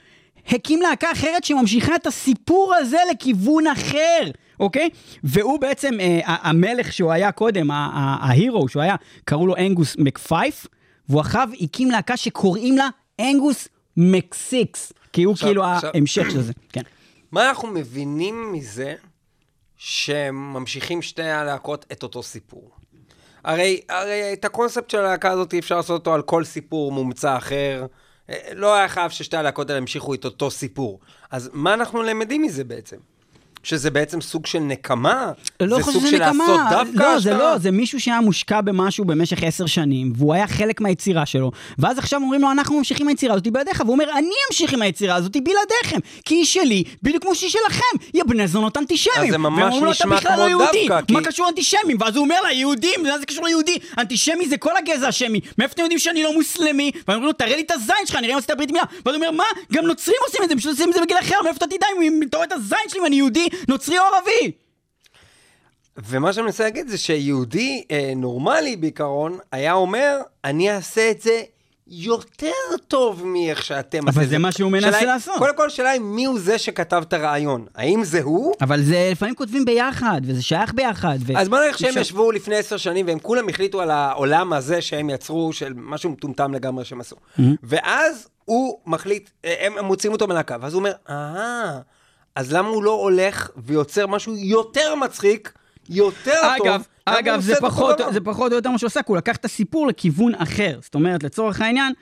הקים 0.48 0.82
להקה 0.82 1.12
אחרת 1.12 1.44
שממשיכה 1.44 1.96
את 1.96 2.06
הסיפור 2.06 2.74
הזה 2.78 2.98
לכיוון 3.10 3.66
אחר, 3.66 4.30
אוקיי? 4.62 4.90
והוא 5.24 5.60
בעצם, 5.60 6.00
אה, 6.00 6.20
המלך 6.24 6.92
שהוא 6.92 7.12
היה 7.12 7.32
קודם, 7.32 7.70
ההירו 7.70 8.68
שהוא 8.68 8.82
היה, 8.82 8.94
קראו 9.24 9.46
לו 9.46 9.56
אנגוס 9.56 9.96
מקפייף, 9.98 10.66
והוא 11.08 11.20
אחריו 11.20 11.48
הקים 11.60 11.90
להקה 11.90 12.16
שקוראים 12.16 12.76
לה 12.76 12.88
אנגוס 13.20 13.68
מקסיקס, 13.96 14.92
כי 15.12 15.22
הוא 15.22 15.32
עכשיו- 15.32 15.48
כאילו 15.48 15.64
עכשיו- 15.64 15.90
ההמשך 15.94 16.30
של 16.30 16.40
זה. 16.42 16.52
כן. 16.72 16.80
מה 17.32 17.48
אנחנו 17.48 17.68
מבינים 17.68 18.52
מזה 18.52 18.94
שממשיכים 19.76 21.02
שתי 21.02 21.22
הלהקות 21.22 21.86
את 21.92 22.02
אותו 22.02 22.22
סיפור? 22.22 22.70
הרי, 23.44 23.80
הרי 23.88 24.32
את 24.32 24.44
הקונספט 24.44 24.90
של 24.90 24.98
הלהקה 24.98 25.30
הזאת 25.30 25.54
אפשר 25.54 25.76
לעשות 25.76 26.00
אותו 26.00 26.14
על 26.14 26.22
כל 26.22 26.44
סיפור 26.44 26.92
מומצא 26.92 27.36
אחר. 27.36 27.86
אה, 28.30 28.36
לא 28.54 28.74
היה 28.74 28.88
חייב 28.88 29.10
ששתי 29.10 29.36
הלהקות 29.36 29.70
האלה 29.70 29.78
המשיכו 29.80 30.14
את 30.14 30.24
אותו 30.24 30.50
סיפור. 30.50 31.00
אז 31.30 31.50
מה 31.52 31.74
אנחנו 31.74 32.02
למדים 32.02 32.42
מזה 32.42 32.64
בעצם? 32.64 32.96
שזה 33.62 33.90
בעצם 33.90 34.20
סוג 34.20 34.46
של 34.46 34.58
נקמה? 34.58 35.32
לא 35.60 35.76
זה 35.76 35.92
סוג 35.92 36.06
של 36.06 36.16
נקמה, 36.16 36.44
לעשות 36.48 36.60
דווקא? 36.70 37.02
לא, 37.02 37.18
זה 37.20 37.34
לא, 37.34 37.58
זה 37.58 37.70
מישהו 37.70 38.00
שהיה 38.00 38.20
מושקע 38.20 38.60
במשהו 38.60 39.04
במשך 39.04 39.42
עשר 39.42 39.66
שנים, 39.66 40.12
והוא 40.16 40.34
היה 40.34 40.46
חלק 40.46 40.80
מהיצירה 40.80 41.26
שלו, 41.26 41.50
ואז 41.78 41.98
עכשיו 41.98 42.20
אומרים 42.20 42.40
לו, 42.42 42.50
אנחנו 42.50 42.78
ממשיכים 42.78 43.08
היצירה 43.08 43.34
הזאת 43.34 43.48
בלעדיך, 43.48 43.80
והוא 43.80 43.92
אומר, 43.92 44.04
אני 44.12 44.30
אמשיך 44.50 44.72
עם 44.72 44.82
היצירה 44.82 45.14
הזאת 45.14 45.36
בלעדיכם, 45.36 45.98
כי 46.24 46.34
היא 46.34 46.44
שלי, 46.44 46.84
בדיוק 47.02 47.22
כמו 47.22 47.34
שהיא 47.34 47.50
שלכם, 47.50 47.96
יא 48.14 48.24
בני 48.24 48.48
זונות 48.48 48.76
אנטישמים. 48.76 49.16
אז 49.24 49.30
זה 49.30 49.38
ממש 49.38 49.74
נשמע 49.82 50.16
בכלל 50.16 50.32
כמו 50.32 50.42
לא 50.44 50.48
יהודי, 50.48 50.88
דווקא, 50.88 51.06
כי- 51.06 51.12
מה 51.12 51.22
קשור 51.22 51.48
אנטישמים? 51.48 51.96
ואז 52.00 52.16
הוא 52.16 52.24
אומר 52.24 52.42
לה, 52.42 52.52
יהודים, 52.52 53.02
מה 53.02 53.18
זה 53.18 53.26
קשור 53.26 53.46
ליהודי? 53.46 53.76
אנטישמי 53.98 54.48
זה 54.48 54.56
כל 54.56 54.76
הגזע 54.76 55.08
השמי, 55.08 55.40
מאיפה 55.58 55.72
אתם 55.74 55.82
יודעים 55.82 55.98
שאני 55.98 56.22
לא 56.22 56.34
מוסלמי? 56.34 56.90
ואומרים 57.08 57.26
לו, 57.26 57.32
תראה 57.32 57.56
לי 57.56 57.62
את 57.62 57.70
הזין 57.70 57.96
שלך, 58.06 58.16
נראה 58.16 58.32
אם 58.32 58.38
עשית 58.38 58.50
ברית 58.56 58.70
מילה. 58.70 58.84
ואז 59.06 59.14
הוא 59.14 59.24
אומר, 59.24 59.30
מה? 59.30 59.44
גם 59.72 59.86
נוצרים 59.86 60.16
עושים 60.26 60.40
את 60.44 60.48
זה, 60.48 60.56
פשוט 60.56 60.70
עושים 60.70 60.88
את 60.88 60.94
זה 60.94 61.00
בגיל 61.00 61.18
אחר, 61.18 61.34
מאיפה 61.44 61.56
אתה 61.56 61.76
תדע 61.76 61.86
אם 62.02 62.20
אתה 62.28 62.36
רואה 62.36 62.46
את 62.46 62.52
הזין 62.52 62.78
שלי 62.88 63.00
אם 63.00 63.06
אני 63.06 63.16
יהודי, 63.16 63.48
נוצרי 63.68 63.98
או 63.98 64.04
ערבי? 64.04 64.52
ומה 65.96 66.32
שאני 66.32 66.44
מנסה 66.46 66.64
להגיד 66.64 66.88
זה 66.88 66.98
שיהודי 66.98 67.84
אה, 67.90 68.12
נורמלי 68.16 68.76
בעיקרון, 68.76 69.38
היה 69.52 69.72
אומר, 69.72 70.18
אני 70.44 70.70
אעשה 70.70 71.10
את 71.10 71.20
זה 71.22 71.42
יותר 71.86 72.52
טוב 72.88 73.26
מאיך 73.26 73.62
שאתם 73.64 74.08
אבל 74.08 74.26
זה 74.26 74.38
מה 74.38 74.52
שהוא 74.52 74.70
מנסה 74.72 74.92
שאלה- 75.00 75.12
לעשות. 75.12 75.34
קודם 75.38 75.56
כל, 75.56 75.66
השאלה 75.66 75.90
היא 75.90 76.00
מי 76.00 76.24
הוא 76.24 76.38
זה 76.40 76.58
שכתב 76.58 77.02
את 77.08 77.12
הרעיון. 77.12 77.66
האם 77.74 78.04
זה 78.04 78.22
הוא? 78.22 78.54
אבל 78.60 78.82
זה 78.82 79.08
לפעמים 79.12 79.34
כותבים 79.34 79.64
ביחד, 79.64 80.20
וזה 80.24 80.42
שייך 80.42 80.74
ביחד. 80.74 81.18
ו... 81.26 81.32
אז 81.38 81.48
בוא 81.48 81.58
נניח 81.60 81.78
שהם 81.78 81.98
ישבו 81.98 82.32
לפני 82.32 82.56
עשר 82.56 82.76
שנים 82.76 83.06
והם 83.06 83.18
כולם 83.18 83.48
החליטו 83.48 83.80
על 83.80 83.90
העולם 83.90 84.52
הזה 84.52 84.80
שהם 84.80 85.10
יצרו, 85.10 85.52
של 85.52 85.72
משהו 85.76 86.10
מטומטם 86.10 86.54
לגמרי 86.54 86.84
שהם 86.84 87.00
עשו. 87.00 87.16
ואז 87.62 88.28
הוא 88.44 88.78
מחליט, 88.86 89.30
אה, 89.44 89.66
הם 89.66 89.84
מוציאים 89.84 90.12
אותו 90.12 90.26
מלהקה, 90.26 90.56
ואז 90.60 90.72
הוא 90.72 90.78
אומר, 90.78 90.92
אה, 91.10 91.78
אז 92.34 92.52
למה 92.52 92.68
הוא 92.68 92.82
לא 92.82 92.90
הולך 92.90 93.50
ויוצר 93.56 94.06
משהו 94.06 94.36
יותר 94.36 94.94
מצחיק, 94.94 95.52
יותר 95.90 96.40
טוב? 96.58 96.66
אגב, 96.66 96.82
למה 97.08 97.18
אגב, 97.18 97.40
זה 97.40 97.52
עושה 97.52 97.66
פחות? 97.66 98.00
זה 98.12 98.20
פחות 98.20 98.52
או 98.52 98.56
יותר 98.56 98.70
מה 98.70 98.78
שהוא 98.78 98.86
עשה, 98.86 99.02
כי 99.02 99.12
הוא 99.12 99.16
לקח 99.16 99.36
את 99.36 99.44
הסיפור 99.44 99.86
לכיוון 99.86 100.34
אחר. 100.34 100.78
זאת 100.82 100.94
אומרת, 100.94 101.22
לצורך 101.22 101.60
העניין, 101.60 101.92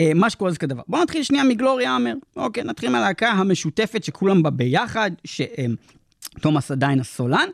אה, 0.00 0.12
מה 0.14 0.30
שקורה 0.30 0.50
זה 0.50 0.58
כדבר. 0.58 0.82
בואו 0.88 1.02
נתחיל 1.02 1.22
שנייה 1.22 1.44
מגלוריה 1.44 1.96
אמר. 1.96 2.14
אוקיי, 2.36 2.64
נתחיל 2.64 2.90
מהלהקה 2.90 3.30
המשותפת 3.30 4.04
שכולם 4.04 4.42
בה 4.42 4.50
ביחד, 4.50 5.10
שתומאס 5.24 6.70
עדיין 6.70 7.00
הסולן, 7.00 7.48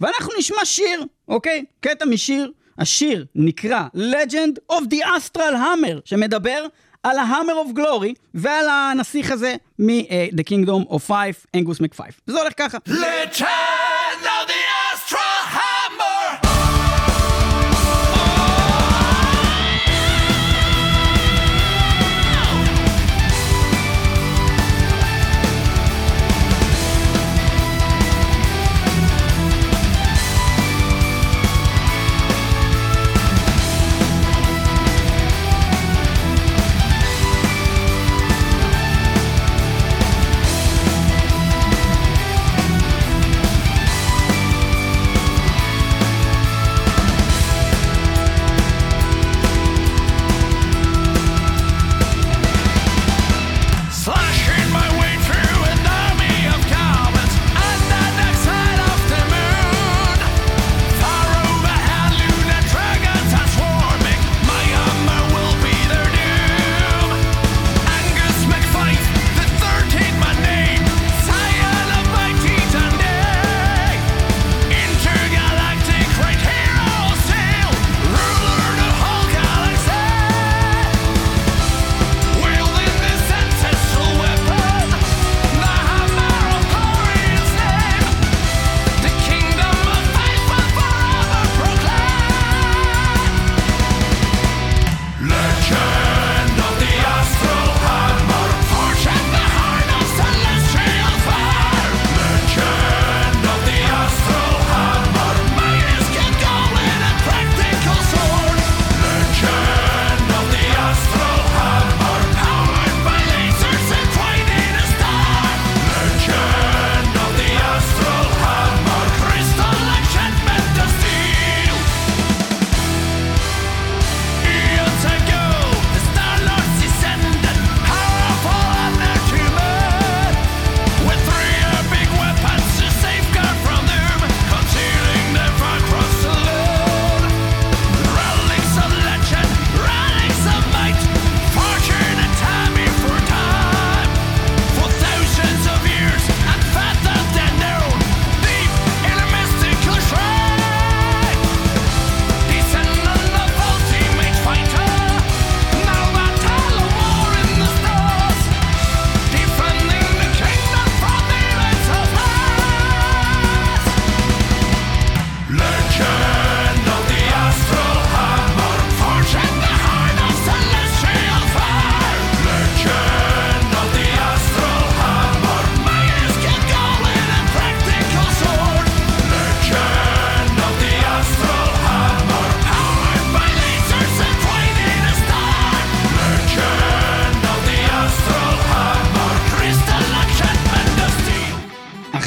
ואנחנו 0.00 0.32
נשמע 0.38 0.64
שיר, 0.64 1.04
אוקיי? 1.28 1.64
קטע 1.80 2.04
משיר. 2.04 2.52
השיר 2.78 3.26
נקרא 3.34 3.84
Legend 3.96 4.72
of 4.72 4.80
the 4.80 5.04
Astral 5.04 5.54
Hammer, 5.54 6.00
שמדבר 6.04 6.66
על 7.02 7.18
ה-Hammer 7.18 7.66
of 7.66 7.78
Glory 7.78 8.14
ועל 8.34 8.68
הנסיך 8.68 9.30
הזה 9.30 9.54
מ-The 9.78 10.42
Kingdom 10.50 10.92
of 10.92 11.08
Five, 11.08 11.46
אנגוס 11.56 11.80
מקפייף. 11.80 12.20
וזה 12.28 12.38
הולך 12.38 12.52
ככה. 12.56 12.78
Legend 12.88 13.71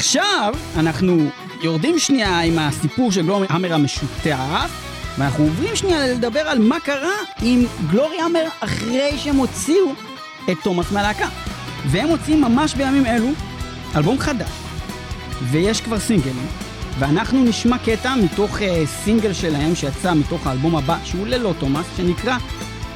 עכשיו 0.06 0.54
אנחנו 0.76 1.30
יורדים 1.62 1.98
שנייה 1.98 2.40
עם 2.40 2.58
הסיפור 2.58 3.12
של 3.12 3.22
גלורי 3.22 3.46
המר 3.50 3.74
המשותף, 3.74 4.70
ואנחנו 5.18 5.44
עוברים 5.44 5.76
שנייה 5.76 6.06
לדבר 6.06 6.40
על 6.40 6.58
מה 6.58 6.80
קרה 6.80 7.14
עם 7.42 7.64
גלורי 7.90 8.20
המר 8.20 8.44
אחרי 8.60 9.18
שהם 9.18 9.36
הוציאו 9.36 9.92
את 10.50 10.56
תומאס 10.62 10.92
מהלהקה. 10.92 11.28
והם 11.86 12.08
מוציאים 12.08 12.40
ממש 12.40 12.74
בימים 12.74 13.06
אלו 13.06 13.28
אלבום 13.96 14.18
חדש, 14.18 14.50
ויש 15.42 15.80
כבר 15.80 15.98
סינגלים, 15.98 16.46
ואנחנו 16.98 17.44
נשמע 17.44 17.78
קטע 17.78 18.14
מתוך 18.14 18.58
uh, 18.58 18.62
סינגל 19.04 19.32
שלהם 19.32 19.74
שיצא 19.74 20.14
מתוך 20.14 20.46
האלבום 20.46 20.76
הבא, 20.76 20.96
שהוא 21.04 21.26
ללא 21.26 21.52
תומאס, 21.58 21.86
שנקרא 21.96 22.36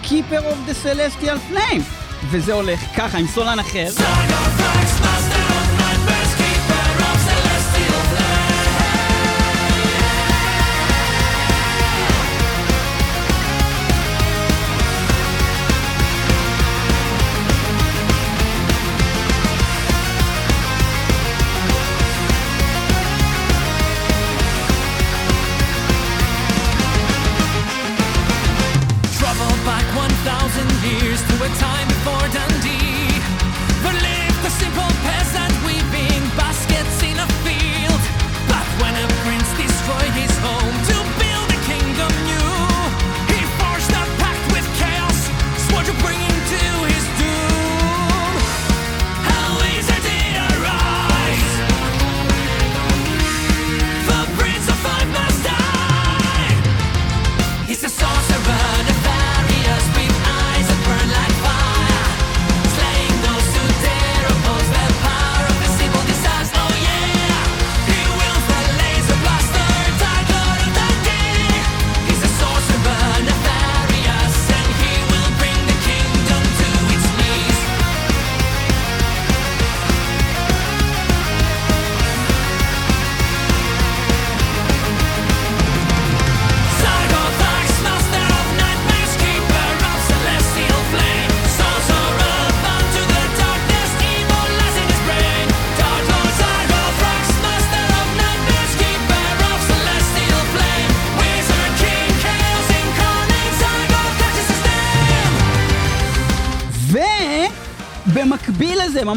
Keeper 0.04 0.40
of 0.40 0.70
the 0.70 0.86
Celestial 0.86 1.52
Flame. 1.52 1.82
וזה 2.30 2.52
הולך 2.52 2.80
ככה 2.96 3.18
עם 3.18 3.26
סולן 3.26 3.58
אחר. 3.58 3.86
Travel 3.96 4.99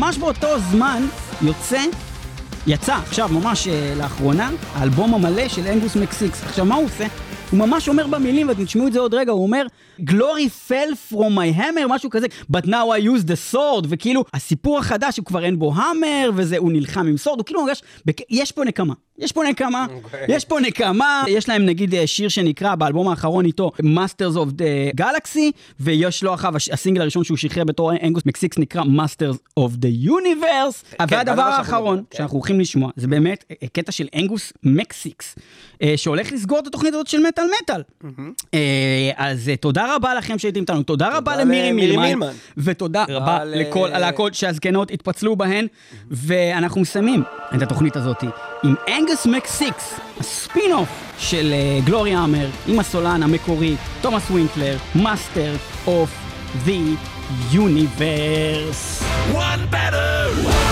ממש 0.03 0.17
באותו 0.17 0.59
זמן, 0.59 1.05
יוצא, 1.41 1.81
יצא 2.67 2.95
עכשיו, 2.95 3.29
ממש 3.29 3.67
אה, 3.67 3.93
לאחרונה, 3.97 4.49
האלבום 4.75 5.13
המלא 5.13 5.47
של 5.47 5.67
אנגוס 5.67 5.95
מקסיקס. 5.95 6.43
עכשיו, 6.43 6.65
מה 6.65 6.75
הוא 6.75 6.85
עושה? 6.85 7.05
הוא 7.53 7.59
ממש 7.59 7.89
אומר 7.89 8.07
במילים, 8.07 8.49
ואתם 8.49 8.65
תשמעו 8.65 8.87
את 8.87 8.93
זה 8.93 8.99
עוד 8.99 9.13
רגע, 9.13 9.31
הוא 9.31 9.43
אומר, 9.43 9.65
Glory 10.01 10.69
fell 10.69 11.11
from 11.11 11.37
my 11.37 11.59
hammer, 11.59 11.87
משהו 11.89 12.09
כזה, 12.09 12.27
but 12.51 12.65
now 12.65 12.69
I 12.69 13.05
use 13.05 13.27
the 13.27 13.53
sword, 13.53 13.85
וכאילו, 13.89 14.23
הסיפור 14.33 14.79
החדש, 14.79 15.17
הוא 15.17 15.25
כבר 15.25 15.43
אין 15.43 15.59
בו 15.59 15.73
המר, 15.75 16.31
וזה, 16.35 16.57
הוא 16.57 16.71
נלחם 16.71 17.07
עם 17.07 17.17
סורד, 17.17 17.39
הוא 17.39 17.45
כאילו 17.45 17.65
מרגש. 17.65 17.81
יש 18.29 18.51
פה 18.51 18.63
נקמה. 18.63 18.93
יש 19.17 19.31
פה 19.31 19.43
נקמה, 19.49 19.85
אוקיי. 19.95 20.25
יש 20.29 20.45
פה 20.45 20.59
נקמה, 20.59 21.23
יש 21.27 21.49
להם 21.49 21.65
נגיד 21.65 21.95
אה, 21.95 22.07
שיר 22.07 22.29
שנקרא 22.29 22.75
באלבום 22.75 23.07
האחרון 23.07 23.45
איתו 23.45 23.71
Masters 23.81 24.35
of 24.35 24.49
the 24.59 25.01
Galaxy, 25.01 25.51
ויש 25.79 26.23
לו 26.23 26.33
אחריו, 26.33 26.53
הסינגל 26.71 27.01
הראשון 27.01 27.23
שהוא 27.23 27.37
שחרר 27.37 27.63
בתור 27.63 27.91
אנגוס 28.03 28.25
מקסיקס 28.25 28.57
נקרא 28.57 28.81
Masters 28.81 29.59
of 29.59 29.71
the 29.71 30.07
Universe. 30.09 30.95
כן, 30.97 31.05
והדבר 31.09 31.35
זה 31.35 31.41
מה 31.41 31.51
שאנחנו 31.55 31.75
האחרון 31.75 32.03
כן. 32.09 32.17
שאנחנו 32.17 32.37
הולכים 32.37 32.59
לשמוע, 32.59 32.91
זה 32.95 33.07
באמת 33.07 33.43
אה, 33.51 33.67
קטע 33.73 33.91
של 33.91 34.07
אנגוס 34.15 34.53
מקסיקס, 34.63 35.35
אה, 35.81 35.93
שהולך 35.95 36.31
לסגור 36.31 36.59
את 36.59 36.67
התוכנית 36.67 36.93
הזאת 36.93 37.07
של 37.07 37.19
מטאל 37.61 37.83
מטאל. 38.03 38.23
אה, 38.53 39.11
אז 39.17 39.49
אה, 39.49 39.55
תודה 39.55 39.95
רבה 39.95 40.13
לכם 40.13 40.39
שהייתם 40.39 40.59
איתנו, 40.59 40.83
תודה 40.83 41.17
רבה 41.17 41.35
למירי 41.35 41.71
מילמן. 41.71 42.29
ותודה 42.57 43.05
רבה 43.09 43.37
על, 43.37 43.61
לכל 43.61 43.89
הלהקות 43.93 44.33
שהזקנות 44.33 44.91
התפצלו 44.91 45.35
בהן, 45.35 45.67
ואנחנו 46.11 46.81
מסיימים 46.81 47.23
את 47.55 47.61
התוכנית 47.61 47.95
הזאת 47.95 48.23
עם 48.63 48.75
אנגוס 48.97 49.25
מקסיקס, 49.25 49.99
הספין-אוף 50.19 50.89
של 51.17 51.53
אה, 51.53 51.79
Gloryhammer, 51.85 52.47
עם 52.67 52.79
הסולן 52.79 53.23
המקורי, 53.23 53.75
תומאס 54.01 54.31
וינקלר, 54.31 54.77
master 54.95 55.55
of 55.87 56.09
the 56.65 56.97
universe. 57.51 59.03
One 59.33 59.65
better. 59.71 60.62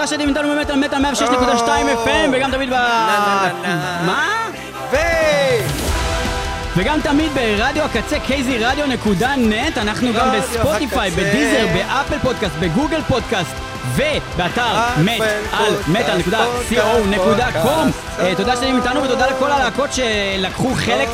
תודה 0.00 0.10
שאתם 0.10 0.28
איתנו 0.28 0.48
באמת 0.48 0.70
על 0.70 0.76
מטאל 0.76 1.04
106.2 1.14 1.68
FM, 2.04 2.30
וגם 2.32 2.50
תמיד 2.50 2.70
ב... 2.70 2.74
מה? 4.06 4.28
ו... 4.90 4.96
וגם 6.76 7.00
תמיד 7.00 7.32
ברדיו 7.34 7.84
הקצה 7.84 8.16
kzradio.net, 8.16 9.80
אנחנו 9.80 10.12
גם 10.12 10.28
רדיו 10.28 10.42
בספוטיפיי. 10.42 11.10
בדיזר, 11.10 11.66
באפל 11.74 12.18
פודקאסט, 12.18 12.54
בגוגל 12.60 13.02
פודקאסט. 13.08 13.69
ובאתר 13.94 14.76
מת 14.98 15.20
על 15.52 15.74
מטאל.co.com. 15.88 17.68
אה, 18.18 18.32
תודה 18.36 18.56
שאתם 18.56 18.76
איתנו 18.76 19.02
ותודה 19.02 19.26
לכל 19.26 19.50
הלהקות 19.50 19.90
שלקחו 19.92 20.74
חלק 20.74 21.08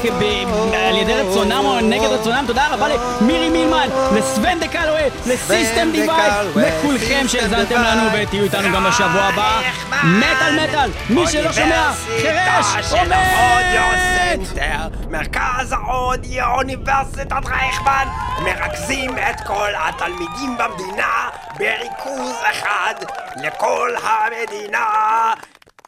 על 0.89 0.97
ידי 0.97 1.15
רצונם 1.15 1.63
או 1.65 1.81
נגד 1.81 2.09
רצונם 2.09 2.45
תודה 2.47 2.67
רבה 2.71 2.87
למירי 2.89 3.49
מילמן, 3.49 3.89
לסוון 4.17 4.61
דה 4.61 4.69
קלווי, 4.69 5.01
לסיסטם 5.27 5.89
דיווייד, 5.93 6.33
לכולכם 6.57 7.25
שהאזנתם. 7.29 7.75
לנו 7.75 8.03
ותהיו 8.15 8.45
איתנו 8.45 8.69
גם 8.75 8.85
בשבוע 8.85 9.23
הבא 9.23 9.61
מטאל 10.05 10.65
מטאל, 10.65 10.91
מי 11.11 11.27
שלא 11.27 11.53
שומע, 11.53 11.93
חירש, 12.21 12.93
עומד! 12.93 14.96
מרכז 15.11 15.73
האודיו 15.73 16.45
אוניברסיטת 16.55 17.47
רייכמן, 17.47 18.07
מרכזים 18.45 19.11
את 19.19 19.41
כל 19.47 19.71
התלמידים 19.77 20.59
במדינה 20.59 21.29
בריכוז 21.59 22.37
אחד 22.51 22.95
לכל 23.43 23.91
המדינה, 24.03 25.35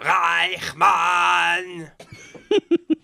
רייכמן. 0.00 1.62